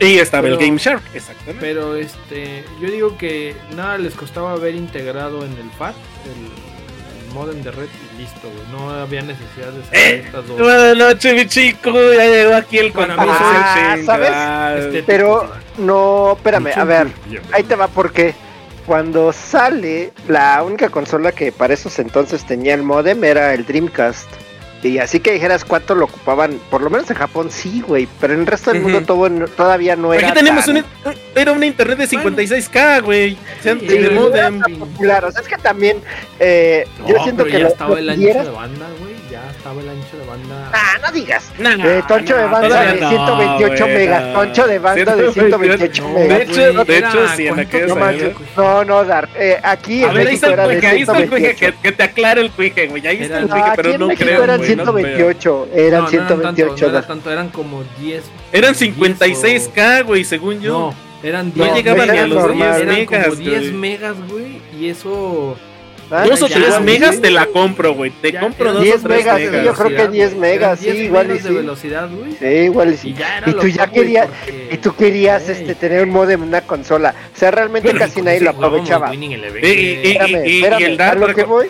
[0.00, 1.60] Y estaba Pero- el Game Shark, exactamente.
[1.60, 5.94] Pero este, yo digo que nada les costaba haber integrado en el FAT
[6.24, 6.71] el
[7.32, 8.62] modem de red y listo, güey.
[8.72, 10.58] No había necesidad de sacar Eh, estas dos.
[10.60, 11.90] Buenas noches, mi chico.
[12.12, 14.28] Ya llegó aquí el sexy, ¿sabes?
[14.28, 14.78] chingada.
[14.78, 17.06] Estéticos, Pero no, espérame, a ver.
[17.52, 18.34] Ahí te va porque
[18.86, 24.28] cuando sale la única consola que para esos entonces tenía el modem era el Dreamcast.
[24.82, 28.34] Y así que dijeras cuánto lo ocupaban, por lo menos en Japón sí, güey, pero
[28.34, 29.06] en el resto del mundo Ujú.
[29.06, 30.84] todo- todavía no era Aquí tenemos tan un,
[31.36, 33.36] era una internet de 56k, güey.
[33.62, 34.60] Sean Sí, de pero modem.
[34.78, 35.24] popular.
[35.24, 35.98] O sea, es que también
[36.40, 39.11] eh, No, yo siento pero que ya lo, estaba lo el ancho de banda, güey.
[39.62, 40.70] Estaba el ancho de banda.
[40.72, 41.52] Ah, no digas.
[41.56, 44.22] No, Eh, toncho de no, banda todavía de no, 128 güey, megas.
[44.26, 44.32] no.
[44.32, 46.40] Toncho de banda de 128 No, De megas.
[46.40, 47.88] hecho, güey, de hecho, sí, en aquellos
[48.56, 49.28] No, no, no, Dar.
[49.36, 51.54] Eh, aquí A en ver, ahí está México el de cuije, ahí está el cuije,
[51.54, 51.76] 128.
[51.80, 53.06] que, que te aclare el cuije, güey.
[53.06, 54.82] Ahí está Era- el No, cuije, aquí pero en no México creo, eran güey, no
[54.82, 54.92] creo.
[54.94, 55.68] 128.
[55.72, 56.90] Eran No, no eran tanto, 128.
[56.92, 58.24] no tanto, eran como 10.
[58.52, 60.72] Eran 10 56k, güey, según yo.
[60.72, 61.76] No, eran No, 10.
[61.76, 63.72] llegaban eran ni a los como 10 eran megas, como 10 güey.
[63.74, 64.60] megas, güey.
[64.76, 65.56] Y eso.
[66.14, 68.10] Ah, Dos o ya, tres megas te la compro, güey.
[68.10, 69.64] Te Ya, compro dos 10 o tres megas, megas.
[69.64, 71.54] yo creo que 10 megas, sí, 10 igual y de sí.
[71.54, 72.32] velocidad, güey.
[72.38, 73.08] Sí, igual y sí.
[73.08, 76.10] Y ya era Y tú lo ya querías, porque- y tú querías este tener un
[76.10, 77.14] modem en una consola.
[77.34, 79.10] O sea, realmente casi nadie lo aprovechaba.
[79.12, 81.66] Espérame, espérame, a lo que voy.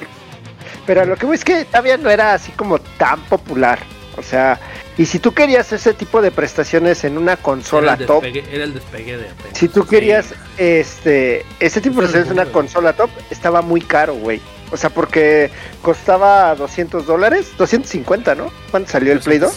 [0.86, 3.78] Pero a lo que voy es que todavía no era así como tan popular.
[4.16, 4.58] O sea,
[4.98, 8.64] y si tú querías ese tipo de prestaciones en una consola Era top, despegue- Era
[8.64, 9.58] el despegue de apenas.
[9.58, 14.14] si tú querías este ese tipo de prestaciones en una consola top, estaba muy caro,
[14.14, 14.40] güey.
[14.70, 15.50] O sea, porque
[15.82, 18.50] costaba 200 dólares, 250, ¿no?
[18.70, 19.50] ¿Cuánto salió el Play 2?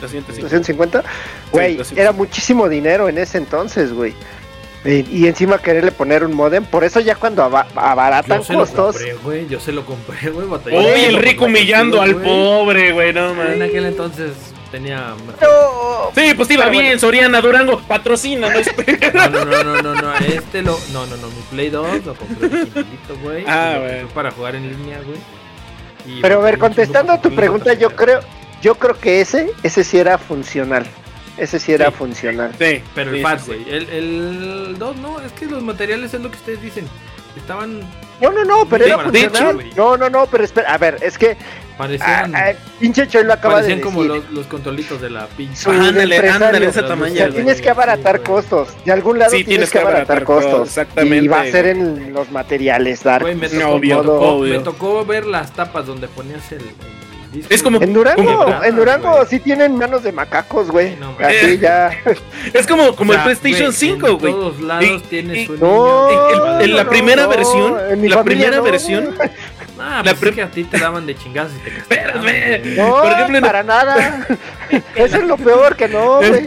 [0.00, 0.42] 250.
[0.42, 1.02] 250.
[1.52, 2.00] Güey, 250.
[2.02, 4.12] era muchísimo dinero en ese entonces, güey.
[4.84, 8.52] Eh, Y encima quererle poner un modem, por eso ya cuando aba- abaratan Yo se
[8.52, 9.48] lo costos, compré, güey.
[9.48, 10.46] Yo se lo compré, güey.
[10.46, 13.62] Uy, el rico humillando al pobre, güey, no En man.
[13.62, 14.32] aquel entonces
[14.70, 15.14] tenía.
[15.40, 16.98] No, Sí, pues iba Pero bien, bueno.
[17.00, 19.28] Soriana, Durango, patrocina, no espera.
[19.30, 20.78] No, no, no, no, no, no, este lo.
[20.92, 22.48] No, no, no, mi Play 2 lo compré
[23.22, 23.44] güey.
[23.46, 24.04] Ah, güey.
[24.12, 25.18] Para jugar en línea, güey.
[26.20, 28.20] Pero a ver, contestando a tu pregunta, yo creo,
[28.60, 30.84] yo creo que ese, ese sí era funcional.
[31.36, 31.92] Ese sí era Sí.
[31.98, 32.52] funcional.
[32.58, 33.68] Sí, Pero el FAT, güey.
[33.68, 36.86] El, el 2, no, es que los materiales es lo que ustedes dicen.
[37.36, 37.80] Estaban.
[38.20, 39.54] No, no, no, pero era funcional.
[39.56, 39.72] güey.
[39.74, 42.36] No, no, no, pero espera, a ver, es que ah, Parecían.
[42.36, 43.92] ah, pinche Choy lo acaba de parecían decir.
[43.92, 45.68] como los, los controlitos de la pinche.
[45.68, 48.68] Ándale, ándale, ese tamaño, O sea, tienes que abaratar Sí, costos.
[48.84, 50.68] De algún lado Sí, tienes, que abaratar, costos.
[50.68, 51.24] exactamente.
[51.24, 53.24] Y va a ser en los materiales, Dark.
[53.24, 54.58] Güey, me No, tocó, obvio, me tocó- obvio.
[54.58, 56.66] me tocó ver las tapas donde ponías el, el.
[57.48, 59.26] Es como- En Durango, Como- en Durango güey.
[59.28, 60.96] sí tienen manos de macacos, güey.
[60.96, 61.16] No.
[61.18, 61.90] Así ya.
[62.52, 64.32] Es como, como O sea, el PlayStation güey, 5, En güey.
[64.32, 66.60] todos lados Y- tienes y- un No, niño.
[66.60, 69.14] el- la no, primera no, versión, en mi la primera no, versión,
[69.76, 72.76] Ah, la pues es que a ti te daban de chingadas y te castigaban, güey.
[72.76, 74.26] No, Por ejemplo, en- para nada.
[74.94, 76.46] Eso es lo peor que no, güey.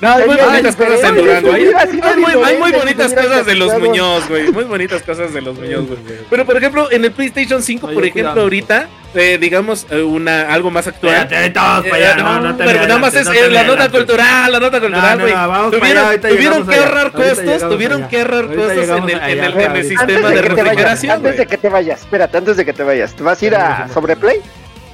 [0.00, 1.52] No, hay muy bonitas cosas en Durango.
[1.52, 3.78] Hay, muy, bonitas cosas de los.
[3.78, 4.50] Muñoz, güey.
[4.50, 5.98] Muy bonitas cosas de los Muñoz, güey.
[6.28, 8.40] Pero por ejemplo, en el PlayStation 5, Ay, por ejemplo, cuidado.
[8.42, 11.14] ahorita, eh, digamos, eh, una algo más actual.
[11.22, 13.64] Espérate, todos para allá, Eh, no, no te pero nada más es no eh, la
[13.64, 15.34] nota cultural, la nota cultural, no, güey.
[15.34, 18.08] no, tuvieron tuvieron que ahorrar costos, tuvieron allá.
[18.08, 20.48] que ahorrar Ahorita costos en el, en el, en el sistema Antes de de que
[20.48, 23.22] te vayas, refrigeración, antes de que te vayas, espérate, antes de que te vayas, ¿te
[23.22, 24.40] vas a ir a Sobreplay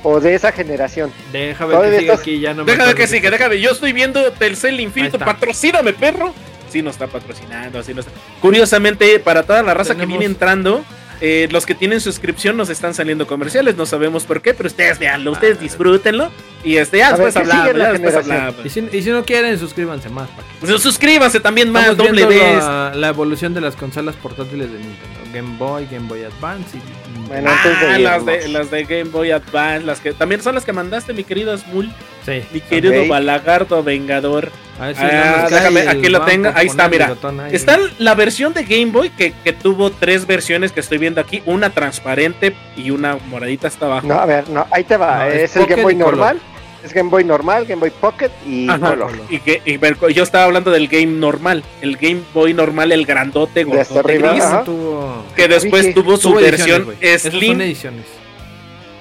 [0.03, 1.12] o de esa generación?
[1.33, 3.61] Déjame Todavía que siga estás- aquí, ya no me Déjame que siga, déjame.
[3.61, 6.35] Yo estoy viendo Telcel Infinito, patrocíname, perro.
[6.71, 8.19] Sí, nos está patrocinando, sí nos está.
[8.41, 10.85] Curiosamente, para toda la raza que viene entrando,
[11.21, 14.99] eh, los que tienen suscripción nos están saliendo comerciales, no sabemos por qué, pero ustedes
[14.99, 16.31] veanlo, ustedes disfrútenlo.
[16.64, 18.64] Y este, ya después ¿qué sigue hablamos.
[18.64, 20.29] Y si, y si no quieren, suscríbanse más.
[20.31, 20.55] Para que...
[20.61, 22.59] Pues suscríbanse también más, Estamos doble vez.
[22.59, 25.19] la, la evolución de las consolas portátiles de Nintendo.
[25.33, 26.81] Game Boy, Game Boy Advance y...
[27.29, 30.55] Bueno, antes de Ah, las de, las de Game Boy Advance, las que también son
[30.55, 31.93] las que mandaste, mi querido Smul,
[32.24, 32.43] Sí.
[32.53, 33.07] mi querido.
[33.07, 34.51] Balagardo Vengador.
[34.81, 37.14] A ver si Ah, déjame, el aquí lo tengo, ahí está, mira.
[37.45, 37.55] ahí.
[37.55, 41.43] Está la versión de Game Boy que, que tuvo tres versiones que estoy viendo aquí,
[41.47, 44.07] una transparente y una moradita hasta abajo.
[44.07, 45.24] No, a ver, no, ahí te va.
[45.24, 46.37] No, es es el Game Boy Color.
[46.85, 48.91] Es Game Boy normal, Game Boy Pocket y Ajá.
[48.91, 49.11] Color.
[49.29, 53.64] Y que y yo estaba hablando del Game normal, el Game Boy normal, el grandote,
[53.64, 54.64] De hasta gordote arriba, gris, ajá.
[54.64, 55.24] tuvo...
[55.35, 56.97] que después Sí, tuvo su tuvo ediciones, versión güey.
[57.01, 57.61] Esas son Slim.
[57.61, 58.05] ediciones.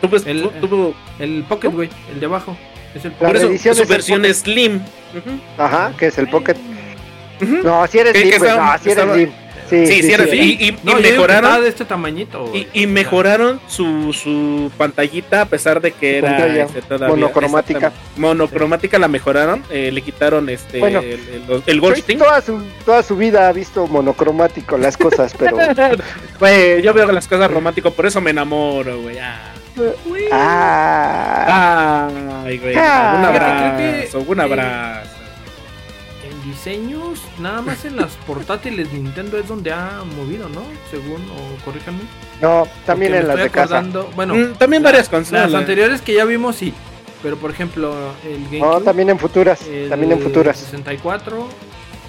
[0.01, 2.57] Tuvo, El- tu- tuvo- El Pocket, güey, el de abajo.
[2.95, 4.25] Es el por eso, su es versión.
[4.34, 4.82] Slim.
[5.57, 6.55] Ajá, que es el Pocket.
[7.39, 9.32] No, si eres Slim, no, si eres estaba- Slim.
[9.69, 10.57] Sí, Sí, sí.
[10.59, 11.61] Y, No, mejoraron.
[11.61, 12.51] de este tamañito.
[12.73, 17.91] Y, mejoraron su, su pantallita a pesar de que era este, todavía- monocromática.
[18.15, 20.99] Monocromática la mejoraron, eh, le quitaron este Bueno.
[20.99, 21.19] el,
[21.49, 22.19] el, el Goldstein.
[22.19, 25.57] toda su, toda su vida ha visto monocromático las cosas, pero.
[26.39, 29.17] Güey, yo veo las cosas románticas, por eso me enamoro, güey.
[29.19, 29.53] Ah.
[30.31, 32.09] Ah,
[32.45, 32.75] Ay, güey.
[32.77, 35.16] Ah, un abrazo, un abrazo.
[36.47, 40.61] Diseños, nada más en las portátiles Nintendo es donde ha movido, ¿no?
[40.89, 41.99] Según, o corríjanme.
[42.41, 43.83] no, también Porque en las de casa.
[44.15, 45.53] Bueno, Mm, también varias las consolas.
[45.53, 46.74] anteriores que ya vimos, sí.
[47.24, 47.93] Pero por ejemplo,
[48.25, 48.59] el GameCube.
[48.59, 49.61] No, también en futuras.
[49.67, 50.55] el También en futuras.
[50.57, 51.47] 64.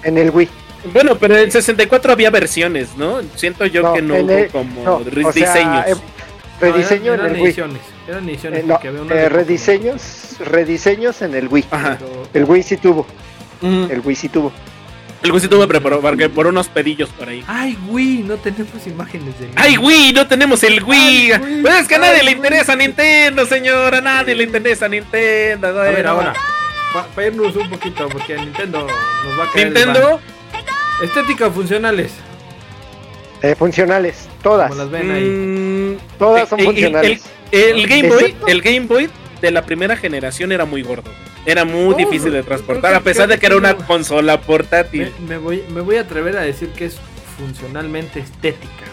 [0.03, 0.47] En el Wii.
[0.93, 3.19] Bueno, pero en 64 había versiones, ¿no?
[3.35, 5.85] Siento yo No, que no hubo el- como No, re- o sea, diseños.
[5.87, 5.95] eh,
[6.61, 7.43] rediseño No, eran, en el eran Wii.
[7.47, 7.81] ediciones.
[8.07, 11.65] Eran ediciones Eh, había una eh, rediseños, rediseños en el Wii.
[11.71, 11.97] Ajá.
[11.99, 13.05] pero- El Wii sí tuvo.
[13.61, 14.51] El Wii sí tuvo.
[15.21, 17.43] El güey sí tuvo preparar porque por unos pedillos por ahí.
[17.45, 20.13] Ay, güey, no tenemos imágenes de ¡Ay, Wii!
[20.13, 21.31] No tenemos el Wii.
[21.33, 21.61] Ay, Wii.
[21.61, 22.35] Pues es que a nadie Ay, le Wii.
[22.37, 23.95] interesa Nintendo, señor.
[23.95, 25.67] A nadie le interesa Nintendo.
[25.67, 26.33] A ver, ahora,
[27.13, 29.65] para irnos un poquito, porque Nintendo nos va a caer.
[29.73, 30.21] Nintendo.
[31.03, 32.13] Estética funcionales,
[33.41, 34.69] Eh, funcionales, todas.
[34.69, 35.23] como las ven ahí.
[35.23, 37.23] mm, Todas son el- el- funcionales.
[37.51, 39.09] El, Game Boy, Excepto- el Game Boy
[39.41, 41.11] de la primera generación era muy gordo.
[41.45, 45.11] Era muy difícil de transportar, a pesar de que era una consola portátil.
[45.21, 46.97] Me, me voy, me voy a atrever a decir que es
[47.37, 48.85] funcionalmente estética.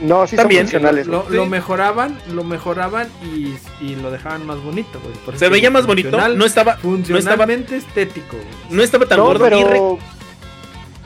[0.00, 0.62] No, sí También.
[0.62, 1.06] son funcionales.
[1.06, 1.34] Lo, Sí.
[1.36, 3.54] lo mejoraban, lo mejoraban y,
[3.84, 5.38] y lo dejaban más bonito, güey.
[5.38, 8.36] Se veía más bonito, no estaba, no estaba, funcionalmente estético.
[8.70, 9.46] no estaba tan No, gordo.
[9.46, 9.98] y re- pero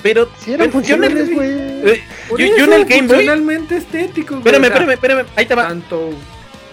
[0.02, 1.50] pero sí eran funcionales, güey.
[1.50, 2.02] eh,
[2.38, 3.08] yo, en el Game Boy.
[3.16, 4.36] funcionalmente estético.
[4.36, 5.26] güey, Espérame, espérame, espérame.
[5.34, 5.66] Ahí te va.
[5.68, 6.10] Tanto.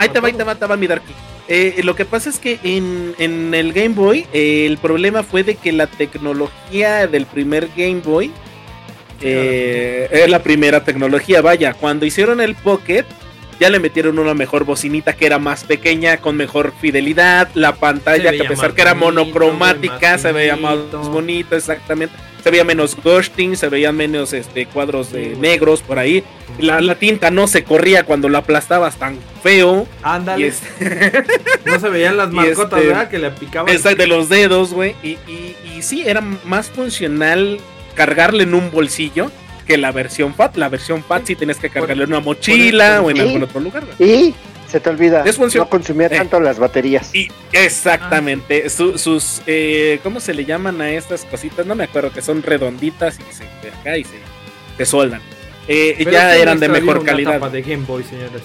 [0.01, 1.13] Ahí te va, ahí te va, te va mi Darky.
[1.47, 5.43] Eh, lo que pasa es que en, en el Game Boy eh, el problema fue
[5.43, 8.31] de que la tecnología del primer Game Boy
[9.21, 11.41] eh, era la primera tecnología.
[11.41, 13.05] Vaya, cuando hicieron el Pocket
[13.61, 17.47] ya le metieron una mejor bocinita que era más pequeña, con mejor fidelidad.
[17.53, 22.15] La pantalla, que a pesar que era bonito, monocromática, se veía más bonito, exactamente.
[22.43, 26.23] Se veía menos ghosting, se veían menos este, cuadros de Sí, negros por ahí.
[26.57, 29.87] La, la tinta no se corría cuando la aplastabas tan feo.
[30.01, 30.47] Ándale.
[30.47, 30.59] es,
[31.65, 33.09] No se veían las mascotas, este- ¿verdad?
[33.11, 33.71] Que le picaban.
[33.71, 34.95] Esa de los dedos, güey.
[35.03, 37.59] Y, y, y sí, era más funcional
[37.93, 39.29] cargarle en un bolsillo
[39.71, 40.57] que la versión FAT.
[40.57, 43.83] La versión FAT sí tenías que cargarle en una mochila o en algún otro lugar.
[43.99, 44.33] Y
[44.67, 45.23] se te olvida,
[45.55, 46.11] no consumía Eh.
[46.17, 47.13] tanto las baterías.
[47.13, 51.65] Y exactamente, su- sus, eh, ¿cómo se le llaman a estas cositas?
[51.65, 54.17] No me acuerdo, que son redonditas y se de acá y se,
[54.77, 55.21] se soldan.
[55.67, 57.33] Eh, ya eran de mejor una calidad.
[57.33, 58.41] tapa de Game Boy, señores.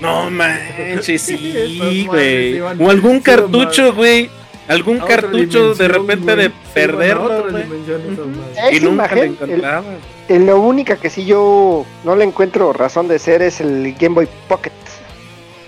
[0.00, 2.60] No manches, sí, güey.
[2.60, 4.30] O algún cartucho, güey.
[4.68, 6.36] Algún cartucho de repente güey.
[6.36, 7.48] de Sí, perderlo.
[8.52, 9.84] Esa Y nunca imagen, lo el- encontraba.
[10.28, 14.14] En lo única que sí yo no le encuentro razón de ser es el Game
[14.14, 14.72] Boy Pocket.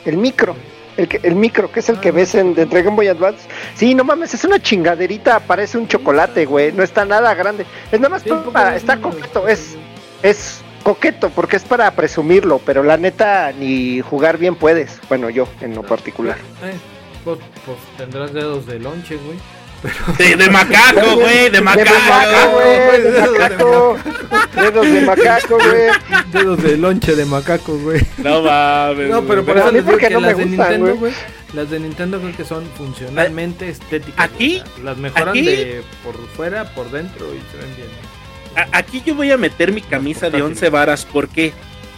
[0.05, 0.55] El micro.
[0.97, 2.13] El, que, el micro, que es el que Ah.
[2.13, 3.49] ves en, de entre Game Boy Advance.
[3.75, 6.73] Sí, no mames, es una chingaderita, parece un chocolate, güey.
[6.73, 7.65] No está nada grande.
[7.91, 9.77] Es nada más Sí, para, está coqueto, es,
[10.23, 14.99] es coqueto porque es para presumirlo, pero la neta ni jugar bien puedes.
[15.09, 16.37] Bueno, yo en lo particular.
[16.65, 16.73] Eh,
[17.25, 19.39] pues, pues tendrás dedos de lonche, güey.
[20.19, 23.99] De, de macaco, güey, de De macaco, de macaco.
[24.55, 25.91] Dedos de macaco, güey.
[26.33, 28.01] Dedos de lonche de macaco, güey.
[28.19, 29.09] No mames.
[29.11, 31.13] No, pero por Pero eso digo que no me las de gustan, Nintendo, güey.
[31.55, 34.23] Las de Nintendo creo que son funcionalmente estéticas.
[34.23, 34.71] aquí- güey.
[34.71, 37.89] O sea, las mejoran aquí- de por fuera, por dentro y se ven bien.
[38.57, 40.59] A- Aquí yo voy a meter mi camisa de portátiles.
[40.59, 41.05] 11 varas.
[41.07, 41.53] ¿Por qué?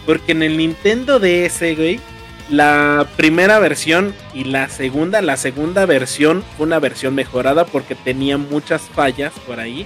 [0.05, 1.99] Porque en el Nintendo DS, güey,
[2.49, 8.37] la primera versión y la segunda, la segunda versión fue una versión mejorada porque tenía
[8.37, 9.85] muchas fallas por ahí.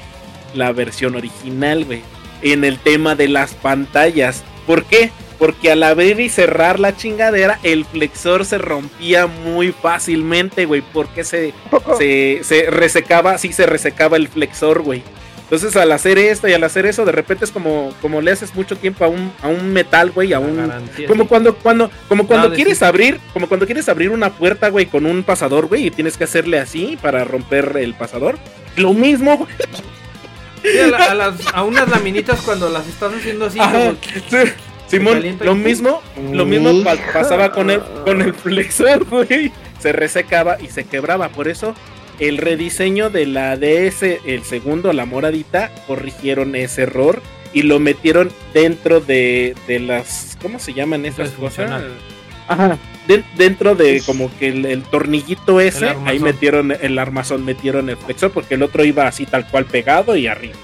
[0.53, 2.01] La versión original, güey.
[2.41, 4.43] En el tema de las pantallas.
[4.65, 5.11] ¿Por qué?
[5.37, 10.81] Porque al abrir y cerrar la chingadera, el flexor se rompía muy fácilmente, güey.
[10.81, 11.53] Porque se,
[11.99, 15.03] se, se resecaba, sí se resecaba el flexor, güey.
[15.49, 18.53] Entonces al hacer esto y al hacer eso, de repente es como, como le haces
[18.53, 20.57] mucho tiempo a un, a un metal, güey, a un...
[20.57, 21.29] garantía, Como sí.
[21.29, 22.83] cuando, cuando, como cuando quieres sí.
[22.85, 26.25] abrir, como cuando quieres abrir una puerta, güey, con un pasador, güey, y tienes que
[26.25, 28.37] hacerle así para romper el pasador.
[28.75, 29.49] Lo mismo, güey.
[30.63, 33.71] Sí, a, la- a las, a unas laminitas cuando las estás haciendo así, Ajá.
[33.71, 33.93] como-
[34.29, 34.51] Sí.
[34.87, 36.01] Simón, lo mismo,
[36.31, 39.51] lo mismo pa- pasaba con el, con el flexor, güey.
[39.79, 41.27] Se resecaba y se quebraba.
[41.29, 41.75] Por eso,
[42.19, 47.21] el rediseño de la DS, el segundo, la moradita, corrigieron ese error
[47.53, 50.37] y lo metieron dentro de, de las.
[50.41, 51.69] ¿Cómo se llaman esas Es cosas?
[52.47, 52.77] Ajá.
[53.07, 57.89] de- dentro de como que el, el tornillito ese, El ahí metieron el armazón, metieron
[57.89, 60.55] el flexor, porque el otro iba así tal cual pegado y arriba.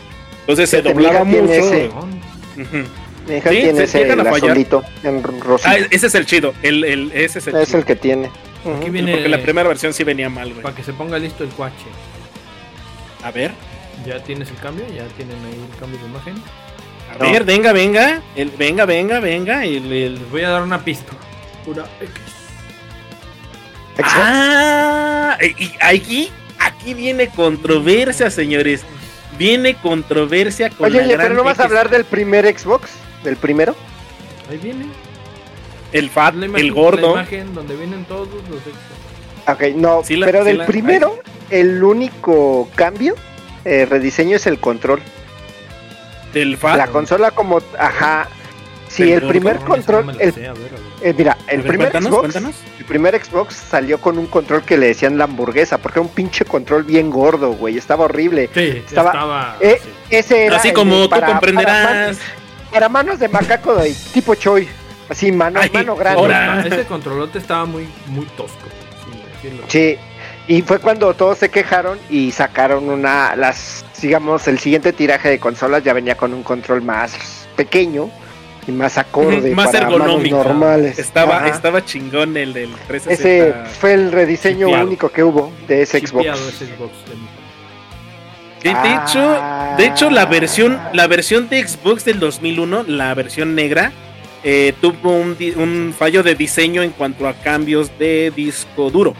[0.41, 1.51] Entonces se Fíjate, doblaba mucho.
[1.51, 1.87] ese.
[1.87, 2.77] Ujú.
[3.27, 4.49] Mi hija Sí, tiene se ese llegan a el fallar.
[4.51, 5.71] azulito en rosita.
[5.71, 6.53] Ah, ese es el chido.
[6.61, 7.79] El, el, ese es el es chido.
[7.79, 8.29] el que tiene.
[8.65, 10.61] Aquí viene Porque la primera versión sí venía mal, güey.
[10.61, 11.85] para que se ponga listo el cuache.
[13.23, 13.51] A ver,
[14.05, 14.85] ¿Ya tienes el cambio?
[14.87, 16.35] ¿Ya tienen ahí el cambio de imagen?
[17.13, 17.31] a No.
[17.31, 18.21] ver, venga, venga.
[18.35, 19.63] El, venga, venga, venga.
[19.65, 21.13] El, el- Les voy a dar una pista.
[21.63, 22.11] Pura X.
[23.95, 24.09] Xbox.
[24.15, 28.83] Ah, y aquí, aquí viene controversia, señores.
[29.37, 32.89] Viene controversia con Oye, la oye, gran pero no vas a hablar del primer Xbox,
[33.23, 33.75] del primero.
[34.49, 34.85] Ahí viene.
[35.93, 37.15] El fat, La imagen, el gordo.
[37.15, 38.75] La imagen donde vienen todos los Xbox.
[39.47, 43.15] Ok, no, Sí la- pero sí del la- primero, el único cambio,
[43.65, 45.01] eh, rediseño es el control.
[46.33, 46.77] Del fat.
[46.77, 48.27] La consola como, ajá,
[48.89, 50.81] Sí, Pero el primer control, no el- sé, a ver, a ver.
[51.01, 52.55] eh, mira, el ver, primer cuéntanos, Xbox, cuéntanos.
[52.77, 56.13] el primer Xbox salió con un control que le decían la hamburguesa, porque era un
[56.13, 58.51] pinche control bien gordo, güey, estaba horrible.
[58.53, 59.57] Sí, estaba- estaba.
[59.61, 59.89] Eh, sí.
[60.11, 62.07] Ese era Así como tú para- Para, comprenderás.
[62.07, 62.17] man-
[62.71, 64.69] para manos de macaco de tipo Choi,
[65.09, 66.19] así mano, Ay, mano grande.
[66.21, 66.63] ahora.
[66.65, 68.67] Ese controlote estaba muy, muy tosco.
[69.41, 69.59] sin.
[69.67, 69.97] Sí,
[70.47, 75.39] y fue cuando todos se quejaron y sacaron una, las, digamos, el siguiente tiraje de
[75.39, 78.09] consolas ya venía con un control más pequeño
[78.67, 80.37] y más acorde, más para manos ergonómico.
[80.43, 80.97] normales.
[80.99, 81.47] Estaba, Ajá.
[81.49, 83.65] estaba chingón el del Ese 360.
[83.65, 84.87] fue el rediseño Chipeado.
[84.87, 86.25] único que hubo de ese Xbox.
[86.27, 87.33] ese Xbox de mi-
[88.63, 89.03] De, de Ah.
[89.05, 93.91] hecho, de hecho la versión, la versión de Xbox del 2001, la versión negra,
[94.43, 99.13] eh, tuvo un, fallo de diseño en cuanto a cambios de disco duro.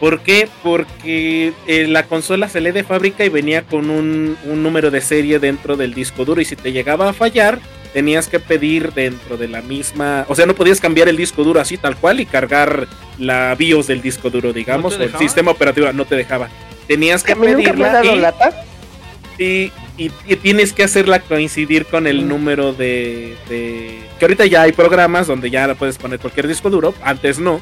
[0.00, 0.48] ¿Por qué?
[0.62, 5.00] Porque eh, la consola se lee de fábrica y venía con un, un número de
[5.00, 7.58] serie dentro del disco duro y si te llegaba a fallar
[7.94, 11.60] tenías que pedir dentro de la misma, o sea, no podías cambiar el disco duro
[11.60, 12.88] así tal cual y cargar
[13.18, 16.48] la BIOS del disco duro, digamos, ¿No o te el sistema operativo no te dejaba.
[16.88, 18.64] Tenías que A mí nunca me ha pedirla dado y- lata.
[19.38, 24.62] Y, y- y tienes que hacerla coincidir con el número de, de- Que ahorita ya
[24.62, 27.60] hay programas donde ya la puedes poner cualquier disco duro, antes no.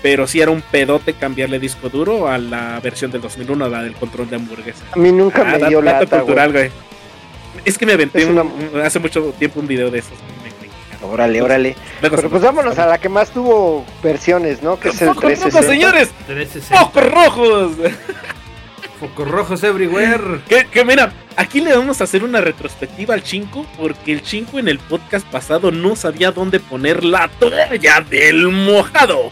[0.00, 3.82] Pero sí era un pedote cambiarle disco duro a la versión del 2001, a la
[3.82, 4.84] del control de hamburguesa.
[4.92, 6.70] A mí nunca Ah, me da- dio lata, cultural, güey.
[7.64, 10.12] Es que me aventé una- un- hace mucho tiempo un video de esos.
[11.02, 11.76] Órale, órale.
[12.00, 14.78] Pero pues vámonos a la que más tuvo versiones, ¿no?
[14.80, 15.72] Que es el ¡Focos rojos, 360.
[15.72, 16.10] señores!
[16.26, 16.76] 360.
[16.84, 17.72] ¡Focos rojos!
[19.00, 20.40] Focos rojos everywhere.
[20.48, 24.58] Que, que mira, aquí le vamos a hacer una retrospectiva al Chinco, porque el Chinco
[24.58, 29.30] en el podcast pasado no sabía dónde poner la toalla del mojado.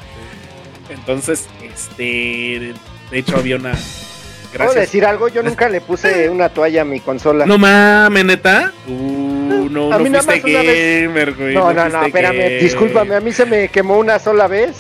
[0.88, 2.74] Entonces, este.
[3.10, 3.72] De hecho, había una.
[3.72, 4.74] ¿Puedo Gracias.
[4.86, 5.28] decir algo?
[5.28, 7.44] Yo nunca le puse una toalla a mi consola.
[7.44, 8.72] No mames, neta.
[8.86, 11.54] Uh, no, A no mí nada fuiste más una vez- gamer, güey.
[11.54, 12.62] No, no, no, fuiste espérame, gamer.
[12.62, 14.76] discúlpame, a mí se me quemó una sola vez.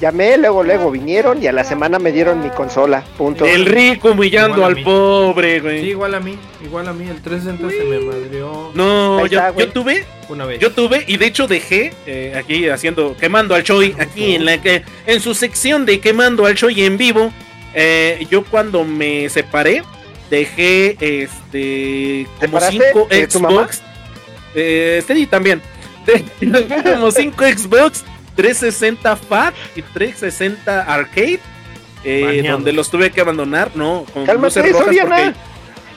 [0.00, 3.04] Llamé, luego, luego vinieron y a la semana me dieron mi consola.
[3.16, 3.46] Punto.
[3.46, 5.80] El rico humillando al pobre, güey.
[5.80, 6.36] Sí, igual a mí.
[6.64, 7.08] Igual a mí.
[7.08, 10.58] El 360 se me madrió No, yo, está, yo tuve una vez.
[10.58, 14.60] Yo tuve y de hecho dejé eh, aquí haciendo quemando al Choi aquí en la
[14.60, 17.32] que en su sección de quemando al Choi en vivo.
[17.74, 19.82] eh, yo cuando me separé
[20.30, 23.62] dejé este como ¿Separaste cinco de tu mamá?
[23.64, 23.82] Xbox.
[24.54, 25.60] Eh, sí, también.
[26.06, 28.04] Dejé como cinco Xbox
[28.36, 31.40] 360 Fat y 360 Arcade.
[32.04, 35.32] eh, donde los tuve que abandonar, no, con Cálmate, luces rojas porque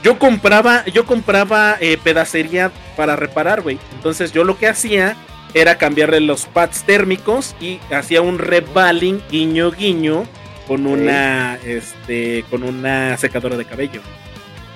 [0.04, 3.78] yo compraba, yo compraba eh, pedacería para reparar, güey.
[3.94, 5.16] Entonces yo lo que hacía
[5.54, 10.26] era cambiarle los pads térmicos y hacía un rebaling guiño guiño
[10.68, 14.02] con una este con una secadora de cabello.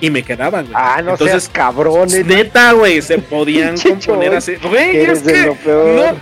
[0.01, 0.75] Y me quedaban, güey.
[0.75, 2.11] Ah, no Entonces, seas cabrón.
[2.11, 2.23] eh.
[2.25, 4.55] neta, güey, se podían componer así.
[4.55, 5.95] Güey, es que lo peor.
[6.15, 6.17] no,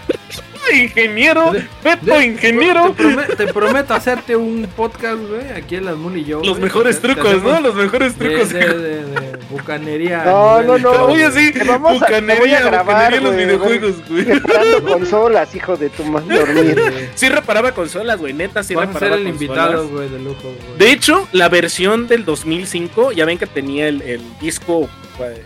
[0.75, 1.51] ingeniero,
[1.83, 2.93] Beto De- ingeniero.
[2.93, 6.41] Te, prome- te prometo hacerte un podcast, güey, aquí en las Moon y yo.
[6.43, 7.59] Los mejores Te- te trucos, ¿no?
[7.61, 8.49] Los mejores De, trucos.
[8.49, 10.23] de, de, de bucanería.
[10.25, 10.91] No, a no, no.
[11.05, 11.45] Oye, güey.
[11.47, 14.23] sí, Te vamos a- te voy a bucanería, grabar, bucanería en los güey, videojuegos, güey.
[14.25, 17.09] Reparando consolas, hijo de tu madre dormir.
[17.15, 19.41] Sí reparaba consolas, güey, neta, sí a ser reparaba el consolas.
[19.41, 20.77] invitado, güey, de lujo, güey.
[20.77, 24.87] De hecho, la versión del 2005, ya ven que tenía el, el disco,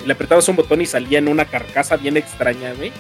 [0.06, 2.92] le apretabas un botón y salía en una carcasa bien extraña, güey.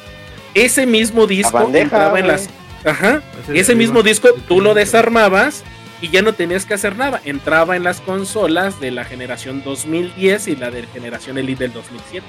[0.54, 2.50] Ese mismo disco bandeja, entraba en las...
[2.86, 3.22] Ajá,
[3.54, 5.64] Ese mismo disco tú lo desarmabas
[6.02, 7.22] y ya no tenías que hacer nada.
[7.24, 12.26] Entraba en las consolas de la generación 2010 y la de generación Elite del 2007.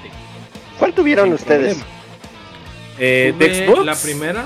[0.79, 1.77] ¿Cuál tuvieron Sin ustedes?
[2.99, 3.85] Eh, de Xbox.
[3.85, 4.45] La primera.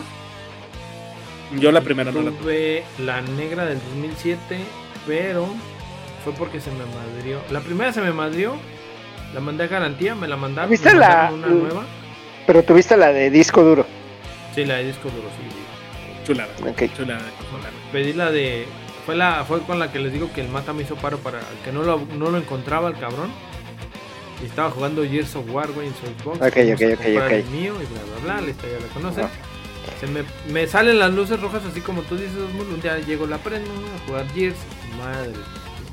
[1.59, 2.83] Yo la primera no la tuve.
[2.99, 4.59] La negra del 2007,
[5.07, 5.47] pero
[6.23, 7.39] fue porque se me madrió.
[7.51, 8.55] La primera se me madrió.
[9.33, 10.69] La mandé a garantía, me la mandaron.
[10.71, 11.85] ¿Viste me la- mandaron una nueva?
[12.49, 13.85] Pero tuviste la de disco duro.
[14.55, 16.25] Sí, la de disco duro, sí.
[16.25, 16.49] Chulada.
[16.67, 16.91] Ok.
[16.97, 17.69] Chulada de consola.
[17.91, 18.65] Pedí la de.
[19.05, 21.41] Fue, la, fue con la que les digo que el mata me hizo paro para
[21.63, 23.29] que no lo, no lo encontraba el cabrón.
[24.41, 26.37] Y estaba jugando Gears of War, güey, en su Xbox.
[26.37, 27.31] Ok, ok, ok, ok.
[27.33, 28.41] El mío y bla, bla, bla.
[28.41, 29.27] La historia ya la conocen.
[29.99, 32.33] Se me, me salen las luces rojas así como tú dices.
[32.35, 34.57] Un día llego, la prendo a jugar Gears.
[34.97, 35.33] Madre.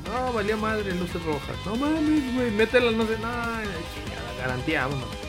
[0.07, 1.55] No, valía madre, luces rojas.
[1.67, 5.26] No mames, güey, métela, no sé, no, chingada, garantía, vámonos.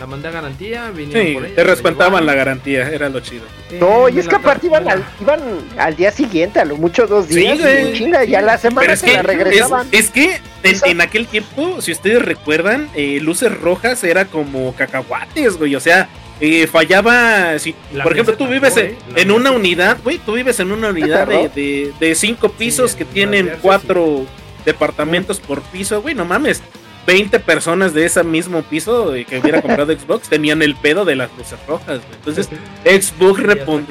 [0.00, 1.54] La mandé a garantía, vinieron Sí, por ella.
[1.56, 3.44] te respetaban la garantía, era lo chido.
[3.70, 5.40] Eh, No, y es que aparte iban al, iban
[5.76, 7.60] al día siguiente, a lo mucho dos Sí, días.
[7.60, 7.90] güey.
[7.90, 9.88] y chinga, y a la semana Pero es se que, la es, regresaban.
[9.92, 15.76] es que en, aquel tiempo, si ustedes recuerdan, eh, luces rojas era como cacahuates, güey.
[15.76, 16.08] O sea,
[16.40, 17.58] eh, fallaba.
[17.58, 20.16] Si, La por ejemplo, tú vives tardó, en, eh, en una unidad, güey.
[20.16, 24.24] Tú vives en una unidad de, de, de cinco pisos que tienen cuatro
[24.64, 26.14] departamentos por piso, güey.
[26.14, 26.62] No mames.
[27.06, 31.30] 20 personas de ese mismo piso que hubiera comprado Xbox tenían el pedo de las
[31.36, 32.00] luces rojas.
[32.00, 32.14] güey.
[32.14, 32.48] Entonces,
[32.84, 33.40] Xbox,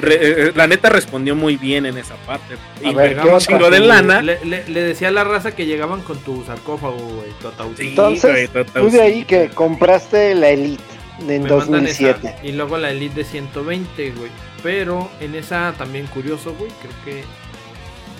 [0.00, 0.18] re-
[0.48, 2.56] eh, la neta, respondió muy bien en esa parte.
[2.80, 4.22] Y ver, pegó ¿qué un chingo de lana.
[4.22, 7.76] Le, le- le decía a la raza que llegaban con tu sarcófago, güey, tu ataúd.
[7.76, 10.82] Sí, Entonces, tú de ahí que compraste la Elite
[11.20, 12.36] en Me mandan esa, 2007.
[12.42, 14.30] y luego la Elite de 120, güey.
[14.62, 16.70] Pero en esa también curioso, güey.
[16.80, 17.24] Creo que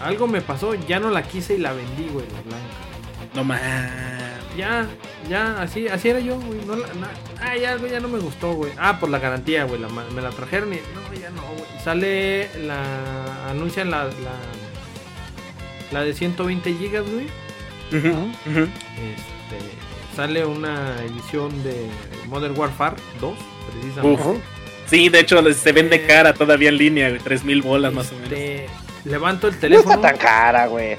[0.04, 0.74] algo me pasó.
[0.88, 3.34] Ya no la quise y la vendí, güey, la blanca.
[3.34, 3.60] No más.
[4.56, 4.86] Ya,
[5.28, 6.60] ya, así, así era yo, güey.
[6.66, 6.86] No na-
[7.40, 8.72] ah, ya, güey, ya no me gustó, güey.
[8.78, 9.80] Ah, por la garantía, güey.
[9.80, 10.76] la ma- me la trajeron y.
[10.76, 11.64] No, ya no, güey.
[11.84, 13.48] Sale la.
[13.50, 14.04] Anuncian la.
[14.04, 14.10] La,
[15.92, 17.26] la de 120 gigas, güey.
[17.92, 18.28] Ujú.
[18.46, 19.58] Este.
[20.16, 21.86] Sale una edición de
[22.26, 23.34] Modern Warfare 2,
[23.72, 24.22] precisamente.
[24.22, 24.36] Uf.
[24.86, 28.32] Sí, de hecho se vende cara todavía en línea, güey, 3000 bolas más o menos.
[28.32, 28.66] Este,
[29.04, 29.94] levanto el No teléfono.
[29.94, 30.96] está tan cara, güey.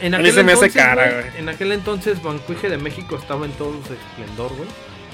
[0.00, 2.78] En A mí aquel, se me hace entonces, cara, güey, en aquel entonces Bancuije de
[2.78, 4.68] México estaba en todo su esplendor, güey.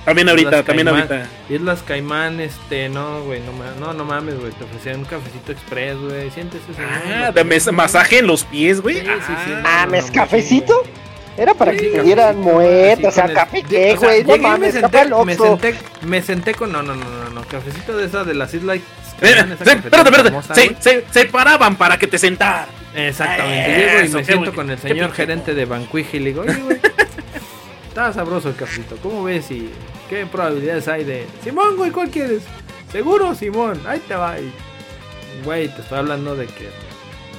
[0.04, 1.08] También ahorita, también Caimán.
[1.12, 1.28] ahorita.
[1.50, 3.52] Islas Caimán, este, no, güey, no,
[3.86, 6.64] no, no mames, güey, te ofrecían un cafecito express, güey, siéntese.
[6.78, 8.96] Ah, de mes- masaje en los pies, güey.
[9.00, 10.82] Sí, sí, sí, Ah, Ah, no, ¿mes no, cafecito?
[11.36, 15.24] Era para Sí, que tuvieran muertos, o sea, café qué, güey, no me mames, senté-
[15.24, 18.52] me senté, me senté con, no, no, no, no, no, cafecito de esa de las
[18.54, 18.82] Islas Eh,
[19.20, 20.54] Caimán, espérate, espérate.
[20.54, 22.68] Se, se, se paraban para que te sentaras.
[22.94, 26.60] Exactamente, llego y me siento con el señor gerente de Bancuije y le digo, oye,
[26.62, 26.80] güey,
[27.88, 29.70] está sabroso el cafecito, ¿cómo ves y
[30.08, 31.26] qué probabilidades hay de...
[31.44, 32.42] Simón, güey, ¿cuál quieres?
[32.90, 34.40] Seguro, Simón, ahí te va.
[34.40, 34.50] Y,
[35.44, 36.68] güey, te estoy hablando de que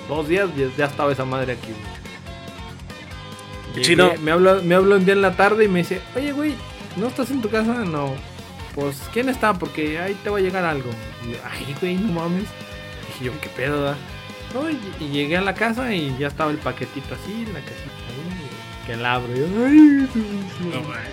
[0.07, 1.73] dos días ya, estaba esa madre aquí.
[3.73, 3.83] güey.
[3.83, 4.13] Chino.
[4.21, 6.53] Me habló, me habló un día en la tarde y me dice, oye, güey,
[6.97, 7.73] ¿no estás en tu casa?
[7.85, 8.13] No.
[8.75, 9.53] Pues, ¿quién está?
[9.53, 10.89] Porque ahí te va a llegar algo.
[11.25, 12.45] Y yo, ay, güey, no mames.
[13.07, 13.97] Dije yo, ¿qué pedo, da?
[14.53, 17.91] No, y, y llegué a la casa y ya estaba el paquetito así, la casita
[18.09, 19.35] ahí, que la abro.
[19.35, 20.07] y yo, ay, mío.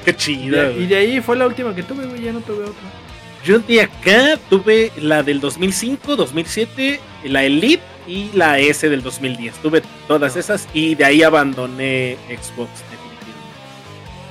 [0.04, 2.64] Qué y, de, y de ahí fue la última que tuve, güey, ya no tuve
[2.64, 2.82] otra.
[3.44, 9.54] Yo de acá tuve la del 2005, 2007, la Elite y la S del 2010.
[9.62, 12.70] Tuve todas esas y de ahí abandoné Xbox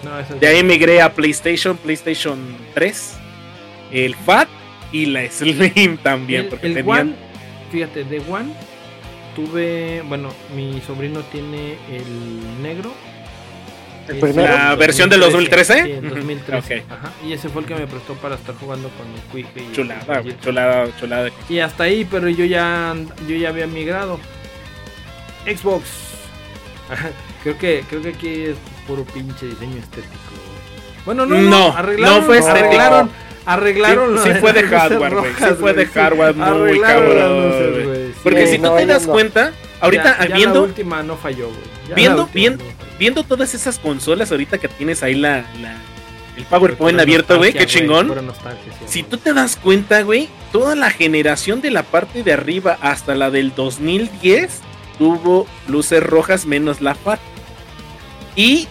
[0.04, 0.34] definitivamente.
[0.34, 2.40] No, De ahí migré a PlayStation, PlayStation
[2.74, 3.14] 3,
[3.92, 4.50] el FAT
[4.92, 6.42] y la Slim también.
[6.42, 7.08] el, porque el tenían...
[7.10, 7.16] One,
[7.72, 8.54] fíjate, de One
[9.36, 12.92] tuve, bueno, mi sobrino tiene el negro.
[14.08, 14.54] ¿El Es primero?
[14.54, 15.84] ¿La versión del 2013?
[15.84, 16.78] Sí, el Ujú, 2013.
[16.80, 16.92] ok.
[16.92, 19.76] Ajá, y ese fue el que me prestó para estar jugando con el Quick y
[19.76, 21.30] Chulada, chulada, chulada.
[21.50, 22.96] Y hasta ahí, pero yo ya
[23.28, 24.20] yo ya había migrado.
[25.46, 25.84] Xbox.
[27.44, 28.56] Creo que creo que aquí es
[28.88, 30.14] puro pinche diseño estético.
[31.06, 32.66] Bueno, no, no, No, arreglaron, no fue estético.
[32.66, 33.12] arreglaron,
[33.46, 38.14] arreglaron Sí, sí fue de hardware, güey, sí fue de hardware muy cabrón.
[38.24, 39.14] Porque Sí, si tú no, te das no.
[39.14, 39.52] cuenta,
[39.82, 41.60] ahorita Ya- ya viendo, la última no falló, güey.
[41.96, 42.90] Viendo- última viendo- no falló.
[42.98, 45.78] viendo todas esas consolas ahorita que tienes ahí la, la-
[46.38, 48.10] el PowerPoint abierto, güey, qué chingón.
[48.10, 52.78] sí, Si tú te das cuenta, güey, toda la generación de la parte de arriba
[52.82, 54.60] hasta la del 2010
[54.98, 57.20] tuvo luces rojas menos la FAT.
[58.36, 58.68] Y,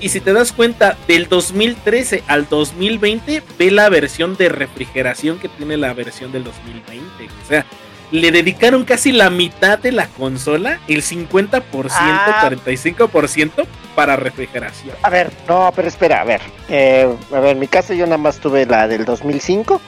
[0.00, 5.48] y si te das cuenta, del 2013 al 2020, ve la versión de refrigeración que
[5.48, 7.04] tiene la versión del 2020.
[7.24, 7.64] O sea,
[8.12, 12.48] le dedicaron casi la mitad de la consola, el 50%, Ah.
[12.48, 14.94] 45% para refrigeración.
[15.02, 16.40] A ver, no, pero espera, a ver.
[16.68, 19.80] Eh, a ver, en mi caso yo nada más tuve la del 2005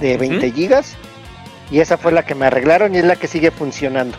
[0.00, 0.94] de 20 gigas
[1.70, 4.16] y esa fue la que me arreglaron y es la que sigue funcionando.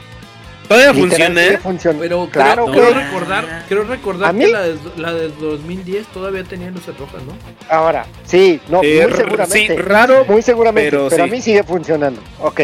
[0.68, 1.58] Todavía funciona, ¿eh?
[1.58, 2.02] funcionando.
[2.04, 2.92] Pero claro, creo, güey.
[2.92, 4.46] creo recordar, creo recordar ¿A mí?
[4.46, 7.34] que la de, la de 2010 todavía tenía luces rojas, ¿no?
[7.70, 9.76] Ahora, sí, no, Eh, muy seguramente.
[9.76, 10.26] Sí, raro.
[10.26, 11.30] Muy seguramente, pero pero, sí.
[11.30, 12.22] a mí sigue funcionando.
[12.42, 12.62] Ok,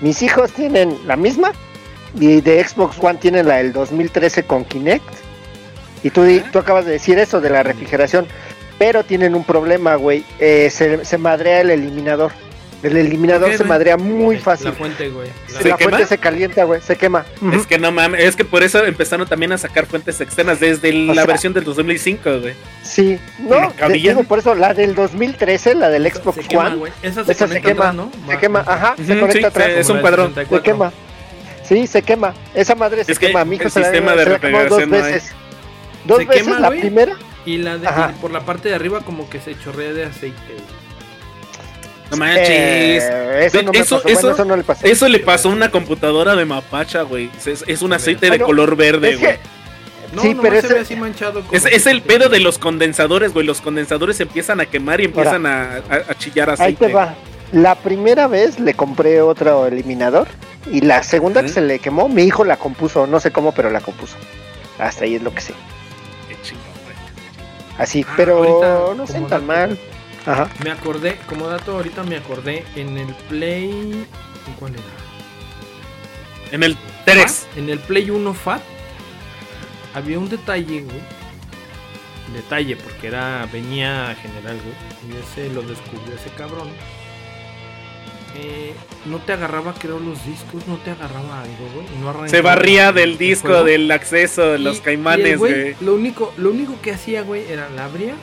[0.00, 1.52] mis hijos tienen la misma
[2.18, 5.04] y de Xbox One tienen la del 2013 con Kinect.
[6.04, 8.26] Y tú, di- tú acabas de decir eso de la refrigeración,
[8.78, 10.24] pero tienen un problema, güey.
[10.38, 12.32] eh, se, se madrea el eliminador.
[12.82, 14.66] El eliminador ¿Por qué, se madrea muy fácil.
[14.66, 15.28] La fuente, güey.
[15.52, 15.90] La- ¿Se la quema?
[15.90, 17.24] fuente se calienta, güey, se quema.
[17.52, 20.92] Es que no mames, es que por eso empezaron también a sacar fuentes externas desde
[20.92, 22.54] la sea- versión del 2005, güey.
[22.82, 26.90] Sí, ¿No digo, por eso la del 2013, la del Xbox se quema, One.
[27.02, 28.10] Esa se esa se quema, atrás, ¿no?
[28.28, 29.68] se quema, ajá, se conecta sí, atrás.
[29.76, 30.28] es un la cuadrón.
[30.34, 30.56] 64.
[30.56, 30.92] Se quema.
[31.64, 32.34] Sí, se quema.
[32.52, 33.44] Esa madre se Es que quema.
[33.44, 35.02] Mi hijo el se la, sistema de se la dos refrigeración no hay.
[35.12, 35.32] veces.
[36.04, 37.12] Dos Se veces quema, la primera.
[37.46, 40.36] Y la de, y por la parte de arriba como que se chorrea de aceite,
[40.48, 40.81] güey.
[42.12, 42.48] No manches.
[42.48, 44.08] Eh, eso no me eso- pasó.
[44.08, 44.86] eso- bueno, eso no le pasó.
[44.86, 47.28] Eso le pasó a una computadora de mapacha, güey.
[47.44, 49.32] Es, es un aceite de color verde, es güey.
[49.32, 49.38] que,
[50.14, 51.42] No, Sí, pero se ese- ve así manchado.
[51.52, 53.46] Es, es el pedo de los condensadores, güey.
[53.46, 56.86] Los condensadores se empiezan a quemar y empiezan a, a- a chillar ahí aceite.
[56.88, 57.14] te va.
[57.52, 60.28] La primera vez le compré otro eliminador.
[60.70, 63.06] Y la segunda que se le quemó, mi hijo la compuso.
[63.06, 64.16] No sé cómo, pero la compuso.
[64.78, 65.54] Hasta ahí es lo que sé.
[66.28, 66.96] Qué chingón, güey.
[67.78, 69.78] Así, Ah, pero ahorita, no sé tan mal.
[70.26, 70.48] Ajá.
[70.62, 73.70] Me acordé, como dato ahorita me acordé en el Play.
[73.70, 74.82] ¿en ¿Cuál era?
[76.52, 77.46] En el 3.
[77.56, 78.62] En el Play 1 Fat
[79.94, 81.00] había un detalle, güey.
[82.34, 83.46] Detalle, porque era.
[83.52, 85.12] venía general, güey.
[85.14, 86.68] Y ese lo descubrió ese cabrón.
[88.34, 88.72] Eh,
[89.04, 91.86] no te agarraba, creo, los discos, no te agarraba algo, güey.
[92.00, 95.52] no Se barría el- del el disco del acceso de los y el caimanes, güey,
[95.62, 95.76] güey.
[95.82, 98.14] Lo único, lo único que hacía, güey, era la abría,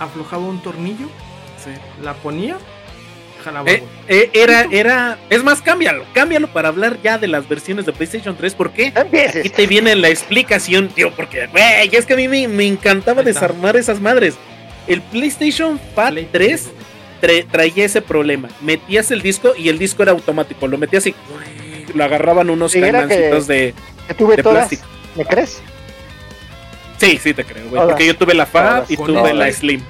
[0.00, 1.06] aflojaba un tornillo,
[1.62, 1.70] Sí.
[2.02, 2.58] la ponía,
[3.44, 5.18] jalaba, Eh, eh, era, era.
[5.30, 6.04] Es más, cámbialo.
[6.14, 8.54] Cámbialo para hablar ya de las versiones de PlayStation 3.
[8.54, 8.92] ¿Por qué?
[8.96, 9.36] Empieces.
[9.36, 11.10] Aquí te viene la explicación, tío.
[11.14, 14.34] Porque, güey, es que a mí me, me encantaba desarmar esas madres.
[14.86, 16.68] El PlayStation Fat Play 3
[17.22, 17.42] güey.
[17.42, 18.48] tra- traía ese problema.
[18.62, 20.66] Metías el disco y el disco era automático.
[20.66, 21.14] Lo metías y
[21.94, 23.74] lo agarraban unos Sí, caimancitos de,
[24.08, 24.68] Que tuve de todas.
[24.68, 24.86] plástico.
[25.16, 25.60] ¿Me crees?
[27.00, 27.82] Sí, sí te creo, güey.
[27.82, 28.90] Porque yo tuve la Fat Todas.
[28.90, 29.82] y Con tuve la Slim.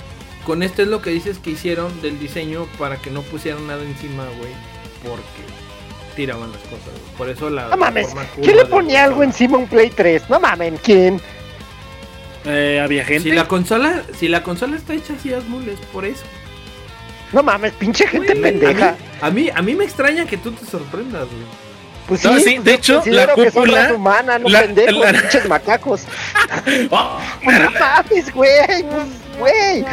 [0.44, 3.82] Con esto es lo que dices que hicieron del diseño para que no pusieran nada
[3.82, 4.52] encima, güey,
[5.02, 5.20] porque
[6.16, 7.16] tiraban las cosas, güey.
[7.18, 8.08] Por eso la No mames.
[8.42, 10.30] ¿Quién le ponía algo encima a un Play 3?
[10.30, 11.20] No mamen, ¿quién?
[12.46, 13.28] Eh, había gente.
[13.28, 16.24] Si la consola, si la consola está hecha así, Asmul, es por eso.
[17.32, 18.96] No mames, pinche gente Güey, pendeja.
[19.20, 21.44] A mí, a mí me extraña que tú te sorprendas, güey.
[22.10, 25.12] Pues No, sí, sí, de hecho, la que son cúpula- humana, no la- pendejos, la-
[25.12, 26.02] pinches macacos.
[26.90, 27.20] ¡Oh!
[27.44, 29.84] No mames, güey, pues, güey.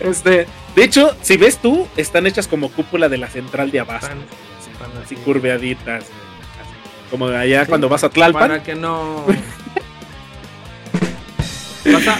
[0.00, 4.06] Este, de hecho, si ves tú, están hechas como cúpula de la central de abasto.
[4.08, 4.24] Están-
[4.58, 5.24] así, están así así.
[5.24, 6.02] curveaditas.
[6.02, 8.42] así, como allá Sí, cuando vas a Tlalpan.
[8.48, 9.24] Para que no.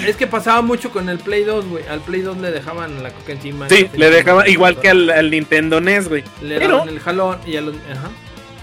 [0.06, 1.86] Es que pasaba mucho con el Play 2, güey.
[1.86, 3.68] Al Play 2 le dejaban la coca encima.
[3.68, 6.24] Sí, le dejaba igual que al, al Nintendo NES, güey.
[6.42, 7.74] Le Pero daban el jalón y a los.
[7.90, 8.10] Ajá.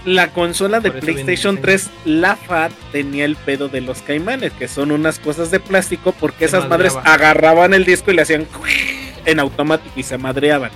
[0.04, 4.68] la consola de PlayStation el 3, la FAT, tenía el pedo de los caimanes, que
[4.68, 8.46] son unas cosas de plástico, porque Se esas madres agarraban el disco y le hacían
[9.24, 10.70] en automático y se madreaban.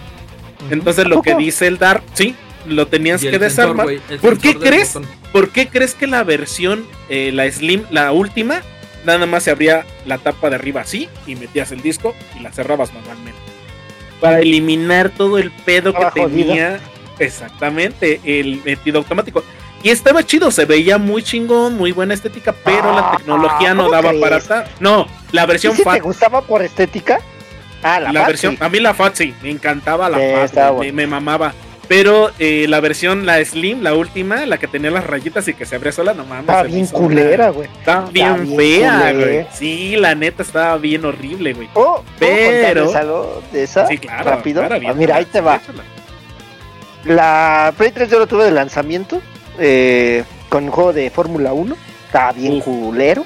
[0.71, 2.37] Entonces ¿A lo que dice el DAR, sí,
[2.67, 3.87] lo tenías que sensor, desarmar.
[4.21, 4.99] ¿Por qué crees?
[5.33, 8.63] ¿Por qué crees que la versión, eh, la Slim, la última,
[9.05, 12.53] nada más se abría la tapa de arriba así y metías el disco y la
[12.53, 13.39] cerrabas manualmente?
[14.21, 16.79] Para eliminar todo el pedo que tenía
[17.19, 19.43] exactamente el metido automático.
[19.83, 23.83] Y estaba chido, se veía muy chingón, muy buena estética, pero la Ah, tecnología no
[23.85, 24.23] ¿cómo daba crees?
[24.23, 24.69] para estar.
[24.79, 26.03] No, la ¿Sí, versión sí te FAT.
[26.03, 27.19] gustaba por estética?
[27.83, 28.59] Ah, la, La, Fat, versión, sí.
[28.63, 30.25] a mí la FAT sí, me encantaba la Sí,
[30.55, 31.53] FAT, me mamaba.
[31.89, 35.67] Pero eh, la versión, la Slim, la última, la que tenía las rayitas y que
[35.67, 36.43] se abría sola, no mames.
[36.43, 37.69] Estaba bien culera, güey.
[37.79, 39.47] Estaba bien, bien fea, güey.
[39.53, 41.69] Sí, la neta estaba bien horrible, güey.
[41.75, 43.87] Oh, ¿puedo Pero- algo de esa?
[43.89, 44.31] Sí, claro.
[44.31, 44.61] Rápido.
[44.61, 45.57] claro, Ah, bien, mira, ahí te va.
[45.57, 45.83] échala.
[47.05, 49.21] La Play 3 yo lo tuve de lanzamiento
[49.59, 51.77] eh, con un juego de Fórmula 1.
[52.07, 52.65] Estaba bien Uf.
[52.65, 53.25] culero.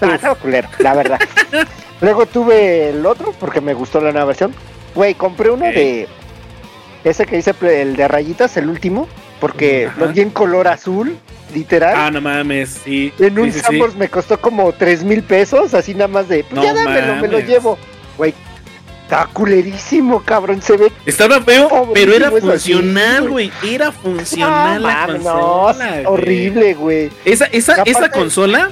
[0.00, 0.14] No, Uf.
[0.14, 1.20] estaba culero, la verdad.
[2.00, 4.54] Luego tuve el otro porque me gustó la nueva versión.
[4.94, 6.08] Güey, compré uno de
[7.04, 9.08] ese que dice el de rayitas, el último,
[9.40, 10.00] porque Ajá.
[10.00, 11.16] lo vi en color azul,
[11.54, 11.94] literal.
[11.96, 13.12] Ah, no mames, sí.
[13.18, 13.60] en un sí,
[13.98, 17.28] me costó como 3 mil pesos, así nada más de, pues No ya dámelo, me
[17.28, 17.48] lo mames.
[17.48, 17.78] llevo.
[18.16, 18.34] Güey,
[19.02, 23.50] está culerísimo, cabrón, se ve Estaba feo, pero era funcional, güey.
[23.66, 25.90] Era funcional No, la mames, no, consola.
[25.92, 26.06] güey.
[26.06, 27.10] horrible, güey.
[27.24, 28.70] Esa, esa, esa consola,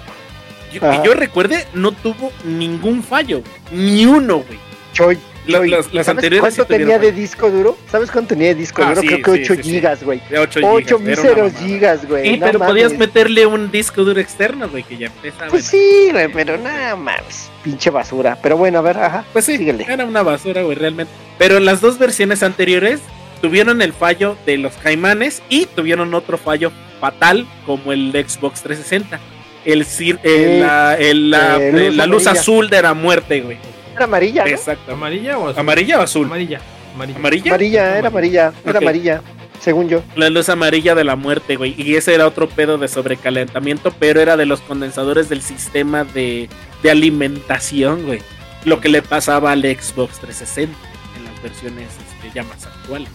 [0.72, 3.42] yo, que yo recuerde, no tuvo ningún fallo.
[3.72, 4.58] Ni uno, güey.
[4.92, 5.18] Choy.
[5.46, 7.76] Las- las ¿Sabes anteriores cuánto sí tenía de disco duro?
[7.90, 9.00] ¿Sabes cuánto tenía de disco Ah, duro?
[9.00, 9.70] sí, Creo que sí, 8 sí, sí.
[9.70, 10.20] gigas, güey.
[10.28, 12.22] De 8 8 gigas, era una míseros gigas, güey.
[12.30, 15.48] Sí, no pero podías meterle un disco duro externo, güey, que ya empezaba.
[15.48, 17.50] Pues sí, güey, pero nada más.
[17.64, 18.38] Pinche basura.
[18.42, 19.24] Pero bueno, a ver, ajá.
[19.32, 19.86] Pues sí, síguele.
[19.88, 21.12] era una basura, güey, realmente.
[21.38, 23.00] Pero las dos versiones anteriores
[23.40, 29.18] tuvieron el fallo de los caimanes y tuvieron otro fallo fatal como el Xbox 360.
[29.64, 30.14] El, eh, Sí.
[30.22, 32.40] la, el- la- Eh, luz la luz amarilla.
[32.40, 33.58] azul de la muerte, güey.
[34.04, 34.50] Amarilla, ¿no?
[34.50, 34.92] Exacto.
[34.92, 35.60] ¿Amarilla o azul?
[35.60, 36.26] ¿Amarilla o azul?
[36.26, 36.60] Amarilla.
[36.94, 37.18] Amarilla.
[37.18, 37.50] ¿Amarilla?
[37.50, 38.52] Amarilla, era amarilla.
[38.64, 39.22] Era amarilla,
[39.60, 40.02] según yo.
[40.16, 41.74] La luz amarilla de la muerte, güey.
[41.76, 46.48] Y ese era otro pedo de sobrecalentamiento, pero era de los condensadores del sistema de,
[46.82, 48.20] de alimentación, güey.
[48.64, 50.76] Lo que le pasaba al Xbox 360
[51.16, 53.08] en las versiones este, ya más actuales.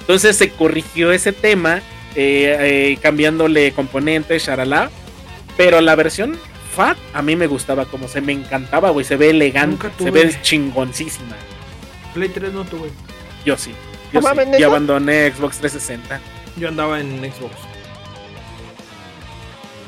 [0.00, 1.78] Entonces se corrigió ese tema,
[2.14, 4.90] eh, eh, cambiándole componentes, charalá.
[5.56, 6.38] Pero la versión
[6.74, 9.04] FAT a mí me gustaba como se me encantaba, güey.
[9.04, 11.36] Se ve elegante, se ve chingoncísima.
[12.14, 12.90] Play 3 no tuve.
[13.44, 13.72] Yo sí.
[14.12, 14.26] Yo sí.
[14.26, 14.66] mames, Y ¿neta?
[14.66, 16.20] abandoné Xbox 360.
[16.56, 17.54] Yo andaba en Xbox.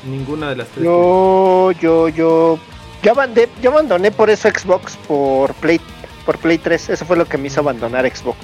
[0.09, 0.83] Ninguna de las tres.
[0.85, 2.59] Yo, yo, yo.
[3.03, 5.79] Yo abandoné, yo abandoné por eso Xbox, por Play,
[6.25, 6.89] por Play 3.
[6.89, 8.37] Eso fue lo que me hizo abandonar Xbox.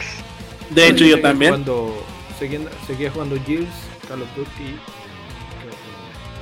[0.69, 1.51] De hecho, yo también.
[1.51, 2.03] Cuando
[2.39, 3.67] seguía, seguía jugando Gears,
[4.07, 4.79] Call of Duty.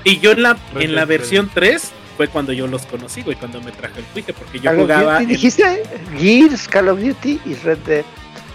[0.03, 3.21] Y yo en la, Red en la Dead versión 3 fue cuando yo los conocí,
[3.21, 5.83] güey, cuando me traje el Quique, porque yo Call jugaba Duty, en dijiste
[6.19, 8.05] Gears, Call of Duty y Red Dead.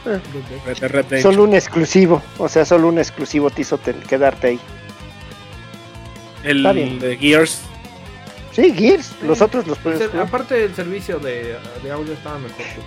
[0.05, 0.21] Red
[0.81, 1.23] Dead Redemption.
[1.23, 4.61] Solo un exclusivo, o sea, solo un exclusivo te hizo ten- quedarte ahí.
[6.43, 6.99] el está bien.
[6.99, 7.61] de Gears.
[8.53, 12.57] Sí, Gears, los otros los puedes ser- aparte el servicio de, de audio estaba mejor
[12.59, 12.85] que Play.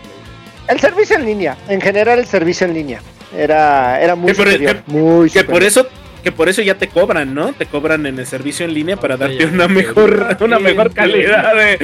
[0.68, 3.02] El servicio en línea, en general el servicio en línea
[3.36, 5.88] era, era muy Que por- superior, que- muy Que por eso
[6.28, 7.54] que por eso ya te cobran, ¿no?
[7.54, 11.78] Te cobran en el servicio en línea para darte una mejor una mejor calidad de.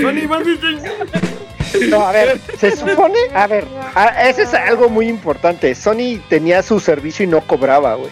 [1.90, 3.65] No, a ver, se supone, a ver,
[3.95, 5.74] a- ese es algo muy importante.
[5.76, 8.11] Sony tenía su servicio y no cobraba, güey.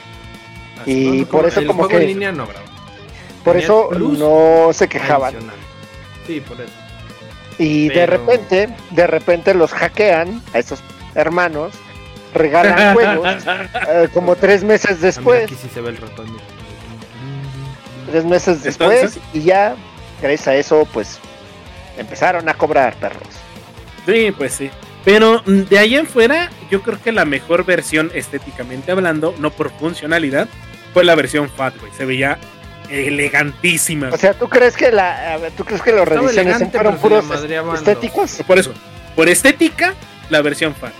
[0.85, 2.65] Y por eso el como juego que- en línea no, bravo.
[3.43, 5.35] Por Tenía eso no se quejaban.
[5.35, 5.57] Adicional.
[6.25, 6.71] Sí, por eso.
[7.57, 10.79] Y de repente, de repente los hackean a esos
[11.13, 11.73] hermanos,
[12.33, 13.35] regalan juegos
[13.87, 16.27] eh, como tres meses Ah, después, aquí sí se ve el ratón.
[18.09, 19.75] tres meses después, Entonces- y ya,
[20.21, 21.19] gracias a eso, pues
[21.97, 23.27] empezaron a cobrar perros.
[24.05, 24.69] Sí, pues sí.
[25.03, 29.49] Pero mm, de ahí en fuera, yo creo que la mejor versión estéticamente hablando, no
[29.51, 30.47] por funcionalidad,
[30.93, 31.91] fue la versión Fat, güey.
[31.93, 32.37] Se veía
[32.89, 34.09] elegantísima.
[34.11, 37.25] O sea, ¿tú crees que la, tú crees que los reediciones fueron puros
[37.75, 38.41] estéticos?
[38.45, 38.73] por eso,
[39.15, 39.93] por estética,
[40.29, 40.93] la versión Fat.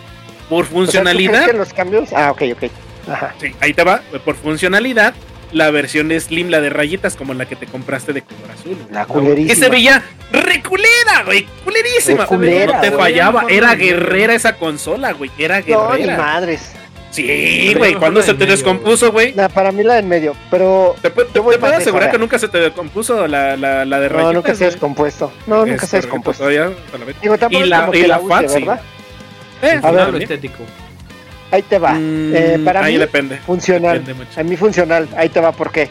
[0.52, 2.10] Por O sea, ¿tú crees funcionalidad, que los cambios?
[2.14, 2.64] Ah, ok, ok.
[3.12, 3.34] Ajá.
[3.42, 4.02] sí, ahí te va.
[4.24, 5.16] Por funcionalidad,
[5.52, 8.76] la versión Slim, la de rayitas, como la que te compraste de color azul.
[8.76, 8.88] güey.
[8.92, 9.56] La Que culerísima.
[9.66, 11.48] se veía reculera, güey.
[11.64, 12.26] Culerísima.
[12.30, 13.02] No te güey.
[13.02, 13.46] fallaba.
[13.50, 15.32] Era no, guerrera esa consola, güey.
[15.38, 16.18] Era No, guerrera.
[16.18, 16.72] madres.
[17.10, 17.96] sí, güey.
[18.20, 19.34] la se te medio, descompuso, güey.
[19.34, 23.28] Nah, para mí la en medio, pero Te, puedo asegurar que nunca se te descompuso
[23.28, 24.34] la, la, la de no, rayitas.
[24.36, 25.32] nunca se ha descompuesto.
[25.48, 26.44] No, nunca se ha descompuesto.
[26.44, 27.06] todavía la.
[27.22, 28.66] Digo, Y la- y que la use, Fat, sí.
[29.62, 30.64] Eh, A ver, estético.
[31.52, 31.94] Ahí te va.
[31.94, 33.38] Mm, Eh, para ahí mí, depende.
[33.38, 34.04] funcional.
[34.06, 34.26] Depende.
[34.38, 35.08] A mí funcional.
[35.18, 35.90] Ahí te va, ¿por qué?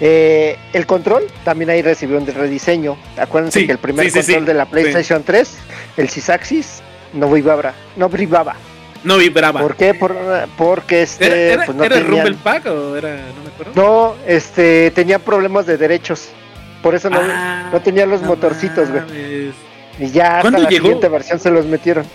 [0.00, 2.96] Eh, el control también ahí recibió un rediseño.
[3.18, 4.44] Acuérdense Sí, que el primer sí, control sí.
[4.46, 5.58] de la PlayStation 3,
[5.98, 6.80] el Sysaxis,
[7.12, 7.74] no vibraba.
[7.96, 8.54] No vibraba.
[9.04, 9.60] No vibraba.
[9.60, 9.92] ¿Por qué?
[9.94, 10.16] Por-
[10.56, 13.08] porque este, ¿Era, era, pues no era el tenían- Rumble Pack o era.?
[13.16, 13.72] No me acuerdo.
[13.74, 16.28] No, este, tenía problemas de derechos.
[16.82, 19.52] Por eso no, Ah, no tenía los no motorcitos, güey.
[19.98, 20.84] Y ya hasta ¿Cuándo la llegó?
[20.84, 22.06] siguiente versión se los metieron.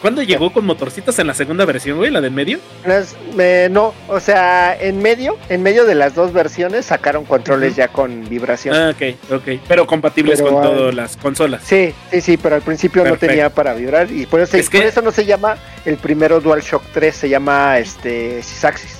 [0.00, 2.10] ¿Cuándo llegó con motorcitos en la segunda versión, güey?
[2.10, 2.58] ¿La del medio?
[2.84, 7.70] Las- me- no, o sea, en medio, en medio de las dos versiones sacaron controles
[7.72, 7.78] Ujú.
[7.78, 8.74] ya con vibración.
[8.74, 9.60] Ah, ok, ok.
[9.68, 11.62] Pero compatibles Pero, con ah, todas las consolas.
[11.64, 13.26] Sí, sí, sí, pero al principio Perfecto.
[13.26, 15.96] no tenía para vibrar y por eso, Es que- por eso no se llama el
[15.96, 18.95] primero DualShock 3, se llama este Sysaxis.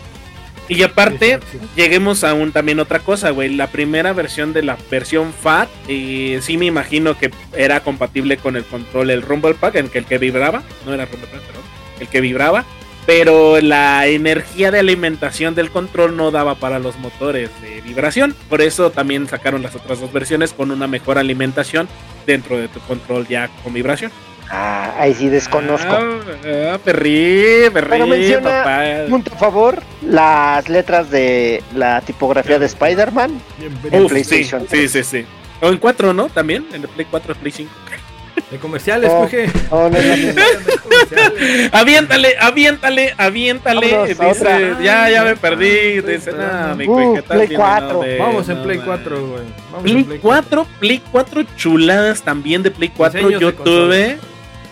[0.69, 1.39] Y aparte,
[1.77, 3.55] lleguemos a un también otra cosa, güey.
[3.55, 8.57] La primera versión de la versión FAT, eh, sí me imagino que era compatible con
[8.57, 11.63] el control, el Rumble Pack, en que el que vibraba, no era Rumble Pack, perdón,
[12.01, 12.65] el que vibraba,
[13.07, 18.35] pero la energía de alimentación del control no daba para los motores de vibración.
[18.49, 21.89] Por eso también sacaron las otras dos versiones con una mejor alimentación
[22.27, 24.11] dentro de tu control ya con vibración.
[24.51, 25.93] Ah, ahí sí desconozco.
[25.93, 28.83] Ah, ah, perrí, perrí, Pero menciona papá.
[29.09, 33.41] Punto a favor, las letras de la tipografía de Spider-Man.
[33.59, 34.03] Bienvenido.
[34.03, 34.91] en PlayStation sí, 3.
[34.93, 35.27] sí, sí.
[35.61, 36.29] O en 4, ¿no?
[36.29, 37.71] También, en el Play 4, Play 5.
[38.51, 39.19] De comerciales, No.
[39.21, 39.47] Jorge.
[39.71, 41.71] No, no comerciales.
[41.73, 43.91] Aviéntale, aviéntale, aviéntale.
[43.91, 46.01] Vámonos Dice, ya, ya me perdí.
[46.03, 47.23] Dice, no, mi Uh.
[47.27, 47.93] Play Bien, 4.
[47.95, 48.87] no, de- Vamos en no, Play man.
[48.87, 49.43] 4, güey.
[50.05, 53.19] Play 4, Play 4 chuladas también de Play 4.
[53.21, 54.17] Diseños Yo de consola.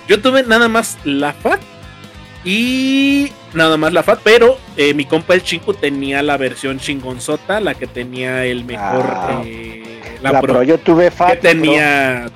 [0.09, 1.61] Yo tuve nada más la FAT
[2.45, 7.61] y nada más la FAT, pero eh, mi compa el Chingu tenía la versión chingonzota,
[7.61, 9.43] la que tenía el mejor, Ah.
[9.45, 9.81] eh,
[10.23, 10.55] La, la, pro.
[10.55, 11.31] Pro, yo tuve Fat.
[11.33, 12.27] que tenía,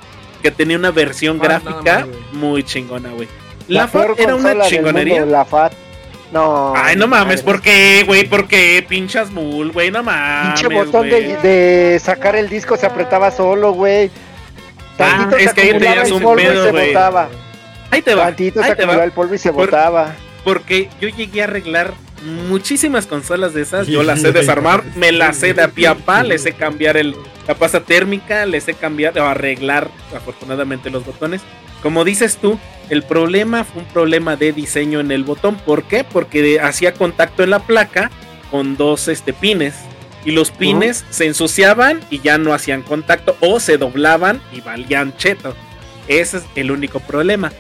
[0.43, 3.29] que tenía una versión Fat gráfica más, muy chingona, güey.
[3.69, 5.21] La, La, FAT era una chingonería.
[5.21, 5.73] mundo, la Fat.
[6.33, 6.75] No.
[6.77, 7.43] Ay, no mames, madre.
[7.45, 8.25] ¿por qué, güey?
[8.29, 8.85] ¿Por qué?
[8.87, 10.61] Pinchas mul, güey, no mames.
[10.61, 14.11] Pinche botón de, sacar el disco se apretaba solo, güey.
[14.99, 16.95] Ah, es se que ahí tenías el un pedo, güey.
[17.91, 19.03] Ahí te va, Tantito ahí se te va.
[19.05, 20.15] el polvo y se Por- botaba.
[20.45, 21.93] Porque yo llegué a arreglar
[22.49, 23.87] muchísimas consolas de esas.
[23.87, 26.97] Yo las sé desarmar, me las sé de a pie a pa, les sé cambiar
[26.97, 27.15] el,
[27.47, 31.43] la pasta térmica, les sé cambiar o arreglar afortunadamente los botones.
[31.83, 32.59] Como dices tú,
[32.91, 35.57] el problema fue un problema de diseño en el botón.
[35.57, 36.05] ¿Por qué?
[36.05, 38.11] Porque hacía contacto en la placa
[38.51, 39.75] con dos este, pines.
[40.25, 45.17] Y los pines se ensuciaban y ya no hacían contacto o se doblaban y valían
[45.17, 45.55] cheto.
[46.09, 47.53] Ese es el único problema.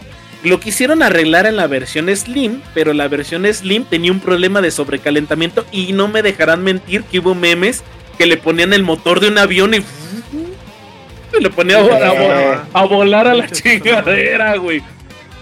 [0.44, 4.70] Lo quisieron arreglar en la versión Slim, pero la versión Slim tenía un problema de
[4.70, 7.82] sobrecalentamiento y no me dejarán mentir que hubo memes
[8.16, 9.78] que le ponían el motor de un avión y,
[11.38, 11.84] y le ponía a, a
[12.14, 14.82] vo- a volar a la chingadera, güey.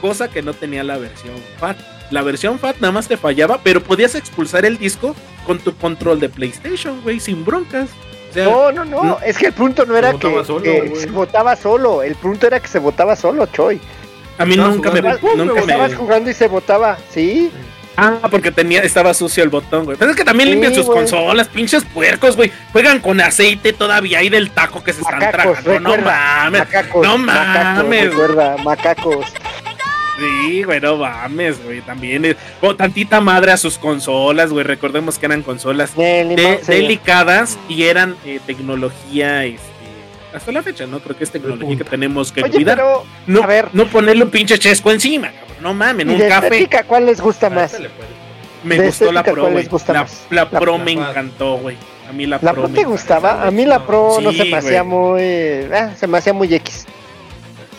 [0.00, 1.76] Cosa que no tenía la versión FAT.
[2.10, 5.14] La versión FAT nada más te fallaba, pero podías expulsar el disco
[5.46, 7.88] con tu control de PlayStation, güey, sin broncas.
[8.32, 9.18] sea, No, no, no, no.
[9.24, 12.46] es que el punto no era Se que, solo, que se votaba solo, el punto
[12.46, 13.80] era que se votaba solo, Choy.
[14.38, 17.50] A mí nunca me, Estabas- nunca me- Estabas jugando y se votaba, ¿sí?
[17.98, 19.96] Ah, porque tenía, estaba sucio el botón, güey.
[19.96, 22.52] Pero es que también Sí, limpian sus consolas, pinches puercos, güey.
[22.72, 25.96] Juegan con aceite todavía ahí del taco que se están Macacos, tragando.
[25.96, 26.60] No mames.
[26.60, 28.04] Macacos, no macacos, mames.
[28.10, 29.26] recuerda, macacos.
[30.18, 31.80] Sí, güey, no mames, güey.
[31.82, 32.24] También.
[32.26, 34.64] eh, O tantita madre a sus consolas, güey.
[34.64, 39.75] Recordemos que eran consolas de- delicadas y eran eh, tecnología, este.
[40.36, 41.00] Hasta la fecha, ¿no?
[41.00, 42.76] Creo que es tecnología que tenemos que Oye, cuidar.
[42.76, 43.68] pero, no, a ver.
[43.72, 45.56] no ponerle un pinche chesco encima, cabrón.
[45.62, 46.46] No mames, ¿y un de café.
[46.48, 47.72] estética cuál les gusta más?
[47.72, 47.90] Puedes.
[48.62, 49.64] Me de gustó la Pro, ¿cuál güey.
[49.64, 50.26] les gusta La, más?
[50.30, 51.76] la La- Pro la me encantó, güey.
[52.08, 53.46] A mí la, ¿La Pro Pro me te gustaba?
[53.46, 55.20] A mí la Pro no se me hacía muy...
[55.22, 56.84] eh, se me hacía muy X.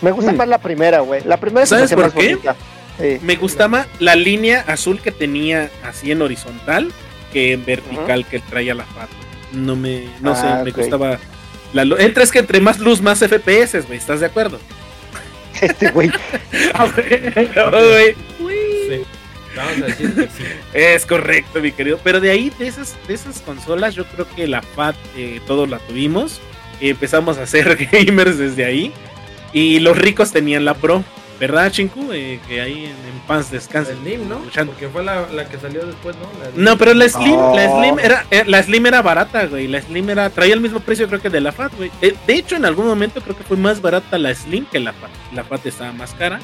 [0.02, 0.38] Me gusta Mm.
[0.38, 1.22] más la primera, güey.
[1.26, 2.30] La primera se me ¿Sabes hacía por más qué?
[2.36, 2.56] bonita.
[3.00, 3.20] Sí.
[3.22, 6.92] Me gustaba la línea azul que tenía así en horizontal
[7.32, 9.10] que en vertical que traía la FAT.
[9.54, 10.78] No me, no Ah, sé, me ok.
[10.78, 11.18] gustaba.
[11.74, 13.98] La entre es que entre más luz, más FPS, güey.
[13.98, 14.60] ¿Estás de acuerdo?
[15.62, 16.12] Este güey.
[18.40, 18.56] Güey,
[18.88, 19.04] Sí.
[19.56, 20.44] Vamos a decir que sí.
[20.74, 22.00] es correcto, mi querido.
[22.04, 25.68] Pero de ahí, de esas, de esas consolas, yo creo que la FAT eh, todos
[25.68, 26.40] la tuvimos.
[26.80, 28.94] empezamos a ser gamers desde ahí.
[29.54, 31.04] Y los ricos tenían la Pro.
[31.40, 32.12] ¿Verdad, Chinku?
[32.12, 33.96] Eh, que ahí en, en paz La descanse.
[33.96, 34.40] Slim, ¿no?
[34.40, 34.72] Luchando.
[34.74, 36.24] Porque fue la, la que salió después, ¿no?
[36.44, 36.50] La.
[36.56, 39.68] No, pero la Slim, la Slim era, eh, la Slim era barata, güey.
[39.68, 41.92] La Slim era, traía el mismo precio creo que de la Fat, güey.
[42.02, 44.94] Eh, de hecho, en algún momento creo que fue más barata la Slim que la
[44.94, 45.10] Fat.
[45.34, 46.40] La Fat estaba más cara.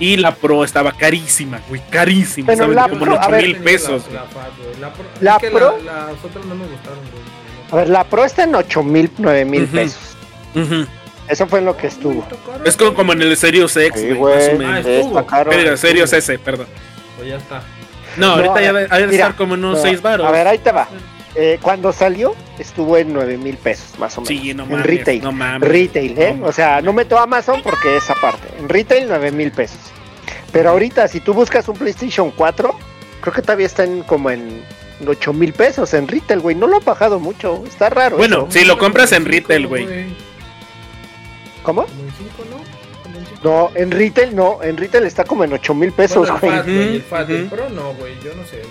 [0.00, 2.46] Y la Pro estaba carísima, güey, carísima.
[2.46, 2.74] Pero ¿sabes?
[2.74, 4.02] la Como Pro, en a 8 ver, mil pesos.
[4.08, 4.80] La, la Fat, güey.
[4.80, 5.04] La Pro.
[5.20, 7.22] La es que Pro- la- las otras no me gustaron, güey.
[7.70, 10.16] A ver, la Pro está en 8 mil, 9 mil pesos.
[10.56, 10.86] Ujú.
[11.32, 12.24] Eso fue lo que estuvo.
[12.64, 14.66] Es como, como en el Series X, Sí, güey, güey.
[14.66, 15.26] más o Ah, estuvo.
[15.50, 15.74] Pero
[16.18, 16.66] S, perdón.
[17.16, 17.62] Pues ya está.
[18.18, 20.26] No, No, ahorita a ya ha de mira, estar como en unos no, 6 baros.
[20.26, 20.88] A ver, ahí te va.
[21.34, 24.42] Eh, cuando salió, estuvo en 9 mil pesos, más o menos.
[24.42, 24.86] Sí, no en mames.
[24.86, 25.22] retail.
[25.22, 25.66] No mames.
[25.68, 26.34] Retail, ¿eh?
[26.38, 28.48] No, o sea, no meto Amazon porque esa parte.
[28.58, 29.78] En retail, 9 mil pesos.
[30.52, 32.78] Pero ahorita, si tú buscas un PlayStation 4,
[33.22, 34.62] creo que todavía está en como en
[35.06, 36.54] 8 mil pesos en retail, güey.
[36.54, 37.64] No lo han bajado mucho.
[37.66, 38.18] Está raro.
[38.18, 38.58] Bueno, eso.
[38.58, 39.86] si lo compras en retail, güey.
[41.62, 41.82] ¿Cómo?
[41.86, 43.18] Como en 5, ¿no?
[43.18, 43.40] En cinco.
[43.42, 44.62] No, en retail no.
[44.62, 46.52] En retail está como en 8 mil pesos, Bueno, el güey.
[46.52, 47.46] Fat, güey, el Fat, el.
[47.46, 48.14] Pro no, güey.
[48.24, 48.62] Yo no sé.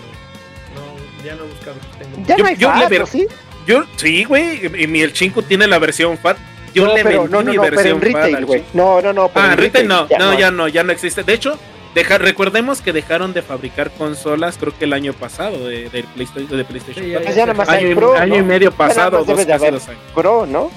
[0.76, 1.76] No, ya no he buscado.
[2.00, 2.28] Tengo...
[2.28, 3.28] Ya Yo- no hay yo le Fat, veo- ¿o sí?
[3.68, 4.66] Yo, sí, güey.
[4.84, 6.38] Y mi el Chinco tiene la versión Fat.
[6.74, 8.46] Yo no, le pero, vendí no, no, mi no, pero versión en Fat retail, al
[8.46, 8.64] güey.
[8.74, 9.28] No, no, no.
[9.30, 11.24] pero Ah, en retail no, no, ya no, ya no existe.
[11.24, 11.60] De hecho,
[11.94, 16.58] deja- recordemos que dejaron de fabricar consolas, creo que el año pasado de, de PlayStation,
[16.58, 17.32] de PlayStation Sí, 4.
[17.34, 18.46] Ya nada más año, hay y- Pro, año y ¿no?
[18.46, 19.84] medio pasado, casi dos años.
[20.16, 20.72] Pro, ¿no?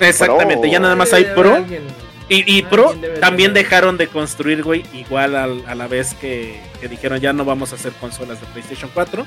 [0.00, 1.54] Exactamente, ya nada más hay Pro.
[1.56, 1.82] alguien-
[2.28, 6.60] Y, y Alguien Pro también dejaron de construir, güey, igual al- a la vez que,
[6.80, 9.24] que dijeron ya no vamos a hacer consolas de PlayStation 4.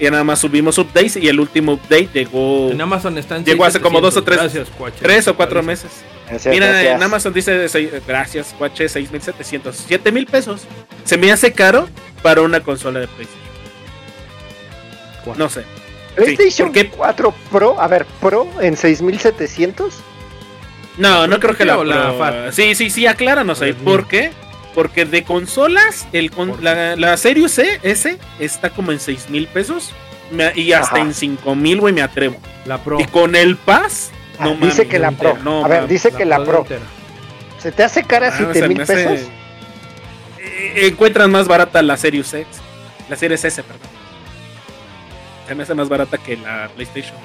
[0.00, 3.80] Y nada más subimos updates y el último update llegó En Amazon están Llegó hace
[3.80, 4.96] como dos o tres- Gracias, Cuache.
[5.02, 5.90] tres o cuatro meses.
[6.28, 6.94] Gracias, Mira, gracias.
[6.96, 10.62] en Amazon dice, seis- gracias, Cuache, 6.700, 7 mil pesos.
[11.04, 11.86] Se me hace caro
[12.22, 13.40] para una consola de PlayStation.
[15.36, 15.64] No sé.
[16.16, 16.88] PlayStation ¿por qué?
[16.90, 19.94] 4 Pro, a ver, Pro en 6700.
[21.00, 22.52] No, no creo que la, la Fat?
[22.52, 23.72] Sí, sí, sí, acláranos ahí.
[23.72, 24.30] ¿Por qué?
[24.74, 29.30] Porque de consolas, el con- ¿Por la, la Series C, S, está como en 6
[29.30, 29.92] mil pesos.
[30.30, 31.04] Me- y hasta Ajá.
[31.06, 32.36] en 5 mil, güey, me atrevo.
[32.66, 33.00] La Pro.
[33.00, 35.36] Y con el Pass, Ah, no dice que la Pro.
[35.42, 36.58] no a ver, dice que la Pro.
[36.60, 36.80] entera.
[37.58, 39.28] ¿Se te hace cara Ah, 7 se mil hace- pesos?
[40.38, 42.46] Eh, encuentran más barata la Series X.
[43.08, 43.88] La Series S, perdón.
[45.48, 47.16] Se me hace más barata que la PlayStation.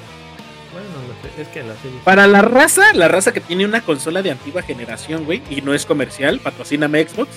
[1.26, 1.99] Bueno, no sé, es que la serie.
[2.03, 5.73] Para la raza, la raza que tiene una consola de antigua generación, güey, y no
[5.73, 7.30] es comercial, patrocíname Xbox.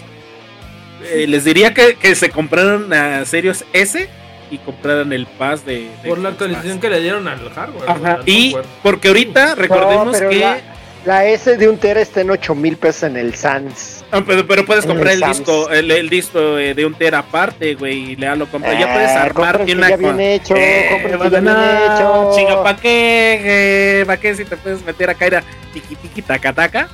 [1.04, 4.08] eh, les diría que, que se compraron a Series S
[4.50, 5.88] y compraran el Pass de.
[6.02, 6.80] de Por la actualización Pass.
[6.82, 7.88] que le dieron al hardware.
[7.88, 8.66] Ajá, al y software.
[8.82, 10.36] porque ahorita recordemos que.
[10.40, 10.60] la-
[11.08, 14.04] La S de un Tera está en 8 mil pesos en el Sans.
[14.12, 17.20] Ah, pero, pero puedes En comprar el disco, el, el disco eh, de un tera
[17.20, 18.78] aparte, güey, y ya lo compras.
[18.78, 21.30] ya puedes Ah, armar compra el una que ya con- bien hecho, Eh, compra que
[21.30, 22.30] ya a- bien hecho.
[22.36, 24.04] Chinga, ¿pa' qué?
[24.06, 25.24] ¿Para qué si te puedes meter acá?
[25.26, 26.88] Era tiki tiki taca taca.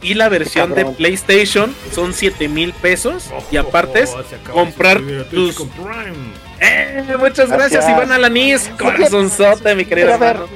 [0.00, 0.86] Y la versión de.
[0.86, 3.30] PlayStation son 7 mil pesos.
[3.50, 4.22] y aparte es Oh,
[4.52, 6.32] comprar a tus- Twitch con Prime.
[6.60, 7.88] Eh, muchas gracias, Gracias.
[7.90, 8.70] Iván Alanis.
[8.78, 10.48] Corazonzote, mi querido a ver, hermano.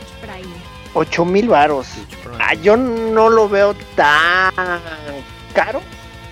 [0.94, 1.88] 8 mil varos.
[2.38, 4.52] Ah, yo no lo veo tan
[5.54, 5.80] caro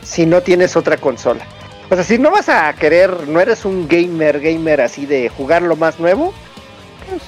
[0.03, 1.45] si no tienes otra consola.
[1.91, 5.63] O sea, si no vas a querer, no eres un gamer, gamer así de jugar
[5.63, 6.33] lo más nuevo,
[7.09, 7.23] pues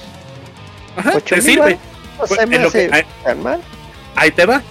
[0.95, 1.59] Ajá, 8 te mil sirve.
[1.61, 1.79] varos
[2.19, 3.61] no Pues, me que- ahí- tan mal.
[4.15, 4.61] Ahí te va.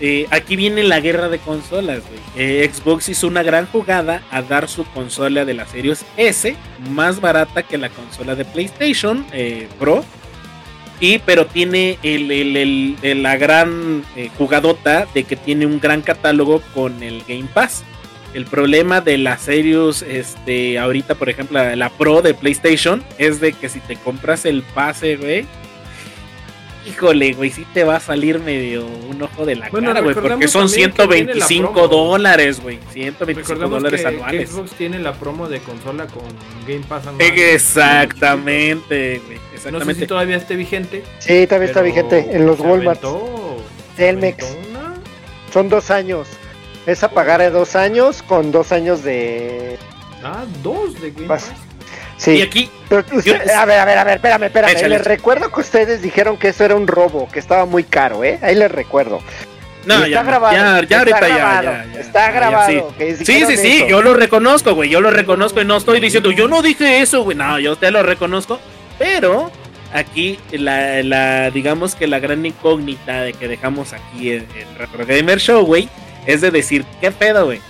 [0.00, 2.02] Eh, aquí viene la guerra de consolas.
[2.36, 6.54] Eh, Xbox hizo una gran jugada a dar su consola de la Series S
[6.90, 10.04] más barata que la consola de PlayStation eh, Pro.
[11.00, 16.02] Y pero tiene el, el- el- la gran eh, jugadota de que tiene un gran
[16.02, 17.84] catálogo con el Game Pass.
[18.34, 23.40] El problema de la Series, este, ahorita, por ejemplo, la, la Pro de PlayStation, es
[23.40, 25.46] de que si te compras el pase, güey.
[26.88, 30.14] Híjole, güey, sí te va a salir medio un ojo de la Bueno, cara, güey,
[30.14, 31.88] porque son también que viene la 125 promo.
[31.88, 32.78] dólares, güey.
[32.92, 34.50] 125 Recordemos dólares que, que anuales.
[34.50, 36.22] Xbox tiene la promo de consola con
[36.66, 37.22] Game Pass anual.
[37.22, 39.36] Exactamente, güey.
[39.38, 40.00] No sé Exactamente.
[40.02, 41.02] si todavía esté vigente.
[41.18, 43.02] Sí, todavía está vigente en los Walmart.
[43.96, 44.46] Telmex.
[45.52, 46.28] Son dos años.
[46.86, 49.78] Es a pagar de dos años con dos años de.
[50.22, 51.52] Ah, dos de Game Pas- Pass.
[52.18, 52.32] Sí.
[52.32, 54.70] Y aquí, Pero usted- a ver, a ver, a ver, espérame, espérame.
[54.72, 58.24] Échale, les recuerdo que ustedes dijeron que eso era un robo, que estaba muy caro,
[58.24, 58.38] ¿eh?
[58.42, 59.20] Ahí les recuerdo.
[59.86, 60.54] no, ya, está grabado.
[60.54, 62.00] ya, ya ahorita ya, grabado, ya, ya.
[62.00, 62.92] Está grabado.
[62.98, 63.24] sí.
[63.24, 64.90] Sí, sí, yo lo reconozco, güey.
[64.90, 67.36] Yo lo reconozco y no estoy diciendo, yo no dije eso, güey.
[67.36, 68.60] No, yo te lo reconozco.
[68.98, 69.50] Pero
[69.94, 75.06] aquí, la, la, digamos que la gran incógnita de que dejamos aquí en, en Retro
[75.06, 75.88] Gamer Show, güey,
[76.26, 77.60] es de decir, ¿qué pedo, güey?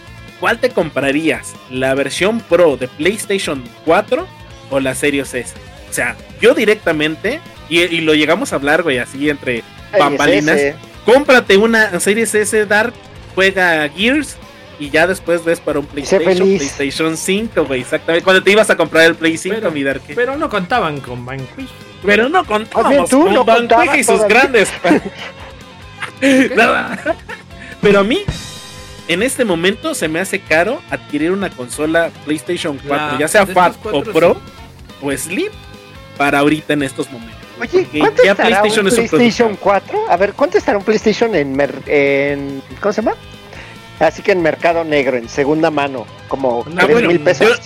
[0.40, 1.54] ¿Cuál te comprarías?
[1.70, 4.26] ¿La versión Pro de PlayStation 4
[4.70, 5.54] o la Series S?
[5.90, 9.62] O sea, yo directamente, y, y lo llegamos a hablar, güey, así entre
[9.98, 10.60] bambalinas.
[11.04, 12.92] cómprate una Series S Dark,
[13.34, 14.36] juega Gears
[14.80, 16.36] y ya después ves para un PlayStation.
[16.36, 18.22] PlayStation 5, güey, exactamente.
[18.24, 20.02] Cuando te ibas a comprar el Play 5, Pero- mi Dark.
[20.14, 21.68] Pero no contaban con Vanquish.
[22.04, 24.40] Pero no contábamos tú con no Vanquish contabas y sus todavía.
[24.40, 24.68] grandes.
[26.56, 27.16] Nada.
[27.80, 28.20] Pero a mí,
[29.08, 33.46] en este momento, se me hace caro adquirir una consola PlayStation 4, La- ya sea
[33.46, 34.52] Fat o Pro sí.
[35.02, 35.50] O Slim,
[36.16, 37.36] para ahorita en estos momentos.
[37.60, 39.64] Oye, ¿cuánto ya estará PlayStation un es un PlayStation producto.
[39.64, 40.10] 4?
[40.10, 43.16] A ver, ¿cuánto estará un PlayStation en, mer- en ¿cómo se llama?
[43.98, 47.60] Así que en mercado negro, en segunda mano, como Ah, bueno, mil pesos.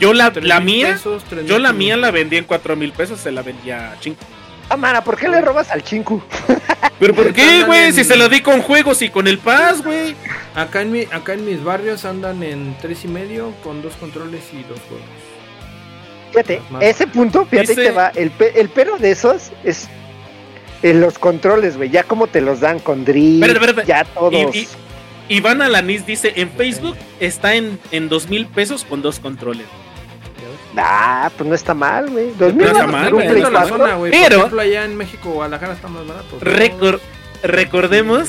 [0.00, 0.30] Yo la,
[0.60, 4.00] mía, pesos, yo la mía la vendí en 4 mil pesos, se la vendía a
[4.00, 4.24] Chinco.
[4.68, 6.20] Ah, mana, ¿por qué le robas al chinku?
[7.00, 7.92] ¿Pero por qué, güey?
[7.92, 10.14] Si se lo di con juegos y con el Paz, güey.
[10.54, 14.42] Acá en, mi, acá en mis barrios andan en tres y medio con dos controles
[14.52, 15.06] y dos juegos.
[16.44, 18.08] Fíjate, ese punto, fíjate Dice- que va.
[18.14, 19.88] El, pe- el pero de esos es
[20.82, 21.90] en los controles, güey.
[21.90, 23.44] Ya como te los dan con drill,
[23.86, 24.54] ya todos.
[24.54, 24.68] Y- y-
[25.30, 29.66] Iván Alanis dice, en Facebook está en, en 2 mil pesos con dos controles.
[30.76, 32.30] Ah, pues no está mal, güey.
[32.38, 33.28] Dos mil No está baros mal, por un güey.
[33.28, 33.76] Play Dependiendo de la 4.
[33.78, 34.10] zona, güey.
[34.12, 36.40] Pero- Por ejemplo, allá en México, Guadalajara está más barato.
[36.40, 37.00] Recor-
[37.42, 38.28] recordemos,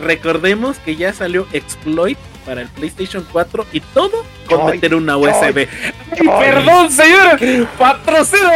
[0.00, 2.18] recordemos que ya salió Exploit
[2.48, 5.58] para el PlayStation 4 y todo con Ay, meter una USB.
[5.58, 5.68] Ay,
[6.12, 6.28] ay.
[6.40, 8.48] perdón, señor, patrocino.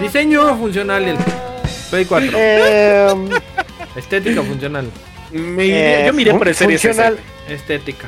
[0.00, 1.16] Diseño funcional el
[1.90, 2.30] Play 4.
[2.36, 3.14] Eh,
[3.96, 4.88] Estética funcional.
[5.32, 6.88] Me- eh, yo miré fun- por el Series S.
[6.88, 7.18] funcional,
[7.48, 8.06] Estética.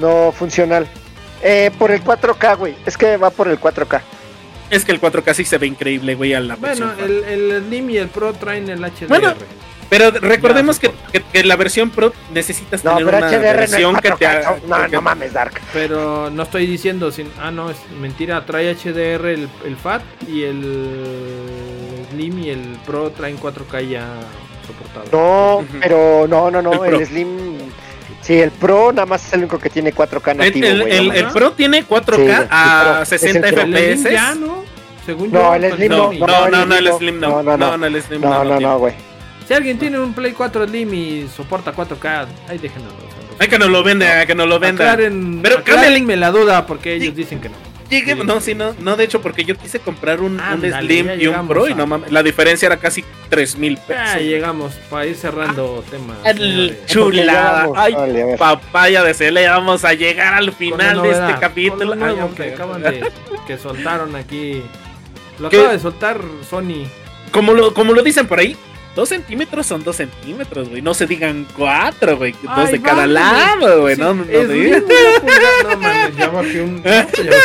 [0.00, 0.86] no funcional.
[1.42, 2.76] Eh, por el 4K, güey.
[2.86, 4.00] Es que va por el 4K.
[4.70, 7.10] Es que el 4K sí se ve increíble, güey, a la Bueno, versión.
[7.10, 9.08] el, el Slim y el Pro traen el HDR.
[9.08, 9.34] Bueno,
[9.90, 13.56] Pero recordemos Ya, que, que- que la versión Pro necesitas No, tener pero una HDR
[13.56, 14.18] no es versión que 4K.
[14.18, 14.56] te haga.
[14.66, 15.60] No, que- no mames, Dark.
[15.72, 17.30] Pero no estoy diciendo sin.
[17.40, 18.44] Ah, no, es mentira.
[18.44, 24.06] Trae HDR el, el FAT y el Slim y el Pro traen 4K ya
[24.66, 25.06] soportado.
[25.12, 26.84] No, pero no, no, no.
[26.84, 26.94] El.
[26.94, 27.28] El, Slim.
[28.20, 30.96] Sí, el Pro nada más es el único que tiene 4K El, nativo, el- güey.
[30.96, 31.26] el- no el.
[31.28, 33.02] Pro tiene 4K Sí, a Pro.
[33.02, 33.62] Es 60 el Pro.
[33.64, 34.12] El Slim FPS.
[34.12, 34.64] ya, ¿no?
[35.04, 35.54] Según No, yo.
[35.66, 37.28] el Slim No, no, no, no, no, el no, Slim no.
[37.28, 37.42] no.
[37.42, 38.44] No, no, No, no, el Slim No, no.
[38.44, 38.94] no, no, güey.
[39.46, 42.90] Si alguien tiene un Play 4 Slim y soporta 4K, ahí déjenlo.
[43.38, 44.92] Hay que nos lo venda, que nos lo venda.
[44.92, 47.56] Aclaren, Pero aclárenme la duda porque ellos dicen que no.
[47.90, 50.40] Llegué- no, sí, no, no, de hecho, porque yo quise comprar un,
[50.80, 54.22] Slim y un Pro y no mames, la diferencia era casi 3 mil Ya pesos.
[54.22, 56.16] llegamos para ir cerrando temas.
[56.24, 57.68] El chulada.
[57.76, 61.92] Ay, vale, papaya de Cele, vamos a llegar al final de este capítulo.
[62.02, 63.12] Ay, que acaban de
[63.46, 64.62] que soltaron aquí.
[65.38, 65.58] Lo ¿Qué?
[65.58, 66.86] acaba de soltar Sony.
[67.32, 68.56] Como lo, como lo dicen por ahí,
[68.94, 70.80] 2 centímetros son 2 centímetros, güey.
[70.82, 72.32] No se digan 4, güey.
[72.32, 73.12] Dos Ay, de cada vale.
[73.14, 73.96] lado, güey.
[73.96, 74.82] Sí, no, no, es no digas.
[75.62, 76.82] No mames, ya bajé un,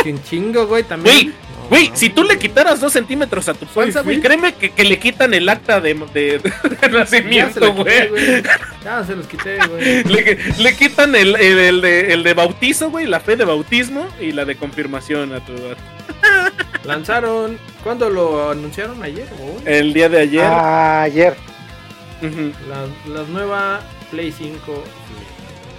[0.06, 1.16] un chingo, güey, también.
[1.16, 4.54] Güey, No, Güey, no, si tú le quitaras 2 centímetros a tu panza, güey, créeme
[4.56, 8.10] que, que le quitan el acta de, de- de nacimiento, güey.
[8.84, 10.04] Ya se los quité, güey.
[10.06, 14.08] Le, le quitan el, el, el de, el de bautizo, güey, la fe de bautismo
[14.20, 15.54] y la de confirmación a tu
[16.84, 17.58] Lanzaron.
[17.84, 19.02] ¿Cuándo lo anunciaron?
[19.04, 19.62] ¿Ayer o hoy?
[19.66, 20.44] el día de ayer.
[20.46, 21.36] Ah, ayer.
[22.22, 23.82] La, la nueva
[24.12, 24.84] Play 5.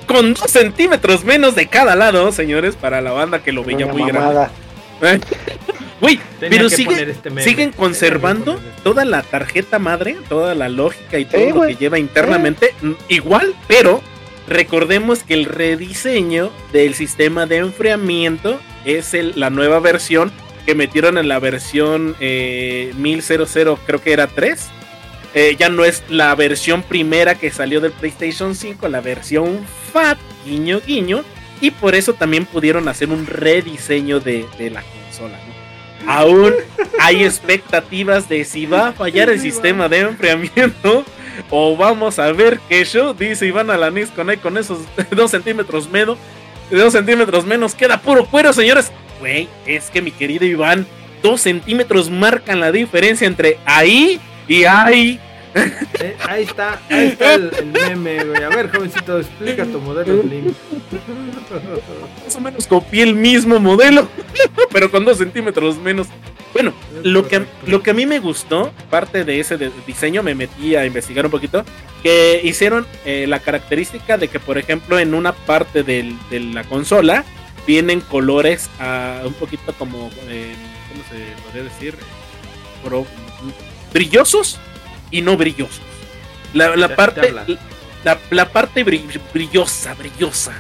[0.06, 3.93] Con 2 centímetros menos de cada lado, señores, para la banda que lo veía Una
[3.93, 4.20] muy grande.
[4.20, 4.51] mamada.
[5.02, 5.20] ¿Eh?
[6.01, 8.64] Güey, pero sigue, este siguen conservando este.
[8.82, 12.74] toda la tarjeta madre, toda la lógica y todo Sí, lo que lleva internamente
[13.09, 14.01] igual, pero
[14.48, 20.32] recordemos que el rediseño del sistema de enfriamiento es el- la nueva versión
[20.70, 23.24] que metieron en la versión eh, 1000
[23.84, 24.68] creo que era 3.
[25.34, 30.16] Eh, ya no es la versión primera que salió del PlayStation 5, la versión FAT,
[30.47, 31.24] guiño guiño,
[31.60, 35.40] y por eso también pudieron hacer un rediseño de, de la consola.
[36.05, 36.12] ¿no?
[36.12, 36.55] Aún
[37.01, 41.05] hay expectativas de si va a fallar el sistema de enfriamiento
[41.51, 44.78] o vamos a ver qué show, dice Iván Alanis con, ahí, con esos
[45.10, 46.16] 2 centímetros menos,
[46.70, 48.92] 2 centímetros menos, queda puro cuero, señores.
[49.20, 50.86] Güey, es que mi querido Iván,
[51.22, 54.18] 2 centímetros marcan la diferencia entre ahí
[54.48, 55.20] y ahí.
[55.55, 58.42] Eh, ahí está, ahí está el, el meme, güey.
[58.42, 60.55] A ver, jovencito, explica tu modelo Slim.
[62.24, 64.09] Más o menos copié el mismo modelo,
[64.72, 66.06] pero con 2 centímetros menos.
[66.52, 66.72] Bueno,
[67.05, 70.74] lo que, lo que a mí me gustó, parte de ese de- diseño, me metí
[70.74, 71.64] a investigar un poquito,
[72.02, 76.64] que hicieron eh, la característica de que, por ejemplo, en una parte del- de la
[76.64, 77.24] consola
[77.66, 80.55] vienen colores ah, un poquito como, eh,
[80.91, 81.95] ¿cómo se podría decir?
[82.85, 83.07] Pro-
[83.93, 84.59] brillosos
[85.11, 85.81] y no brillosos.
[86.55, 87.35] La, la Te- te parte,
[88.05, 90.53] la, la parte bri- brillosa, brillosa,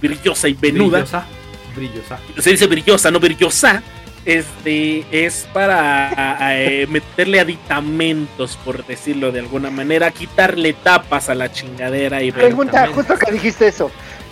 [0.00, 1.26] brillosa y venuda Brillosa.
[1.74, 2.18] Brillosa.
[2.38, 3.82] se dice brillosa, no brillosa,
[4.24, 11.28] este, es para a- a, eh, meterle aditamentos, por decirlo de alguna manera, quitarle tapas
[11.28, 13.90] a la chingadera y ver- Pregunta, justo que dijiste eso.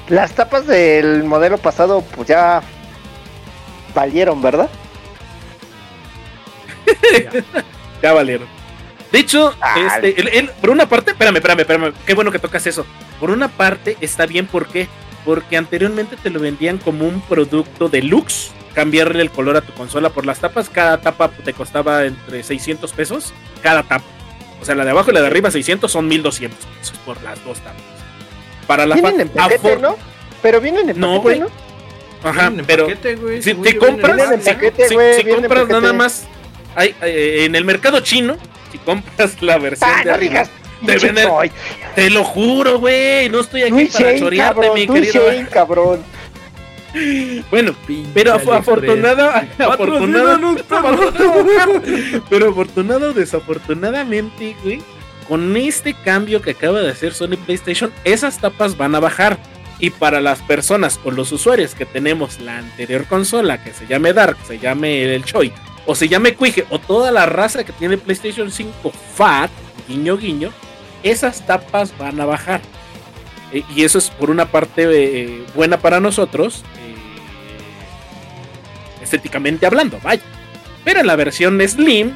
[0.09, 2.63] Las tapas del modelo pasado, pues ya
[3.95, 4.69] valieron, ¿verdad?
[8.03, 8.47] ya valieron.
[9.13, 9.55] De hecho,
[9.87, 12.85] este, él- él- por una parte, espérame, espérame, espérame, qué bueno que tocas eso.
[13.21, 14.89] Por una parte está bien, ¿por qué?
[15.25, 20.11] Porque anteriormente te lo vendían como un producto deluxe, cambiarle el color a tu consola
[20.11, 20.69] por las tapas.
[20.69, 23.33] Cada tapa te costaba entre 600 pesos,
[23.63, 24.05] cada tapa.
[24.61, 27.43] O sea, la de abajo y la de arriba 600 son 1200 pesos por las
[27.45, 27.81] dos tapas.
[28.67, 29.97] Para la Vienen en paquete, ¿no?
[30.43, 31.41] Pero vienen en No, paquete, güey.
[31.41, 31.65] ¿no?
[32.29, 36.25] Ajá, en pero paquete, si te compras, en si, paquete, compras nada más,
[36.75, 38.37] hay, eh, en el mercado chino,
[38.73, 40.45] si compras la versión Ah, de no arriba,
[41.23, 41.53] Troy.
[41.95, 44.75] te lo juro, güey, no estoy aquí Luis para Shane, chorearte, cabrón.
[44.75, 45.31] mi Luis querido.
[45.33, 46.03] Shane, cabrón.
[47.51, 50.39] Bueno, Pinche pero af- afortunada, afortunada,
[52.31, 54.81] pero afortunado o desafortunadamente, güey,
[55.29, 59.39] con este cambio que acaba de hacer Sony PlayStation, esas tapas van a bajar.
[59.81, 64.13] Y para las personas o los usuarios que tenemos la anterior consola, que se llame
[64.13, 65.53] Dark, se llame el Choi,
[65.85, 69.51] o se llame Quige, o toda la raza que tiene PlayStation 5 Fat,
[69.89, 70.53] guiño guiño,
[71.03, 72.61] esas tapas van a bajar.
[73.53, 76.95] Eh, y eso es por una parte eh, buena para nosotros, eh,
[79.03, 80.23] estéticamente hablando, vaya.
[80.83, 82.15] Pero en la versión Slim,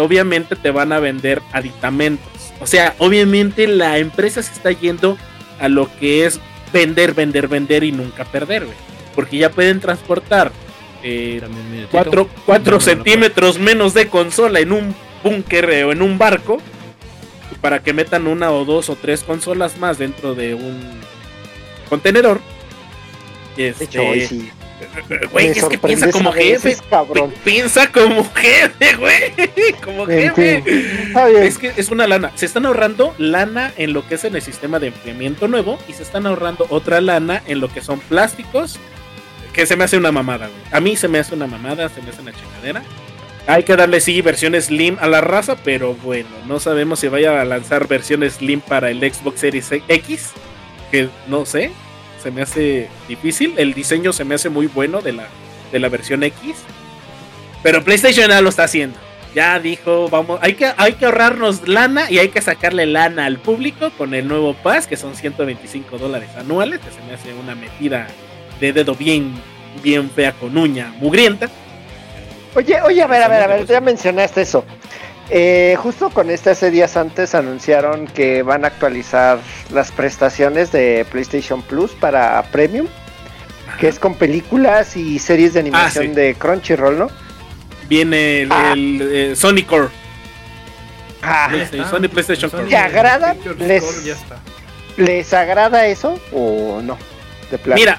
[0.00, 2.39] obviamente te van a vender aditamentos.
[2.60, 5.16] O sea, obviamente la empresa se está yendo
[5.58, 6.40] a lo que es
[6.72, 8.76] vender, vender, vender y nunca perder, güey.
[9.14, 10.52] Porque ya pueden transportar
[11.02, 11.90] eh, También mi netito.
[11.90, 16.18] 4, No, no, no, centímetros menos de consola en un búnker eh, o en un
[16.18, 16.58] barco
[17.60, 20.78] para que metan una o dos o tres consolas más dentro de un
[21.88, 22.40] contenedor.
[23.56, 24.50] De Este, hecho, hoy sí.
[25.30, 27.30] Güey, es que piensa como veces, jefe.
[27.44, 29.72] Piensa como jefe, güey.
[29.82, 30.62] Como jefe.
[31.42, 32.32] Es que es una lana.
[32.34, 35.92] Se están ahorrando lana en lo que es en el sistema de enfriamiento nuevo y
[35.92, 38.78] se están ahorrando otra lana en lo que son plásticos.
[39.52, 40.60] Que se me hace una mamada, güey.
[40.70, 42.82] A mí se me hace una mamada, se me hace una chingadera.
[43.46, 47.40] Hay que darle, sí, versión Slim a la raza, pero bueno, no sabemos si vaya
[47.40, 50.30] a lanzar versión Slim para el Xbox Series X.
[50.90, 51.72] Que no sé,
[52.22, 53.54] se me hace difícil.
[53.56, 55.28] El diseño se me hace muy bueno de la,
[55.72, 56.56] de la versión X.
[57.62, 58.98] Pero PlayStation ya lo está haciendo.
[59.34, 63.38] Ya dijo, vamos, hay que, hay que ahorrarnos lana y hay que sacarle lana al
[63.38, 67.54] público con el nuevo Pass, que son 125 dólares anuales, que se me hace una
[67.54, 68.08] metida
[68.58, 69.32] de dedo bien,
[69.84, 71.48] bien fea con uña mugrienta.
[72.56, 74.64] Oye, oye, a ver, a ver, a ver, ya mencionaste eso.
[75.32, 79.38] Eh, justo con este hace días antes anunciaron que van a actualizar
[79.72, 82.88] las prestaciones de PlayStation Plus para Premium,
[83.78, 86.14] que es con películas y series de animación Ah, sí.
[86.20, 87.08] de Crunchyroll, ¿no?
[87.88, 88.72] Viene el, Ah.
[88.74, 89.88] el, eh, Sony Core.
[91.22, 91.96] Ah, Ya PlayStation, está.
[91.96, 92.70] Sony PlayStation Sony Core.
[92.70, 93.36] ¿Te agrada?
[93.58, 94.36] Les- Core, ya está.
[94.96, 96.98] ¿Les agrada eso o no?
[97.52, 97.58] De.
[97.74, 97.98] Mira,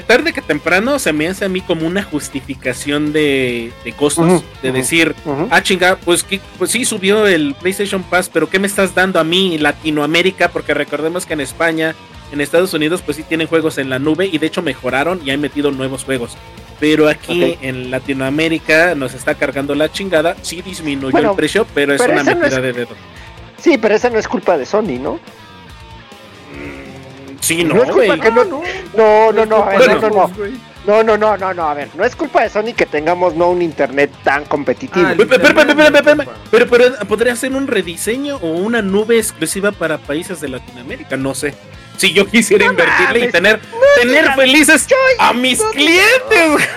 [0.00, 4.72] tarde que temprano se me hace a mí como una justificación de, de costos, de
[4.72, 5.14] decir.
[5.50, 9.18] Ah, chinga, pues, ¿qué- pues sí subió el PlayStation Pass, pero ¿qué me estás dando
[9.20, 10.48] a mí, Latinoamérica?
[10.48, 11.94] Porque recordemos que en España,
[12.32, 15.30] en Estados Unidos, pues sí tienen juegos en la nube y de hecho mejoraron y
[15.30, 16.32] han metido nuevos juegos.
[16.80, 20.36] Pero aquí en Latinoamérica nos está cargando la chingada.
[20.42, 22.94] Sí disminuyó Bueno, el precio, pero es pero una ese no metida es- de dedo.
[23.58, 25.20] Sí, pero esa no es culpa de Sony, ¿no?
[27.42, 28.08] Sí, No no, es güey.
[28.08, 30.72] culpa que no, no, no, no, a ver, Bueno, no, no, no.
[30.84, 33.50] No, no, no, no, no, a ver, no es culpa de Sony que tengamos no
[33.50, 35.06] un internet tan competitivo.
[35.06, 38.48] Ah, Pero, pero, pero, pero, pero, no pero, pero, pero, podría ser un rediseño o
[38.48, 41.54] una nube exclusiva para países de Latinoamérica, no sé.
[41.98, 43.60] Si yo quisiera No invertirle y tener,
[44.00, 44.86] tener digas, felices
[45.18, 46.68] a mis no clientes,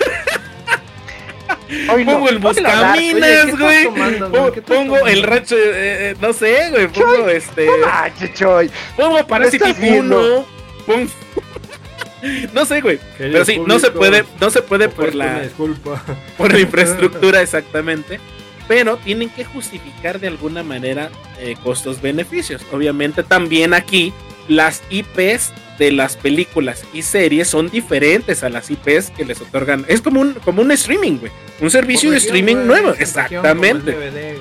[1.92, 2.92] Hoy no, pongo el ponlo a hablar.
[2.98, 3.86] Oye, ¿qué buscaminas, güey.
[4.20, 6.88] Pongo, ¿Qué estás pongo el rancho, eh, eh, no sé, güey.
[6.90, 7.66] Pongo este.
[7.66, 8.72] No manches, Choy.
[8.96, 10.46] Pongo Parasite estás viendo?
[10.46, 10.55] 1.
[10.86, 11.10] Pongo.
[12.53, 12.99] No sé, güey.
[13.20, 16.03] Pero sí, no se puede, no se puede por la, disculpa.
[16.38, 18.20] por la infraestructura exactamente.
[18.68, 22.64] Pero tienen que justificar de alguna manera eh, costos-beneficios.
[22.72, 24.12] Obviamente también aquí
[24.48, 29.86] las IPs de las películas y series son diferentes a las IPs que les otorgan.
[29.88, 31.32] Es como un, como un streaming, güey.
[31.62, 32.91] Un servicio de streaming nuevo.
[32.98, 33.91] Exactamente.
[33.91, 34.40] DVD.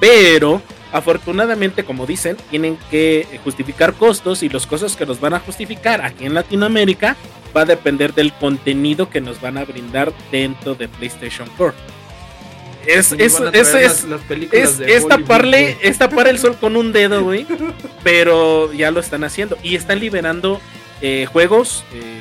[0.00, 0.62] Pero
[0.94, 6.00] afortunadamente, como dicen, tienen que justificar costos y los costos que nos van a justificar
[6.02, 7.16] aquí en Latinoamérica
[7.54, 11.74] va a depender del contenido que nos van a brindar dentro de PlayStation Core.
[12.86, 16.92] Es, Y nos es, es, es, las- es, taparle, es tapar el sol con un
[16.92, 17.44] dedo, güey.
[18.04, 19.56] Pero ya lo están haciendo.
[19.62, 20.60] Y están liberando
[21.00, 22.20] eh, juegos eh,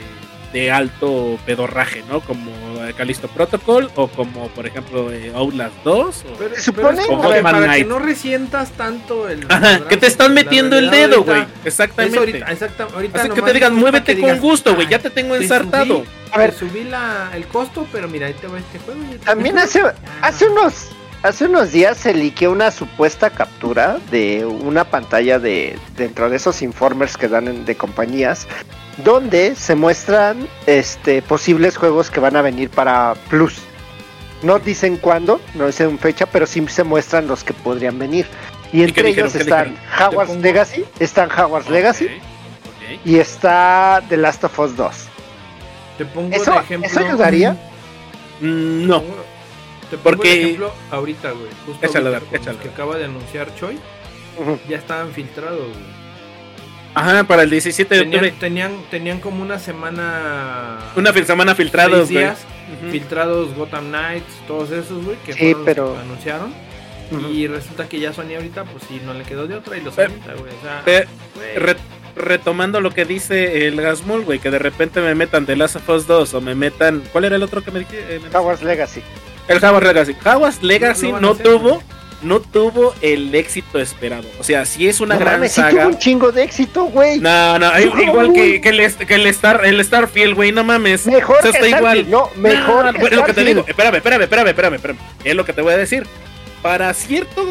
[0.54, 2.22] de alto pedorraje, ¿no?
[2.22, 2.52] Como
[2.91, 6.26] Callisto Protocol o como, por ejemplo, eh, Outlast 2.
[6.26, 7.84] o- Pero, Se supone- O para Knight.
[7.84, 9.45] que no resientas tanto el.
[9.47, 11.45] Ajá, que te están metiendo el dedo, güey.
[11.64, 12.18] Exactamente.
[12.19, 14.88] ahorita, exacta- ahorita Así que te digan, muévete con gusto, güey.
[14.88, 15.99] "Ay, Ya te tengo te ensartado.
[16.01, 16.53] subí- A ver.
[16.53, 18.99] subí la, el costo, pero mira, ahí te va este juego.
[19.14, 19.81] y- También hace,
[20.22, 20.88] hace unos
[21.24, 26.62] hace unos días se liqueó una supuesta captura de una pantalla de dentro de esos
[26.62, 28.48] informers que dan en- de compañías
[29.04, 33.56] donde se muestran este posibles juegos que van a venir para Plus.
[34.44, 38.28] No dicen cuándo, no dicen fecha, pero sí se muestran los que podrían venir.
[38.74, 39.76] Y entre ellos ¿Qué están
[40.12, 42.10] pongo- Legacy, están Hogwarts Legacy
[43.06, 44.95] y está The Last of Us 2.
[45.98, 46.90] Te pongo ¿Eso- de ejemplo.
[46.90, 47.52] eso ayudaría?
[48.41, 49.04] Mm, No.
[49.89, 51.49] Te pongo Porque- de ejemplo ahorita, güey.
[51.65, 53.77] Justo Échalo, ahorita Dar, que acaba de anunciar Choi,
[54.68, 56.03] ya estaban filtrados, güey.
[56.95, 58.39] Ajá, para el 17 de Tenían, octubre.
[58.39, 60.77] tenían, tenían como una semana.
[60.95, 62.39] Una semana filtrados, días
[62.91, 66.53] filtrados Gotham Knights, todos esos, güey, que Sí, fueron los pero- que anunciaron.
[67.31, 69.97] Y resulta que ya Sony ahorita, pues sí, no le quedó de otra y los
[69.99, 70.51] avienta, güey.
[70.51, 70.84] O sea,
[71.57, 71.77] re-
[72.15, 75.89] retomando lo que dice el Gasmul, güey, que de repente me metan The Last of
[75.89, 77.03] Us 2 o me metan.
[77.11, 78.15] ¿Cuál era el otro que me dije?
[78.15, 78.22] Eh,
[78.64, 79.01] Legacy.
[79.48, 80.15] El Hogwarts Legacy.
[80.26, 81.82] Hogwarts Legacy no tuvo.
[82.22, 84.24] No tuvo el éxito esperado.
[84.40, 85.72] O sea, sí es una No gran mames, sí saga.
[85.84, 87.20] tuvo un chingo de éxito, güey.
[87.20, 91.06] No, no, igual que, que el, que el Star, el Starfield, güey, no mames.
[91.06, 92.10] Mejor O sea, está igual.
[92.10, 93.65] no, mejor No, que es lo que te digo.
[93.68, 94.98] Espérame, espérame, espérame, espérame, espérame.
[95.26, 96.07] Es lo que te voy a decir.
[96.61, 97.45] Para cierto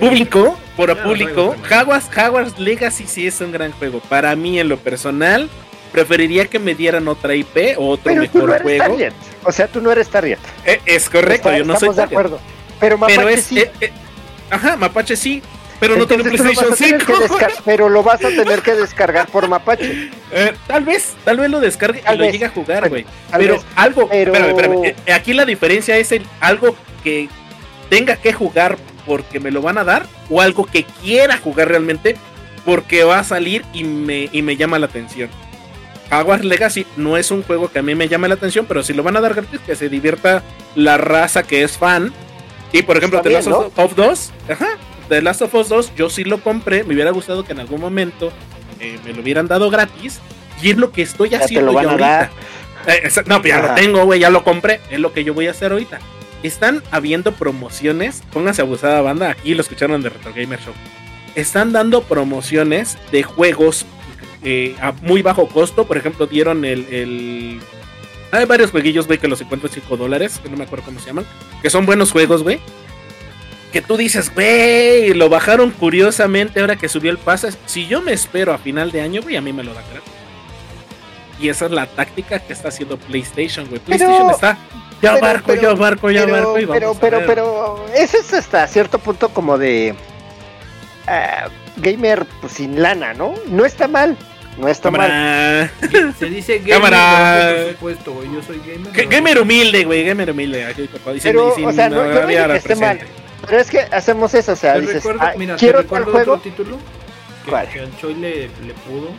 [0.00, 1.54] público, por público.
[1.70, 4.00] Hogwarts, Hogwarts Legacy sí es un gran juego.
[4.08, 5.50] Para mí, en lo personal,
[5.92, 8.84] preferiría que me dieran otra IP o otro Pero tú no mejor eres juego.
[8.96, 9.12] Target.
[9.44, 10.38] O sea, tú no eres Target.
[10.64, 12.16] Eh, es correcto, Está- yo no soy estamos de target.
[12.18, 12.40] acuerdo.
[12.80, 13.44] Pero Mapache Pero es.
[13.44, 13.58] sí.
[13.58, 13.92] eh, eh,
[14.50, 15.42] ajá, Mapache sí.
[15.80, 17.12] Pero no tiene PlayStation vas a tener 5.
[17.18, 20.10] que descar- pero lo vas a tener que descargar por Mapache.
[20.66, 23.06] Tal vez, tal vez lo descargue Tal y lo llegue a jugar, güey.
[23.36, 23.64] Pero vez.
[23.76, 25.12] algo, Pero- espérame, espérame.
[25.14, 26.74] Aquí la diferencia es el algo
[27.04, 27.28] que
[27.88, 32.16] tenga que jugar porque me lo van a dar o algo que quiera jugar realmente
[32.64, 35.30] porque va a salir y me, y me llama la atención.
[36.10, 38.94] Hogwarts Legacy no es un juego que a mí me llame la atención, pero si
[38.94, 40.42] lo van a dar gratis, que se divierta
[40.74, 42.12] la raza que es fan.
[42.72, 44.68] Y por ejemplo, The Last of, of 2, ajá,
[45.08, 47.80] The Last of Us 2, yo sí lo compré, me hubiera gustado que en algún
[47.80, 48.30] momento
[48.80, 50.20] eh, me lo hubieran dado gratis.
[50.62, 52.08] Y es lo que estoy Ya te haciendo lo van yo a ahorita.
[52.08, 52.30] dar.
[52.86, 53.68] Eh, no, pues ya Ajá.
[53.68, 54.80] lo tengo, güey, ya lo compré.
[54.90, 55.98] Es lo que yo voy a hacer ahorita.
[56.42, 58.22] Están habiendo promociones.
[58.32, 59.30] Pónganse abusada banda.
[59.30, 60.74] Aquí lo escucharon de Retro Gamer Show.
[61.34, 63.86] Están dando promociones de juegos
[64.42, 65.86] eh, a muy bajo costo.
[65.86, 66.86] Por ejemplo, dieron el.
[66.92, 67.60] el-
[68.30, 70.40] Hay varios jueguillos, güey, que los encuentro en 5 dólares.
[70.42, 71.26] Que no me acuerdo cómo se llaman.
[71.62, 72.60] Que son buenos juegos, güey.
[73.72, 77.50] Que tú dices, güey, lo bajaron curiosamente ahora que subió el pase.
[77.66, 80.12] Si yo me espero a final de año, güey, a mí me lo dan gratis.
[81.40, 83.80] Y esa es la táctica que está haciendo PlayStation, güey.
[83.86, 84.58] Pero- PlayStation está.
[85.00, 86.58] Ya pero- barco, pero- ya barco, ya barco.
[86.58, 87.26] Y vamos pero, a pero, ver.
[87.26, 89.94] pero, ese es hasta cierto punto como de
[91.06, 93.34] ah, gamer pues, sin lana, ¿no?
[93.48, 94.16] No está mal,
[94.58, 95.08] no está mal.
[95.08, 96.14] Cámara.
[96.18, 97.36] Se dice gamer Cámara.
[97.36, 98.32] de bajo presupuesto, güey.
[98.34, 98.92] Yo soy gamer.
[98.92, 100.04] G- no- Gamer humilde, güey.
[100.04, 100.66] Gamer humilde.
[100.66, 102.98] Aquí, por y sin- Pero, o sea, no, yo no digo que esté mal,
[103.46, 106.10] pero es que hacemos eso, o sea, Te dices, recuerdo, ah, mira, quiero tal recuerdo
[106.12, 106.76] juego, otro título
[107.44, 107.68] que, ¿Cuál?
[107.68, 109.10] que al Choi le, le pudo.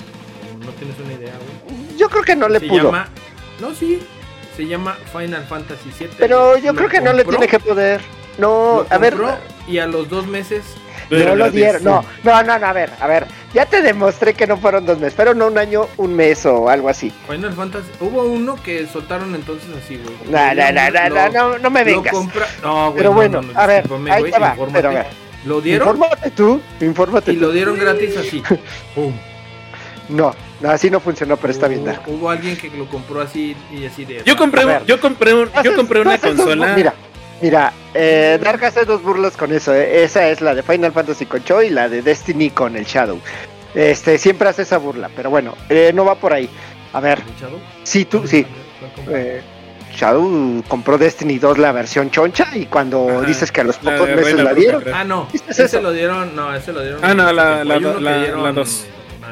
[0.65, 1.97] No tienes una idea, güey.
[1.97, 3.07] yo creo que no le se pudo, llama.
[3.59, 4.01] No, sí.
[4.57, 6.09] Se llama Final Fantasy VII.
[6.17, 8.01] pero yo creo que no le compró, tiene que poder.
[8.37, 9.37] No, lo a ver, compró
[9.69, 10.63] Y a los dos meses
[11.09, 11.83] Pero no lo dieron.
[11.83, 13.25] No, no, no, no, a ver, a ver.
[13.53, 16.87] Ya te demostré que no fueron dos meses, fueron un año, un mes o algo
[16.87, 17.11] así.
[17.27, 17.89] Final Fantasy.
[17.99, 20.15] Hubo uno que soltaron entonces así, güey.
[20.29, 22.13] No, no, no, no, no, no, no me vengas.
[22.13, 22.97] compra- No, güey.
[22.97, 24.71] Pero no, bueno, no, no, a ver, ahí güey, te va, infórmate.
[24.73, 25.07] pero a ver.
[25.45, 27.41] Lo dieron Infórmate tú, infórmate y tú.
[27.41, 28.43] lo dieron gratis así.
[28.95, 29.13] Pum.
[30.09, 31.81] No, no, así no funcionó, pero está bien.
[31.81, 32.01] Hubo- Dark.
[32.07, 34.21] Hubo alguien que lo compró así y así de.
[34.25, 34.85] Yo compré, ver.
[34.85, 36.73] yo compré, un, yo compré una consola.
[36.75, 36.93] Mira,
[37.41, 39.73] mira, eh, Dark hace dos burlas con eso.
[39.73, 40.03] eh.
[40.03, 43.19] Esa es la de Final Fantasy con Cho y la de Destiny con el Shadow.
[43.75, 46.49] Este, siempre hace esa burla, pero bueno, eh, no va por ahí.
[46.93, 47.59] A ver, ¿Shadow?
[47.83, 48.45] si tú, sí,
[49.09, 49.41] eh,
[49.95, 54.07] Shadow compró Destiny 2 la versión choncha y cuando Ajá, dices que a los pocos
[54.09, 54.83] meses Reina la dieron.
[54.93, 55.27] Ah, no.
[55.31, 55.81] ¿Viste Ese eso?
[55.81, 56.35] lo dieron.
[56.35, 56.99] No, ese lo dieron.
[57.03, 58.85] Ah, no, la- la la- dieron la dos.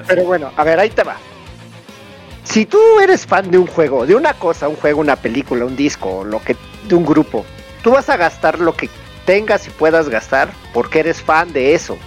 [0.07, 1.15] Pero bueno, a ver, ahí te va.
[2.43, 5.75] Si tú eres fan de un juego, de una cosa, un juego, una película, un
[5.75, 6.55] disco, lo que
[6.88, 7.45] de un grupo,
[7.88, 8.89] tú vas a gastar lo que
[9.26, 11.97] tengas y puedas gastar porque eres fan de eso.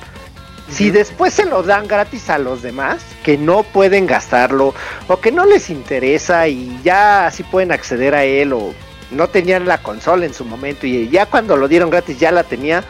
[0.69, 4.74] Si después se lo dan gratis a los demás que no pueden gastarlo
[5.09, 8.74] o que no les interesa y ya así pueden acceder a él o
[9.11, 12.44] no tenían la consola en su momento y ya cuando lo dieron gratis ya la
[12.44, 12.85] tenía,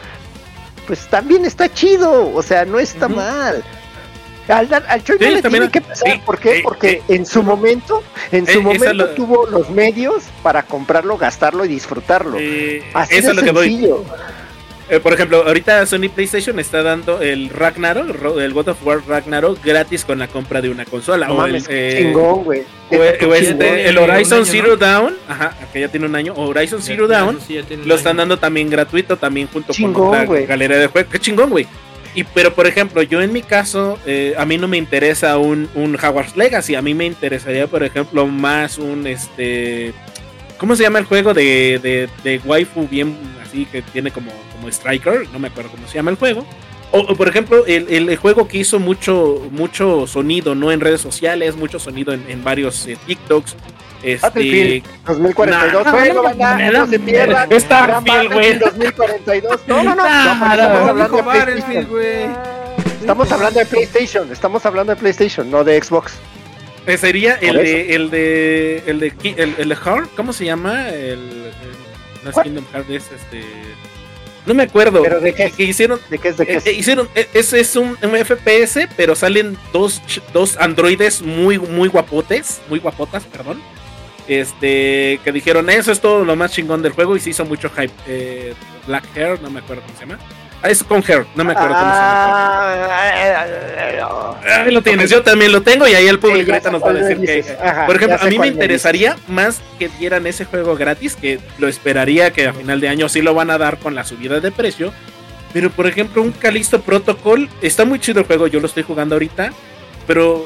[0.85, 3.63] pues también está chido, o sea, no está mal.
[4.47, 6.57] Al, al Choy Sí, no le tiene que pasar, sí, ¿por qué?
[6.57, 10.23] eh, Porque eh, en su momento, en eh, su esa momento lo- tuvo los medios
[10.43, 12.37] para comprarlo, gastarlo y disfrutarlo.
[12.39, 13.69] Eh, Así eso de es lo que voy.
[13.69, 14.03] sencillo.
[14.89, 18.99] Eh, por ejemplo, ahorita Sony PlayStation está dando el Ragnarok, el el God of War
[19.07, 21.27] Ragnarok gratis con la compra de una consola.
[21.27, 22.63] No o el, mames, eh, chingón, güey.
[22.89, 26.15] o, Neta, o qué este, el Horizon año, Zero Dawn, ajá, que ya tiene un
[26.17, 28.17] año, Horizon Zero Ya, Dawn, eso sí lo están año.
[28.23, 30.45] dando también gratuito, también junto Chingón, con la güey.
[30.45, 31.09] galería de juegos.
[31.09, 31.65] Qué chingón, güey.
[32.13, 35.69] Y pero por ejemplo, yo en mi caso, eh, a mí no me interesa un,
[35.75, 39.93] un Hogwarts Legacy, a mí me interesaría, por ejemplo, más un este.
[40.57, 44.67] ¿Cómo se llama el juego de, de, de waifu bien así que tiene como, como
[44.67, 45.27] Striker?
[45.31, 46.45] No me acuerdo cómo se llama el juego.
[46.91, 50.71] O, por ejemplo, el, el- el juego que hizo mucho, mucho sonido, ¿no?
[50.73, 53.55] En redes sociales, mucho sonido en, en varios eh, TikToks.
[54.03, 55.85] Este, Battlefield 2042.
[55.85, 57.51] Nah, bueno, no, banda, me no da- se pierdan.
[57.51, 58.59] es Starfield, Gran Battlefield güey.
[58.59, 59.61] 2042.
[59.67, 60.03] No, no, no.
[60.03, 61.87] Nah, no, porque no, estamos hablando de PlayStation.
[61.89, 62.25] güey.
[63.01, 64.31] Estamos hablando de PlayStation.
[64.31, 66.13] Estamos hablando de PlayStation, no de Xbox.
[66.87, 70.45] Eh, Sería el ¿Por de, el de el de el, el de Heart, ¿cómo se
[70.45, 70.89] llama?
[70.89, 71.51] El, el-
[72.23, 72.45] no es ¿Cuál?
[72.45, 73.43] Kingdom Hearts, es este
[74.47, 75.03] no me acuerdo.
[75.03, 75.53] ¿Pero de qué es?
[75.53, 76.65] que hicieron ¿De qué es de qué es?
[76.65, 80.01] eh, hicieron eh, ese es un, un FPS, pero salen dos
[80.33, 83.61] dos androides muy muy guapotes, muy guapotas, perdón.
[84.27, 87.69] Este que dijeron, "Eso es todo lo más chingón del juego" y se hizo mucho
[87.69, 87.91] hype.
[88.07, 88.53] Eh,
[88.87, 90.19] Black Hair, no me acuerdo cómo se llama.
[90.63, 92.75] Ah, es con Hair, no me acuerdo cómo se llama.
[92.85, 96.89] Ah, Ahí lo tienes, yo también lo tengo y ahí el público ahorita nos va
[96.91, 97.43] a decir que.
[97.63, 98.53] Ajá, Por ejemplo, a mí me dices.
[98.53, 103.09] interesaría más que dieran ese juego gratis, que lo esperaría que a final de año
[103.09, 104.93] sí lo van a dar con la subida de precio.
[105.53, 109.15] Pero por ejemplo, un Calisto Protocol, está muy chido el juego, yo lo estoy jugando
[109.15, 109.51] ahorita,
[110.07, 110.45] pero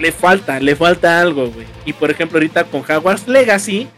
[0.00, 1.66] le falta, le falta algo, güey.
[1.84, 3.88] Y por ejemplo, ahorita con Hogwarts Legacy,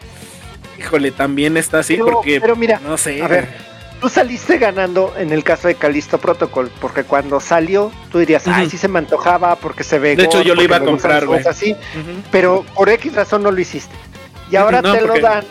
[0.79, 3.23] híjole, también está así Pero- porque pero mira, no sé.
[3.23, 8.19] a ver, Tú saliste ganando en el caso de Calisto Protocol, porque cuando salió tú
[8.19, 10.17] dirías, ay, sí se me antojaba porque se ve.
[10.17, 11.41] De hecho, yo lo porque iba a comprar, güey.
[12.33, 13.95] pero por X razón no lo hiciste.
[14.51, 15.45] Y ahora No, te porque- lo dan,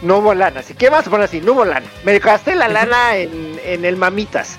[0.00, 0.60] no hubo lana.
[0.60, 1.84] Así que vamos a poner así, no hubo lana.
[2.02, 4.56] Me gasté la lana en, en el mamitas,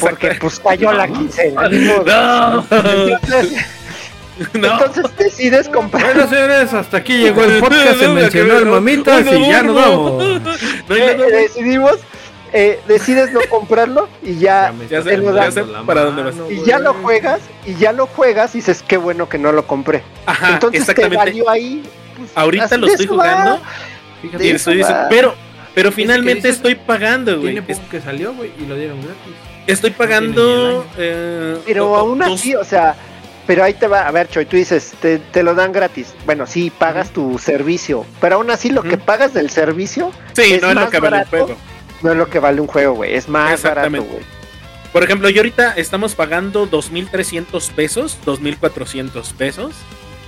[0.00, 0.36] porque Exacto.
[0.40, 1.68] pues cayó la quincena.
[1.68, 3.66] No, Entonces,
[4.54, 4.72] no.
[4.72, 6.02] entonces decides comprar.
[6.14, 7.98] Bueno, señores, hasta aquí llegó el podcast.
[7.98, 10.24] Se No, mencionó el no, mamitas no, y ya no, nos vamos.
[10.90, 11.96] Eh, luego- decidimos,
[12.52, 16.34] eh, decides no comprarlo y ya, ya sé, ya para dónde vas.
[16.50, 19.66] y ya lo juegas y ya lo juegas y dices qué bueno que no lo
[19.66, 20.02] compré.
[20.26, 21.82] Ajá, Entonces te valió ahí.
[22.16, 23.14] pues, Ahorita lo estoy va.
[23.14, 23.60] jugando
[24.22, 25.34] Fíjate, y estoy diciendo, pero,
[25.74, 27.54] pero finalmente dices, estoy pagando, güey.
[27.54, 29.34] tiene poco que salió, güey, y lo dieron gratis.
[29.66, 30.84] Estoy pagando.
[30.98, 32.96] eh, Pero aún dos- así, o sea,
[33.50, 36.14] pero ahí te va, a ver, Choy, tú dices, te, te lo dan gratis.
[36.24, 40.62] Bueno, sí, pagas tu servicio, pero aún así lo que pagas del servicio Sí, es
[40.62, 41.30] no es lo más que vale barato.
[41.30, 41.56] juego.
[42.02, 44.08] no es lo que vale un juego, güey, es más barato, Exactamente.
[44.08, 44.24] güey.
[44.92, 49.74] Por ejemplo, yo ahorita estamos pagando 2.300 pesos, 2.400 pesos.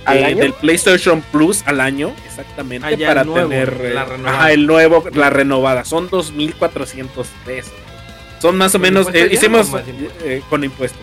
[0.03, 0.37] ¿Al eh, año?
[0.39, 4.37] Del PlayStation Plus al año, exactamente, Ah, ya para el nuevo, tener eh, la renovada.
[4.37, 5.85] ajá, el nuevo, la renovada.
[5.85, 7.07] Son 2.400
[7.45, 7.71] pesos.
[8.41, 10.25] Son más o ¿Con menos, eh, hicimos o más impuesto?
[10.25, 10.99] eh, con impuestos.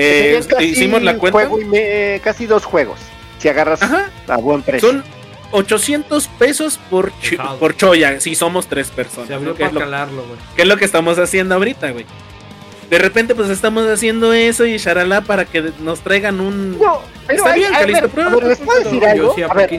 [0.00, 1.38] Eh, serían casi hicimos la cuenta.
[1.38, 2.98] juego y me- casi dos juegos,
[3.38, 4.10] si agarras Ajá.
[4.28, 4.88] a buen precio.
[4.90, 5.04] Son
[5.52, 7.58] 800 pesos por, Pesado.
[7.58, 9.28] por choya, si somos tres personas.
[9.28, 9.56] Se abrió ¿no?
[9.56, 10.38] que, es para lo, calarlo, güey.
[10.56, 12.06] que es lo que estamos haciendo ahorita, güey.
[12.88, 16.76] De repente, pues estamos haciendo eso y charalá para que nos traigan un.
[16.78, 19.08] No, pero Está hay- bien, a, Calisto, ver, pero- a ver, ¿les puedo decir Yo
[19.08, 19.32] algo?
[19.48, 19.70] A ver.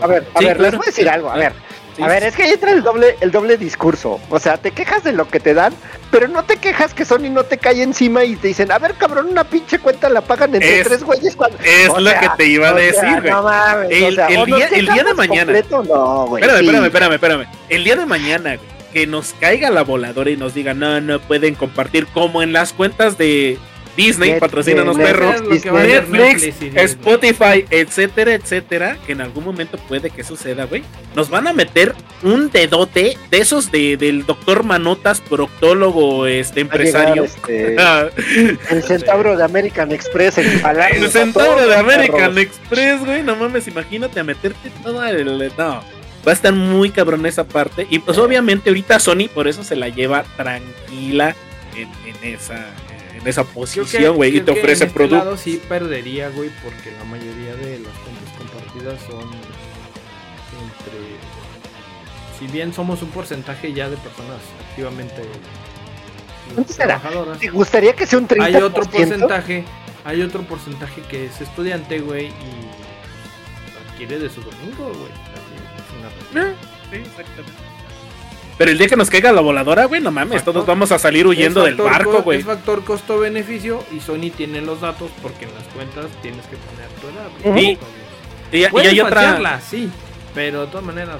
[0.00, 1.52] A ver, a Sí, ver, les voy a decir algo, a ver.
[1.96, 4.18] Sí, A ver, es que ahí entra el doble, el doble discurso.
[4.30, 5.74] O sea, te quejas de lo que te dan,
[6.10, 8.94] Pero no te quejas que Sony no te cae encima y te dicen, a ver,
[8.96, 11.56] cabrón, una pinche cuenta la pagan entre Es- tres güeyes cuando.
[11.64, 13.30] Es O lo sea, que te iba a o sea, decir, güey.
[13.32, 15.40] no mames, o El- sea, el o día- el día de mañana.
[15.52, 16.42] completo, no, güey.
[16.42, 16.66] Espérame, sí.
[16.66, 17.46] espérame, espérame, espérame.
[17.70, 21.18] El día de mañana, güey, que nos caiga la voladora y nos diga, no, no
[21.18, 23.58] pueden compartir como en las cuentas de
[23.96, 26.44] Disney, patrocínanos perros, Netflix.
[26.74, 30.82] Spotify, etcétera, etcétera, que en algún momento puede que suceda, güey.
[31.14, 37.24] Nos van a meter un dedote de esos de, del doctor Manotas, proctólogo, este empresario.
[37.24, 37.76] este,
[38.70, 40.62] el centauro de American Express, el,
[40.96, 43.22] el centauro de American Express, güey.
[43.22, 45.52] No mames, imagínate a meterte toda el.
[45.58, 45.82] No.
[46.26, 47.86] Va a estar muy cabrón esa parte.
[47.90, 51.34] Y pues obviamente ahorita Sony por eso se la lleva tranquila
[51.74, 52.66] en, en esa
[53.22, 54.36] en esa posición, güey.
[54.36, 55.40] Y te ofrece este productos.
[55.40, 61.02] sí perdería, güey, porque la mayoría de las cuentas compartidas son entre.
[62.38, 65.22] Si bien somos un porcentaje ya de personas activamente
[66.54, 66.98] ¿Cuánto será?
[67.00, 68.42] trabajadoras, ¿Te gustaría que sea un 30%?
[68.42, 69.64] hay otro porcentaje,
[70.04, 75.12] hay otro porcentaje que es estudiante, güey, y adquiere de su domingo, güey.
[76.44, 76.54] Eh,
[76.90, 77.61] sí, exactamente.
[78.58, 80.98] Pero el día que nos caiga la voladora, güey, no mames, Factor- todos vamos a
[80.98, 82.40] salir huyendo del barco, co- güey.
[82.40, 86.88] Es factor costo-beneficio y Sony tiene los datos porque en las cuentas tienes que poner
[87.00, 87.52] tu edad.
[87.54, 87.78] Güey.
[88.52, 89.60] Y, hay otra.
[89.60, 89.90] sí,
[90.34, 91.16] pero de todas maneras.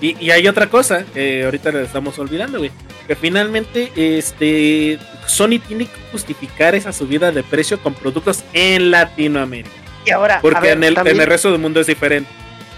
[0.00, 2.70] Y, y hay otra cosa que ahorita le estamos olvidando, güey.
[3.06, 9.70] Que finalmente, este, Sony tiene que justificar esa subida de precio con productos en Latinoamérica.
[10.06, 12.28] Y ahora, Porque ver, en, el, también en el resto del mundo es diferente.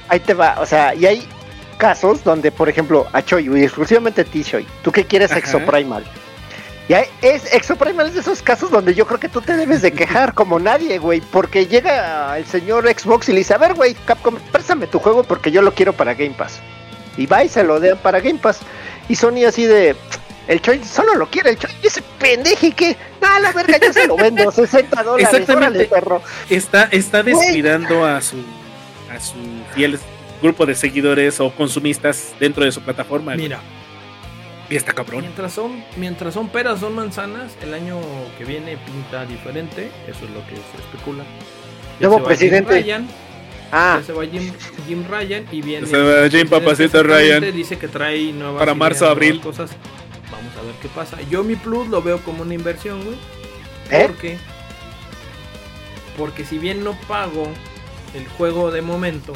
[0.09, 1.27] ahí te va, o sea, y hay
[1.77, 5.39] casos donde, por ejemplo, a Choy, y exclusivamente a ti, Choy, tú que quieres Ajá.
[5.39, 6.05] Exoprimal.
[6.89, 9.83] Y hay, es, Exoprimal es de esos casos donde yo creo que tú te debes
[9.83, 13.75] de quejar como nadie, güey, porque llega el señor Xbox y le dice, a ver,
[13.75, 16.61] güey, Capcom, préstame tu juego porque yo lo quiero para Game Pass.
[17.17, 18.61] Y va y se lo den para Game Pass.
[19.09, 19.97] Y Sony así de,
[20.47, 24.07] el Choy solo lo quiere, el Choy, ese pendeje que, ah, la verga, yo se
[24.07, 25.69] lo vendo, 60 dólares, Exactamente.
[25.71, 26.23] órale, perro.
[26.49, 28.37] Está, está descuidando a su,
[29.13, 29.35] a su
[29.75, 29.99] fiel
[30.43, 33.33] grupo de seguidores o consumistas dentro de su plataforma.
[33.33, 33.45] güey.
[33.45, 33.61] Mira,
[34.69, 35.21] Y está cabrón.
[35.23, 37.99] mientras son, mientras son peras, son manzanas, el año
[38.39, 41.25] que viene pinta diferente, eso es lo que se especula.
[42.01, 42.75] Ya Nuevo se va presidente.
[42.75, 43.09] Jim Ryan,
[43.73, 44.53] Ah, ya se va Jim,
[44.87, 45.87] Jim Ryan y viene.
[45.89, 47.43] Se va Jim Papacito Ryan.
[47.53, 49.41] Dice que trae nuevas Para marzo, abril.
[49.41, 49.71] Cosas.
[50.31, 51.17] Vamos a ver qué pasa.
[51.31, 53.17] Yo mi plus lo veo como una inversión, güey.
[53.91, 54.05] ¿Eh?
[54.07, 54.39] Porque,
[56.17, 57.49] porque si bien no pago
[58.15, 59.33] el juego de momento,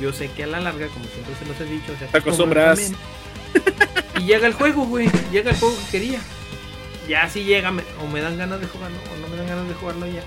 [0.00, 2.78] yo sé que a la larga, como siempre se los he dicho, se Te acostumbras.
[2.80, 2.96] también.
[4.18, 5.08] Y llega el juego, güey.
[5.32, 6.20] Llega el juego que quería.
[7.08, 9.68] Ya si llega, me- o me dan ganas de jugarlo, o no me dan ganas
[9.68, 10.22] de jugarlo ya.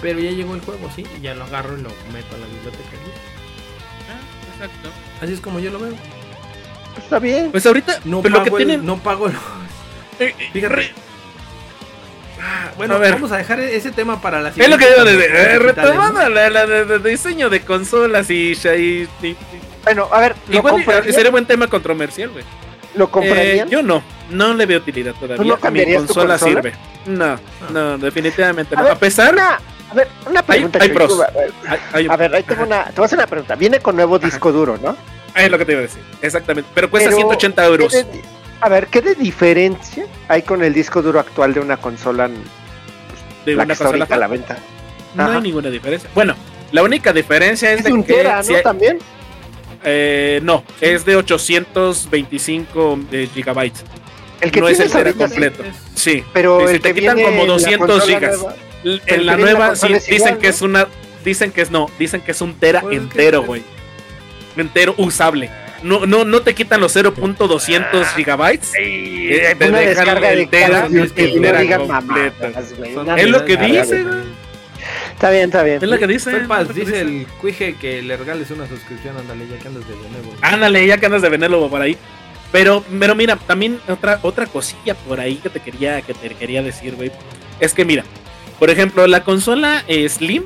[0.00, 2.46] Pero ya llegó el juego, sí, y ya lo agarro y lo meto a la
[2.46, 2.90] biblioteca.
[2.90, 3.10] ¿sí?
[4.54, 4.90] Exacto.
[5.22, 5.94] Así es como yo lo veo.
[6.96, 7.50] está bien.
[7.50, 8.86] Pues ahorita, No lo pago, que el- tienen.
[8.86, 9.32] no pago eh,
[10.18, 10.92] eh, Fíjate.
[12.42, 13.12] Ah, bueno, A ver.
[13.14, 16.28] vamos a dejar ese tema para la Es lo que siguiente digo, de, eh, retomando
[16.30, 19.36] la, la de, de diseño de consolas y, y- y-
[19.84, 21.14] Bueno, a ver, ¿lo igual comprarías?
[21.14, 22.44] sería buen tema controversial, güey.
[22.94, 23.68] ¿Lo Eh, comprarían?
[23.68, 25.36] yo no, no le veo utilidad todavía.
[25.36, 26.38] ¿Tú no Mi tu consola, consola?
[26.62, 26.72] sirve.
[27.06, 27.38] No,
[27.72, 28.84] no, definitivamente A no.
[28.84, 29.60] ver, A pesar, Una,
[29.90, 30.78] a ver, una pregunta.
[30.80, 31.20] hay Chuy, pros.
[31.20, 33.54] a ver, hay- hay- A ver, ahí tengo una, te voy a hacer una pregunta.
[33.54, 34.96] Viene con nuevo disco duro, ¿no?
[35.34, 36.02] es lo que te iba a decir.
[36.22, 36.68] Exactamente.
[36.74, 37.92] Pero cuesta Pero, 180 euros.
[37.92, 38.22] ¿qué de-
[38.60, 42.28] a ver, ¿qué de diferencia hay con el disco duro actual de una consola,
[43.44, 44.58] De la una que está consola ahorita a la venta?
[45.14, 45.36] No Ajá.
[45.36, 46.08] hay ninguna diferencia.
[46.14, 46.34] Bueno,
[46.72, 48.58] la única diferencia es, Es de un que tera, si ¿no?
[48.58, 48.98] hay- También.
[49.84, 53.84] eh, no, es de 825 eh, gigabytes.
[54.40, 55.62] El que no es el tera completo.
[55.94, 58.38] Sí, pero el te que quitan viene como en la 200 consola gigas.
[58.38, 58.54] nueva-
[59.06, 60.54] en la nueva sí, dicen igual, que ¿no?
[60.54, 60.86] es una
[61.24, 63.62] dicen que es no, dicen que es un tera Pues entero, es- güey.
[64.56, 65.50] Entero usable.
[65.82, 68.72] No, no, no te quitan los 0.200 gigabytes.
[68.78, 73.28] Eh, te una dejan descarga el de tera, el y no digan mamadas, güey, Es
[73.28, 74.40] lo que dice, güey.
[75.12, 75.76] Está bien, está bien.
[75.82, 76.32] Es lo que dice.
[76.32, 79.94] Lo que dice el cuije que le regales una suscripción, ándale, ya que andas de
[79.94, 80.34] nuevo.
[80.40, 81.96] Ándale, ya que andas de venderlo por ahí.
[82.52, 86.62] Pero, pero mira, también otra, otra cosilla por ahí que te quería, que te quería
[86.62, 87.12] decir, güey.
[87.60, 88.04] Es que mira,
[88.58, 90.44] por ejemplo, la consola eh, Slim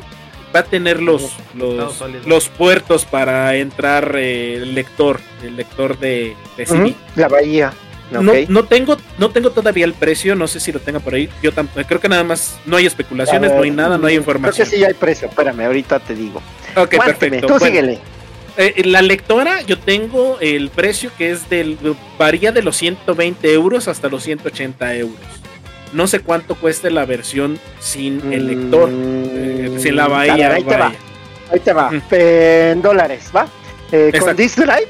[0.54, 6.34] va a tener los, los, los puertos para entrar eh, el lector, el lector de,
[6.56, 6.94] de CD.
[7.16, 7.72] La bahía.
[8.10, 11.28] No, no tengo, no tengo todavía el precio, no sé si lo tenga por ahí.
[11.42, 14.12] Yo tampoco, creo que nada más no hay especulaciones, ver, no hay nada, no hay
[14.14, 14.68] Creo información.
[14.68, 15.28] que sí hay precio.
[15.28, 16.40] Espérame, ahorita te digo.
[16.76, 17.46] Ok, perfecto.
[17.48, 17.98] Tú Bueno, síguele.
[18.56, 21.76] eh, la lectora, yo tengo el precio que es del.
[22.18, 25.18] varía de los 120 euros hasta los 180 euros.
[25.94, 30.52] No sé cuánto cueste la versión sin el lector, eh, Mm, sin la ver, bahía.
[30.52, 30.92] ahí te va.
[31.52, 31.90] Ahí te va.
[31.90, 32.02] Mm.
[32.10, 33.46] En dólares, ¿va?
[33.92, 34.34] Eh, con.
[34.36, 34.88] Disk Drive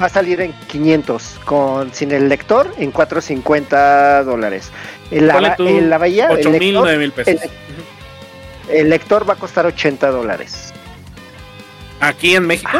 [0.00, 4.70] va a salir en 500 con sin el lector en 450 dólares.
[5.10, 7.42] En la, en la bahía el 8 mil, lector, 9 mil pesos.
[7.42, 7.50] el-
[8.80, 10.72] el lector va a costar 80 dólares.
[12.00, 12.70] Aquí en México.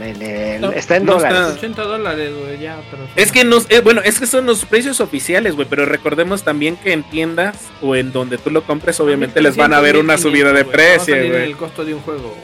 [0.00, 1.38] En el- No, está en no dólares.
[1.38, 3.02] está- 80 dólares, güey, ya, pero...
[3.16, 6.76] Es que nos, eh, bueno, es que son los precios oficiales, güey, pero recordemos también
[6.76, 10.18] que en tiendas o en donde tú lo compres, obviamente les van a ver una
[10.18, 11.44] subida de precio, güey.
[11.44, 12.34] el costo de un juego.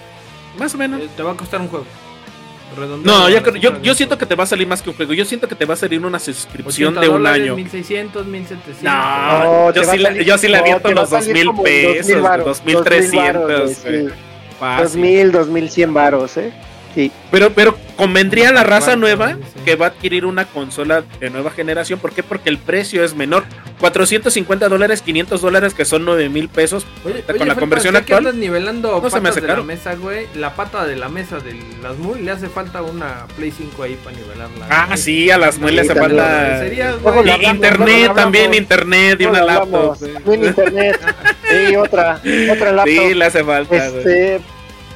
[0.58, 1.00] Más o menos.
[1.02, 1.86] Eh, Te va a costar un juego.
[2.76, 4.88] Redondeado No, yo, la creo- yo, yo siento que te va a salir más que
[4.88, 5.12] un juego.
[5.12, 7.54] Yo siento que te va a salir una suscripción 80 de un año.
[7.54, 8.82] 1600, 1700.
[8.82, 11.20] No, No, yo, sí la- yo sí le no, aviento te va a los dos
[11.20, 13.44] salir mil como en 2000 pesos, varos, dos mil 2000 varos, trescientos,
[13.84, 14.08] güey, güey.
[14.08, 14.14] sí.
[14.58, 14.84] Fácil.
[15.02, 16.52] 2000, 2100 varos, ¿eh?
[16.94, 17.10] Sí.
[17.30, 21.50] Pero, pero convendría a la raza nueva que va a adquirir una consola de nueva
[21.50, 21.98] generación.
[21.98, 22.22] ¿Por qué?
[22.22, 23.44] Porque el precio es menor.
[23.80, 26.86] 450 dólares, 500 dólares, que son 9 mil pesos.
[27.04, 29.46] Oye, con oye, la Felpa, conversión que actual, andas nivelando no se me hace de
[29.46, 29.60] caro.
[29.62, 30.26] la mesa, güey.
[30.36, 33.98] La pata de la mesa de las muy le hace falta una Play 5 ahí
[34.04, 34.66] para nivelarla.
[34.70, 34.98] Ah, güey.
[34.98, 36.18] sí, a las muelas le también.
[36.20, 36.58] falta.
[36.60, 39.98] Sería, güey, Y internet también, internet y una laptop.
[39.98, 41.00] También internet.
[41.52, 42.18] Sí, otra,
[42.50, 42.86] otra laptop.
[42.94, 43.88] Sí, le hace falta.
[43.90, 43.98] güey.
[43.98, 44.40] este,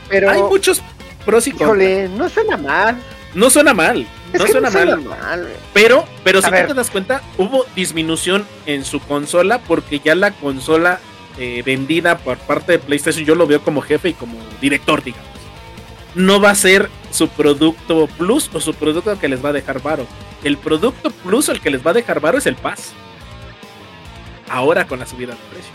[0.08, 0.80] pero, Hay muchos
[1.26, 1.68] pros y contras.
[1.76, 2.96] híjole, no suena mal.
[3.34, 4.06] No suena mal.
[4.32, 5.46] Es no que suena no suena mal.
[5.74, 6.62] Pero, pero A si ver.
[6.62, 11.00] tú te das cuenta, hubo disminución en su consola porque ya la consola
[11.38, 15.26] eh, vendida por parte de PlayStation, yo lo veo como jefe y como director, digamos.
[16.14, 19.82] No va a ser su producto plus o su producto que les va a dejar
[19.82, 20.06] varo.
[20.42, 22.92] El producto plus o el que les va a dejar varo es el Pass.
[24.48, 25.72] Ahora con la subida de precio.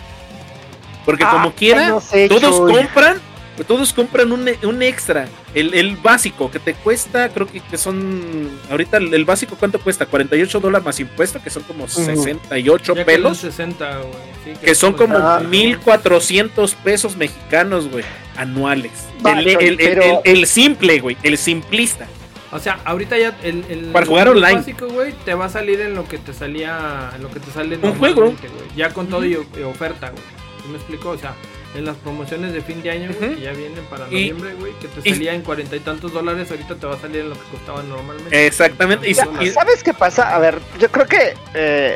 [1.05, 2.73] Porque Ah, como quiera, no sé, todos Chuy.
[2.73, 3.19] compran,
[3.67, 5.27] todos compran un, un extra.
[5.53, 8.49] El, el básico que te cuesta, creo que, que son.
[8.69, 10.05] Ahorita el, el básico, ¿cuánto cuesta?
[10.05, 13.39] 48 dólares más impuesto, que son como 68 ya pelos.
[13.39, 14.13] quedó en 60, güey.
[14.43, 15.39] Sí, Que son como Ah.
[15.41, 18.03] 1400 pesos mexicanos, güey,
[18.37, 18.91] anuales.
[19.25, 22.07] Va, El, el- el- pero- el- el simple, güey, el simplista.
[22.53, 24.55] O sea, ahorita ya el, el Para jugar el online.
[24.55, 27.49] básico, güey, te va a salir en lo que te salía, en lo que te
[27.51, 28.33] sale Un juego.
[28.75, 30.23] Ya con todo y, y oferta, güey.
[30.63, 31.09] ¿Sí me explico?
[31.11, 31.33] O sea,
[31.75, 34.87] en las promociones de fin de año, güey, que ya vienen para noviembre, güey, que
[34.89, 37.35] te y- salía en cuarenta y tantos dólares, ahorita te va a salir en lo
[37.35, 38.45] que costaba normalmente.
[38.45, 39.09] Exactamente.
[39.09, 40.35] Y- ¿Sabes qué pasa?
[40.35, 41.95] A ver, yo creo que eh,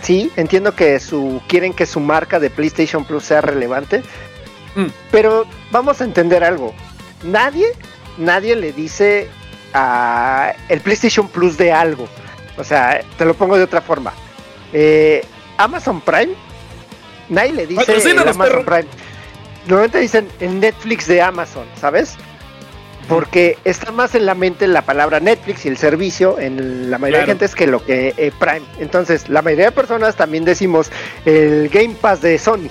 [0.00, 4.02] sí, entiendo que su quieren que su marca de PlayStation Plus sea relevante,
[4.74, 4.86] Mm.
[5.10, 6.74] pero vamos a entender algo.
[7.22, 7.66] Nadie,
[8.16, 9.28] nadie le dice
[9.74, 12.08] a el PlayStation Plus de algo.
[12.56, 14.12] O sea, te lo pongo de otra forma.
[14.72, 15.24] Eh,
[15.58, 16.34] Amazon Prime,
[17.32, 18.64] nadie le dice Patrocínanos, Amazon.
[18.64, 18.84] Prime.
[19.66, 22.14] Normalmente dicen el Netflix de Amazon, ¿sabes?
[23.08, 27.18] Porque está más en la mente la palabra Netflix y el servicio en la mayoría
[27.20, 27.26] Claro.
[27.26, 28.62] de gente es que lo que eh, Prime.
[28.78, 30.90] Entonces, la mayoría de personas también decimos
[31.24, 32.68] el Game Pass de Sony,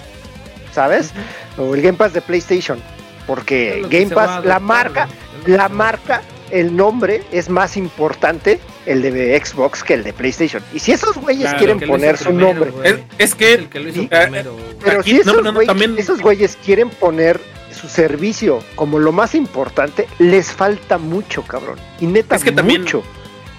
[0.74, 1.12] ¿sabes?
[1.58, 2.82] O el Game Pass de PlayStation.
[3.28, 5.08] Porque Game Pass, la marca,
[5.46, 10.64] la marca, el nombre es más importante el de Xbox que el de PlayStation.
[10.74, 12.90] Y si esos güeyes Claro, quieren poner su primero, nombre, güey.
[12.90, 14.08] es, es que Es el que lo hizo Sí.
[14.08, 17.40] primero, pero Aquí- si esos, no, no, no, güeyes, también- esos güeyes quieren poner
[17.80, 21.80] su servicio como lo más importante, les falta mucho, cabrón.
[21.99, 23.03] Y neta, Es que también- mucho.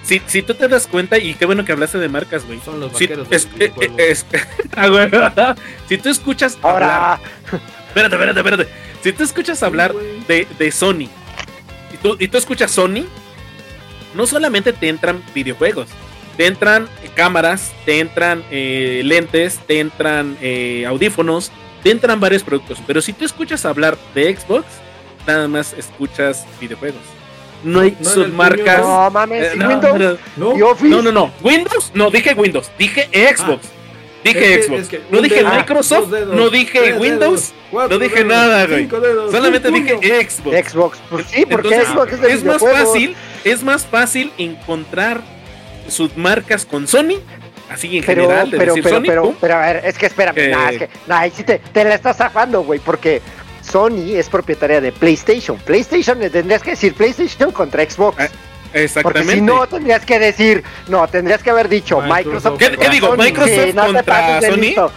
[0.05, 2.61] si, si tú te das cuenta, y qué bueno que hablaste de marcas, güey.
[2.65, 4.27] Son los Si, vaqueros es- eh, eh, es-
[4.77, 5.55] Ah,
[5.89, 7.21] si tú escuchas hablar, Ahora,
[7.89, 8.69] espérate, espérate, espérate.
[9.03, 9.95] Si tú escuchas hablar
[10.29, 11.09] de, de Sony
[11.93, 13.05] y tú, y tú escuchas Sony,
[14.15, 15.89] no solamente te entran videojuegos,
[16.37, 21.51] te entran eh, cámaras, te entran eh, lentes, te entran eh, audífonos,
[21.83, 22.79] te entran varios productos.
[22.87, 24.65] Pero si tú escuchas hablar de Xbox,
[25.27, 27.01] nada más escuchas videojuegos.
[27.65, 28.81] No hay No, submarcas.
[28.81, 30.55] no mames, eh, no, Windows ¿No?
[30.83, 31.33] no, no, no.
[31.43, 33.69] Windows, no dije Windows, dije Xbox.
[34.25, 34.49] Dije Ah.
[34.49, 34.81] Es que- Xbox.
[34.83, 38.29] es que no dije dedo, Microsoft, dedos, no dije Windows, dedos, cuatro no dije dedos,
[38.33, 38.89] nada, güey.
[39.31, 40.29] solamente dije.
[40.31, 40.71] Xbox.
[40.71, 40.99] Xbox.
[41.11, 45.21] Pues sí, porque Entonces, Xbox es de es más fácil, es más fácil encontrar
[45.89, 47.19] sus marcas con Sony,
[47.69, 50.07] así en Pero, general, de pero, decir pero, Sony, pero, pero, a ver, es que
[50.07, 50.49] espérame, Eh.
[50.51, 53.21] nah, es que, nah, ahí sí te, te la estás zafando, güey, porque
[53.63, 55.57] Sony es propietaria de PlayStation.
[55.59, 58.31] PlayStation le tendrías que decir PlayStation contra Xbox.
[58.75, 59.35] Ah, porque exactamente.
[59.35, 62.53] si no, tendrías que decir, no, tendrías que haber dicho Microsoft.
[62.53, 62.59] Microsoft.
[62.59, 63.09] ¿Qué- qué digo?
[63.09, 63.17] Sony.
[63.19, 64.57] ¿Microsoft Sí, no te contra pases de Sony?
[64.61, 64.93] listo.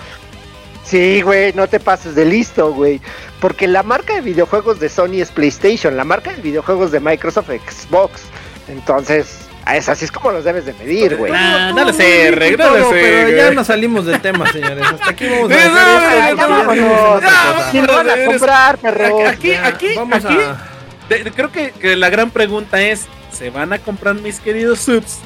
[0.83, 3.01] Sí, güey, no te pases de listo, güey.
[3.39, 7.49] Porque la marca de videojuegos de Sony es PlayStation, la marca de videojuegos de Microsoft
[7.49, 8.21] es Xbox.
[8.67, 11.31] Entonces, a es así es como los debes de medir, güey.
[11.31, 14.85] Nah, no sé, Reg, no todo, sé, Pero ya nos salimos del tema, señores.
[14.85, 19.27] Hasta aquí vamos a dejar no, no, no, no, no, no, van a comprar, perro.
[19.27, 24.79] Aquí, aquí, aquí, creo que la gran pregunta es, ¿se van a comprar mis queridos
[24.79, 25.19] subs?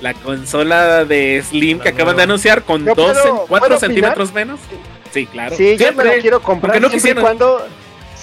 [0.00, 3.80] La consola de Slim que La acaban de anunciar con Yo 12, puedo- 4 ¿puedo
[3.80, 4.60] centímetros menos.
[5.12, 5.56] Sí, claro.
[5.56, 7.66] Sí, yo me la quiero comprar siempre y cuando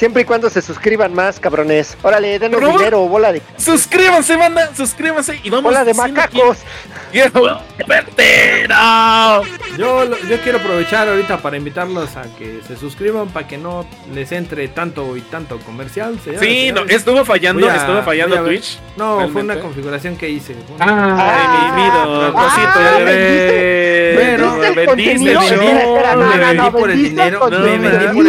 [0.02, 1.96] Siempre y cuando se suscriban más, cabrones.
[2.02, 2.80] Órale, denos favor.
[2.80, 6.58] dinero, bola de, Suscríbanse, banda, suscríbanse y vamos bola de macacos.
[8.68, 9.44] ¡No!
[9.78, 13.86] Yo, lo- yo quiero aprovechar ahorita para invitarlos a que se suscriban para que no
[14.12, 16.18] les entre tanto y tanto comercial.
[16.40, 18.44] Sí, no, estuvo fallando, a- estuvo fallando.
[18.44, 18.80] Twitch.
[18.98, 20.56] No, fue una configuración que hice.
[20.80, 24.14] una- Ay, mi vida, Ah, cosito de bebé.
[24.16, 24.52] pero-
[24.86, 25.48] ¿Vendiste no, me
[27.90, 28.24] no, vendí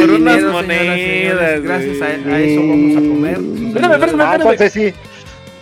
[1.61, 1.98] no, señores.
[1.98, 3.38] Gracias a, eso vamos a comer.
[3.68, 4.92] Espérame, espérame, Ah, entonces sí.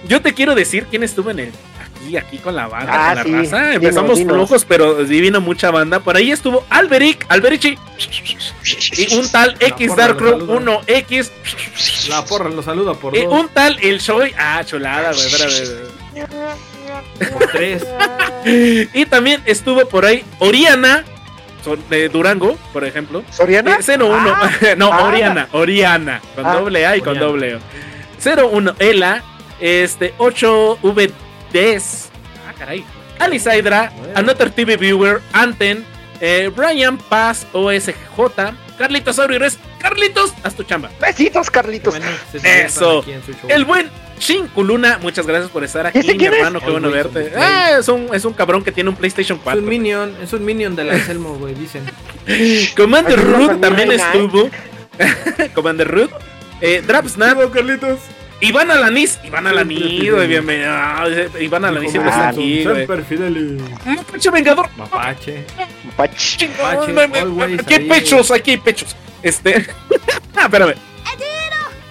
[0.09, 1.53] Yo te quiero decir quién estuvo en el
[1.85, 3.59] aquí, aquí con la banda, Ah, con la sí, raza.
[3.63, 4.35] dinos, Empezamos dinos.
[4.35, 6.01] flojos, pero divino mucha banda.
[6.01, 7.77] Por ahí estuvo Alberic, Alberici
[8.97, 10.81] y un tal X porra, Dark lo Room saludo.
[10.87, 11.31] 1X
[12.09, 14.33] La porra lo saluda por y dos, un tal El Shoy.
[14.39, 15.27] Ah, chulada, güey.
[15.27, 16.29] espérame.
[17.33, 17.85] por tres.
[18.95, 21.05] Y también estuvo por ahí Oriana
[21.89, 23.23] de Durango, por ejemplo.
[23.31, 23.77] ¿Soriana?
[23.77, 24.37] Eh, 01.
[24.77, 25.05] no, Ah.
[25.05, 26.20] Oriana, Oriana.
[26.35, 26.55] Con Ah.
[26.57, 27.59] doble A y con doble O.
[28.23, 29.23] 01 Ela.
[29.61, 32.09] Este, 8VDs.
[32.49, 32.85] Ah, caray.
[33.19, 33.93] Alice Hydra.
[33.97, 34.12] Bueno.
[34.16, 35.20] Another TV Viewer.
[35.32, 35.85] Anten.
[36.23, 37.95] eh, Brian Paz OSJ.
[38.78, 39.59] Carlitos Aurires.
[39.81, 40.90] Carlitos, haz tu chamba.
[41.01, 41.94] Besitos, Carlitos.
[41.98, 42.07] Bueno,
[42.43, 43.01] Eso.
[43.01, 43.48] aquí en su show.
[43.48, 43.89] El buen
[44.19, 46.39] Chinculuna, muchas gracias por estar aquí, ¿Ese mi quién es?
[46.40, 46.61] hermano.
[46.61, 47.32] Qué bueno verte.
[47.36, 49.62] Ah, es un, es un cabrón que tiene un PlayStation Es 4.
[49.62, 51.85] un minion, es un minion de la Selmo, güey, dicen.
[52.77, 54.51] Commander Root también estuvo.
[55.55, 56.11] Commander Root.
[56.61, 57.51] Eh, Drapsnap.
[57.51, 57.98] Carlitos.
[58.41, 59.19] Iván Alanis.
[59.23, 60.71] Iván Alanis, güey, bienvenido.
[60.71, 61.07] Ah,
[61.39, 62.87] Iván Alanis siempre está aquí, güey.
[62.87, 64.69] Mapache Vengador.
[64.77, 65.45] Mapache.
[65.85, 66.51] Mapache,
[67.59, 68.97] Aquí hay pechos, aquí hay pechos.
[69.23, 69.67] Este.
[70.37, 70.75] ah, espérame.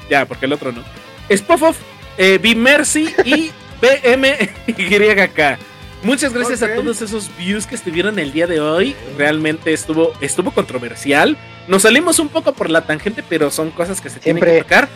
[0.09, 0.83] Ya, porque el otro no.
[1.31, 1.77] Spofoff,
[2.17, 3.51] eh, Be Mercy y
[3.81, 5.59] BMYK.
[6.01, 8.95] Muchas gracias a todos esos views que estuvieron el día de hoy.
[9.17, 11.37] Realmente estuvo, estuvo controversial.
[11.67, 14.87] Nos salimos un poco por la tangente, pero son cosas que se tienen que tocar.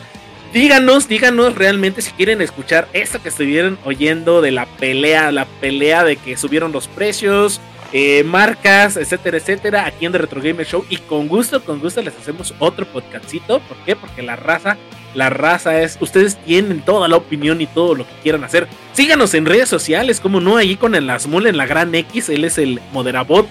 [0.54, 6.04] Díganos, díganos realmente si quieren escuchar esto que estuvieron oyendo de la pelea, la pelea
[6.04, 7.60] de que subieron los precios,
[7.92, 10.86] eh, marcas, etcétera, etcétera, aquí en The Retro Gamer Show.
[10.90, 13.62] Y con gusto, con gusto les hacemos otro podcastito.
[13.62, 13.96] ¿Por qué?
[13.96, 14.78] Porque la raza,
[15.16, 18.68] la raza es, ustedes tienen toda la opinión y todo lo que quieran hacer.
[18.94, 22.46] Síganos en redes sociales, como no, ahí con el Asmul en la gran X, él
[22.46, 23.48] es el moderabot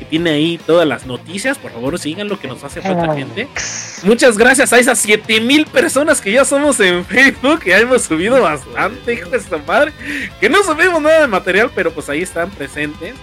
[0.00, 1.58] que tiene ahí todas las noticias.
[1.58, 3.48] Por favor, síganlo que nos hace falta gente.
[4.02, 7.64] Muchas gracias a esas 7000 personas que ya somos en Facebook.
[7.66, 9.92] Ya hemos subido bastante, hijo de esta madre.
[10.40, 13.14] Que no subimos nada de material, pero pues ahí están presentes.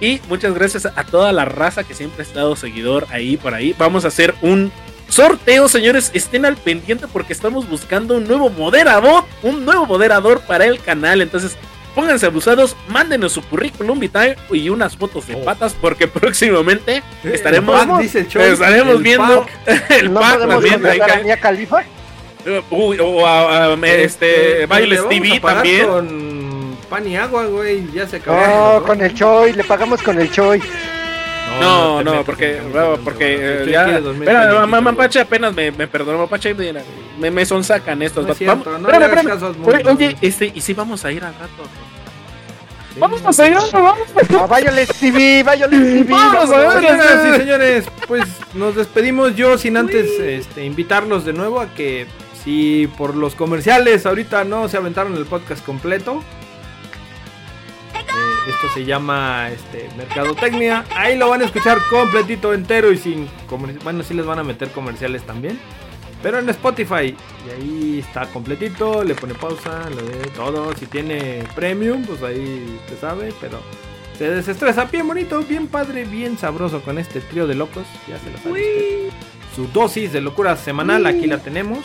[0.00, 3.72] Y muchas gracias a toda la raza que siempre ha estado seguidor ahí por ahí.
[3.78, 4.72] Vamos a hacer un
[5.08, 6.10] sorteo, señores.
[6.14, 9.24] Estén al pendiente porque estamos buscando un nuevo moderador.
[9.44, 11.22] Un nuevo moderador para el canal.
[11.22, 11.56] Entonces,
[11.94, 12.76] pónganse abusados.
[12.88, 15.44] Mándenos su currículum vitae y unas fotos de Oh.
[15.44, 15.74] patas.
[15.80, 18.42] Porque próximamente estaremos, El pack, dice el show.
[18.42, 19.90] estaremos El viendo pack.
[19.90, 20.82] el ¿No pack también.
[21.66, 21.84] a?
[22.70, 25.86] Uy, o a, a- este, pues, Bailes le vamos TV a también.
[25.86, 27.86] Con pan y agua, güey.
[27.92, 28.80] Ya se acabó.
[28.80, 30.60] No, con el Choi, le pagamos con el Choi.
[31.60, 33.84] No, no, metas porque, no, porque no, eh, ya.
[33.84, 34.66] Chucky de 2000 Espera.
[34.66, 36.54] Mapache apenas me, me perdonó, Mapache.
[37.18, 38.26] Me, me sonsacan estos.
[38.26, 39.88] No cierto, Vamos, no espérame, le hagas espérame.
[39.96, 40.18] Oye, no.
[40.20, 41.64] este, y si vamos a ir al rato.
[42.92, 43.00] Sí.
[43.00, 43.98] Vamos a ir, vamos.
[44.50, 46.04] A Violet TV, Violet TV.
[46.04, 47.34] Vamos a ver.
[47.34, 52.06] Y señores, pues nos despedimos yo sin antes este, invitarlos de nuevo a que
[52.44, 56.22] si por los comerciales ahorita no se aventaron el podcast completo.
[58.48, 60.84] Esto se llama este, Mercadotecnia.
[60.96, 63.28] Ahí lo van a escuchar completito, entero y sin
[63.82, 65.58] Bueno, sí les van a meter comerciales también.
[66.22, 67.14] Pero en Spotify.
[67.46, 69.04] Y ahí está completito.
[69.04, 70.74] Le pone pausa, lo ve todo.
[70.74, 73.32] Si tiene premium, pues ahí te sabe.
[73.40, 73.60] Pero
[74.18, 77.84] se desestresa bien bonito, bien padre, bien sabroso con este trío de locos.
[78.08, 79.18] Ya se lo sabe usted.
[79.54, 81.80] Su dosis de locura semanal, aquí la tenemos.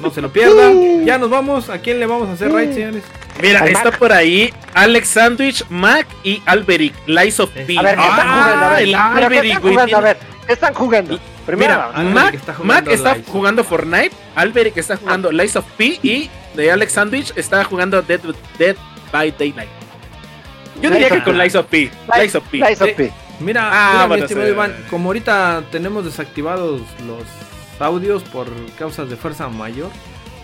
[0.00, 0.72] No se lo pierda.
[1.04, 1.68] Ya nos vamos.
[1.70, 3.02] ¿A quién le vamos a hacer raid, señores?
[3.40, 3.98] Mira, Al está Mac.
[3.98, 7.78] por ahí Alex Sandwich, Mac y Alberic, Lies of P.
[7.78, 8.64] A ver, ¿qué están Ah, jugando?
[8.66, 9.72] A ver, el Mira, ¿qué Alberic, están güey.
[9.74, 9.96] jugando?
[9.96, 10.16] A tiene- ver,
[10.46, 11.18] ¿qué están jugando?
[11.46, 13.26] Primero, Mira, Alberic Mac está jugando Mac está Lies.
[13.28, 18.20] jugando Fortnite, Alberic está jugando Lies of P y de Alex Sandwich está jugando Dead,
[18.58, 18.76] Dead
[19.12, 19.68] by Daylight.
[20.82, 21.42] Yo diría que of con P.
[21.42, 21.90] Lies of P.
[22.18, 22.56] Lies of P.
[22.58, 23.12] Lies of Eh, P.
[23.40, 24.52] Mira, Ah, mira, mi bueno, estimado sí.
[24.52, 27.22] Iván, como ahorita tenemos desactivados los
[27.80, 28.46] audios por
[28.78, 29.90] causas de fuerza mayor,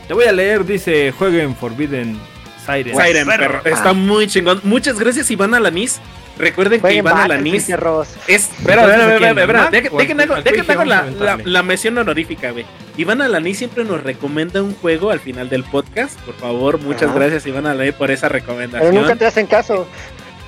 [0.08, 2.18] te voy a leer, dice, jueguen Forbidden
[2.66, 2.96] Siren.
[2.96, 3.60] Siren, perro.
[3.64, 3.92] Está Ah.
[3.94, 4.60] muy chingón.
[4.64, 6.00] Muchas gracias, Iván Alanis.
[6.36, 8.08] Recuerden que Iván Alanis perros.
[8.26, 8.50] es.
[8.58, 9.60] Espera, espera, espera, ¿Al espera.
[9.62, 12.64] Mac Deja- o al- Déjenme hago- la, mención honorífica, güey.
[12.96, 16.18] Iván Alanis siempre nos recomienda un juego al final del podcast.
[16.22, 17.18] Por favor, muchas Ajá.
[17.20, 18.94] gracias, Iván Alanis, por esa Pero recomendación.
[18.94, 19.86] nunca te hacen caso.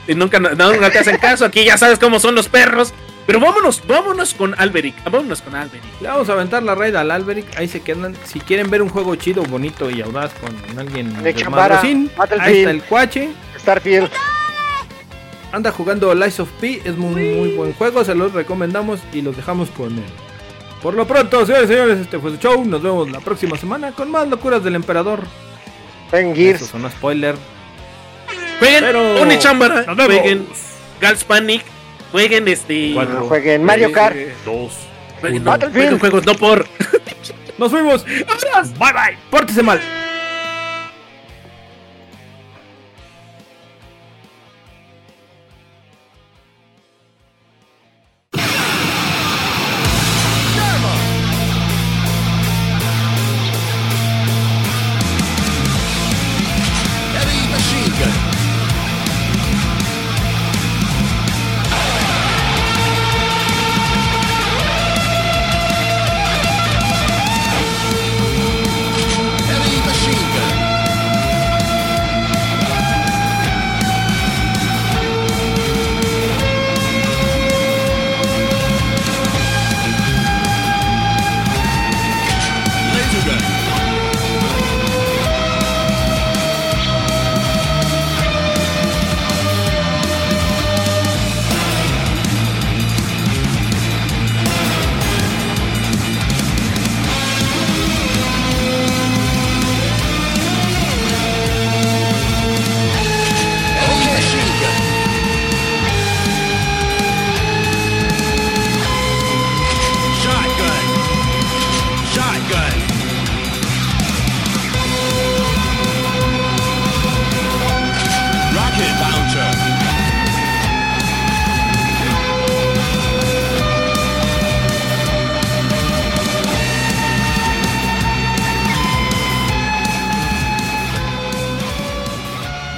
[0.08, 1.44] Y nunca, no, nunca te hacen caso.
[1.44, 2.92] Aquí ya sabes cómo son los perros.
[3.26, 4.94] Pero vámonos, vámonos con Alberic.
[5.04, 5.82] Vámonos con Alberic.
[6.00, 7.46] Le vamos a aventar la raid al Alberic.
[7.58, 8.14] Ahí se quedan.
[8.24, 12.10] Si quieren ver un juego chido, bonito y audaz con alguien De Chambara, Battlefield.
[12.40, 13.30] ahí está el cuache.
[13.58, 14.08] Starfield.
[15.52, 16.82] Anda jugando Lies of P.
[16.84, 18.04] Es muy, muy buen juego.
[18.04, 20.04] Se los recomendamos y los dejamos con él.
[20.82, 22.64] Por lo pronto, señores y señores, este fue su show.
[22.64, 25.20] Nos vemos la próxima semana con más locuras del emperador.
[26.12, 26.66] Eso Gears.
[26.66, 27.34] son spoiler.
[28.60, 30.46] Jueguen Pero- Oni Chambara, jueguen
[31.00, 31.62] Gals Panic,
[32.12, 32.92] jueguen este.
[32.94, 33.26] Cuatro.
[33.28, 34.16] Jueguen Mario Kart.
[34.44, 34.72] Dos.
[35.20, 35.72] Jueguen, Battlefield.
[35.74, 36.66] jueguen juegos, no por.
[37.58, 38.04] Nos fuimos.
[38.04, 39.18] Bye bye.
[39.30, 39.80] Pórtese mal.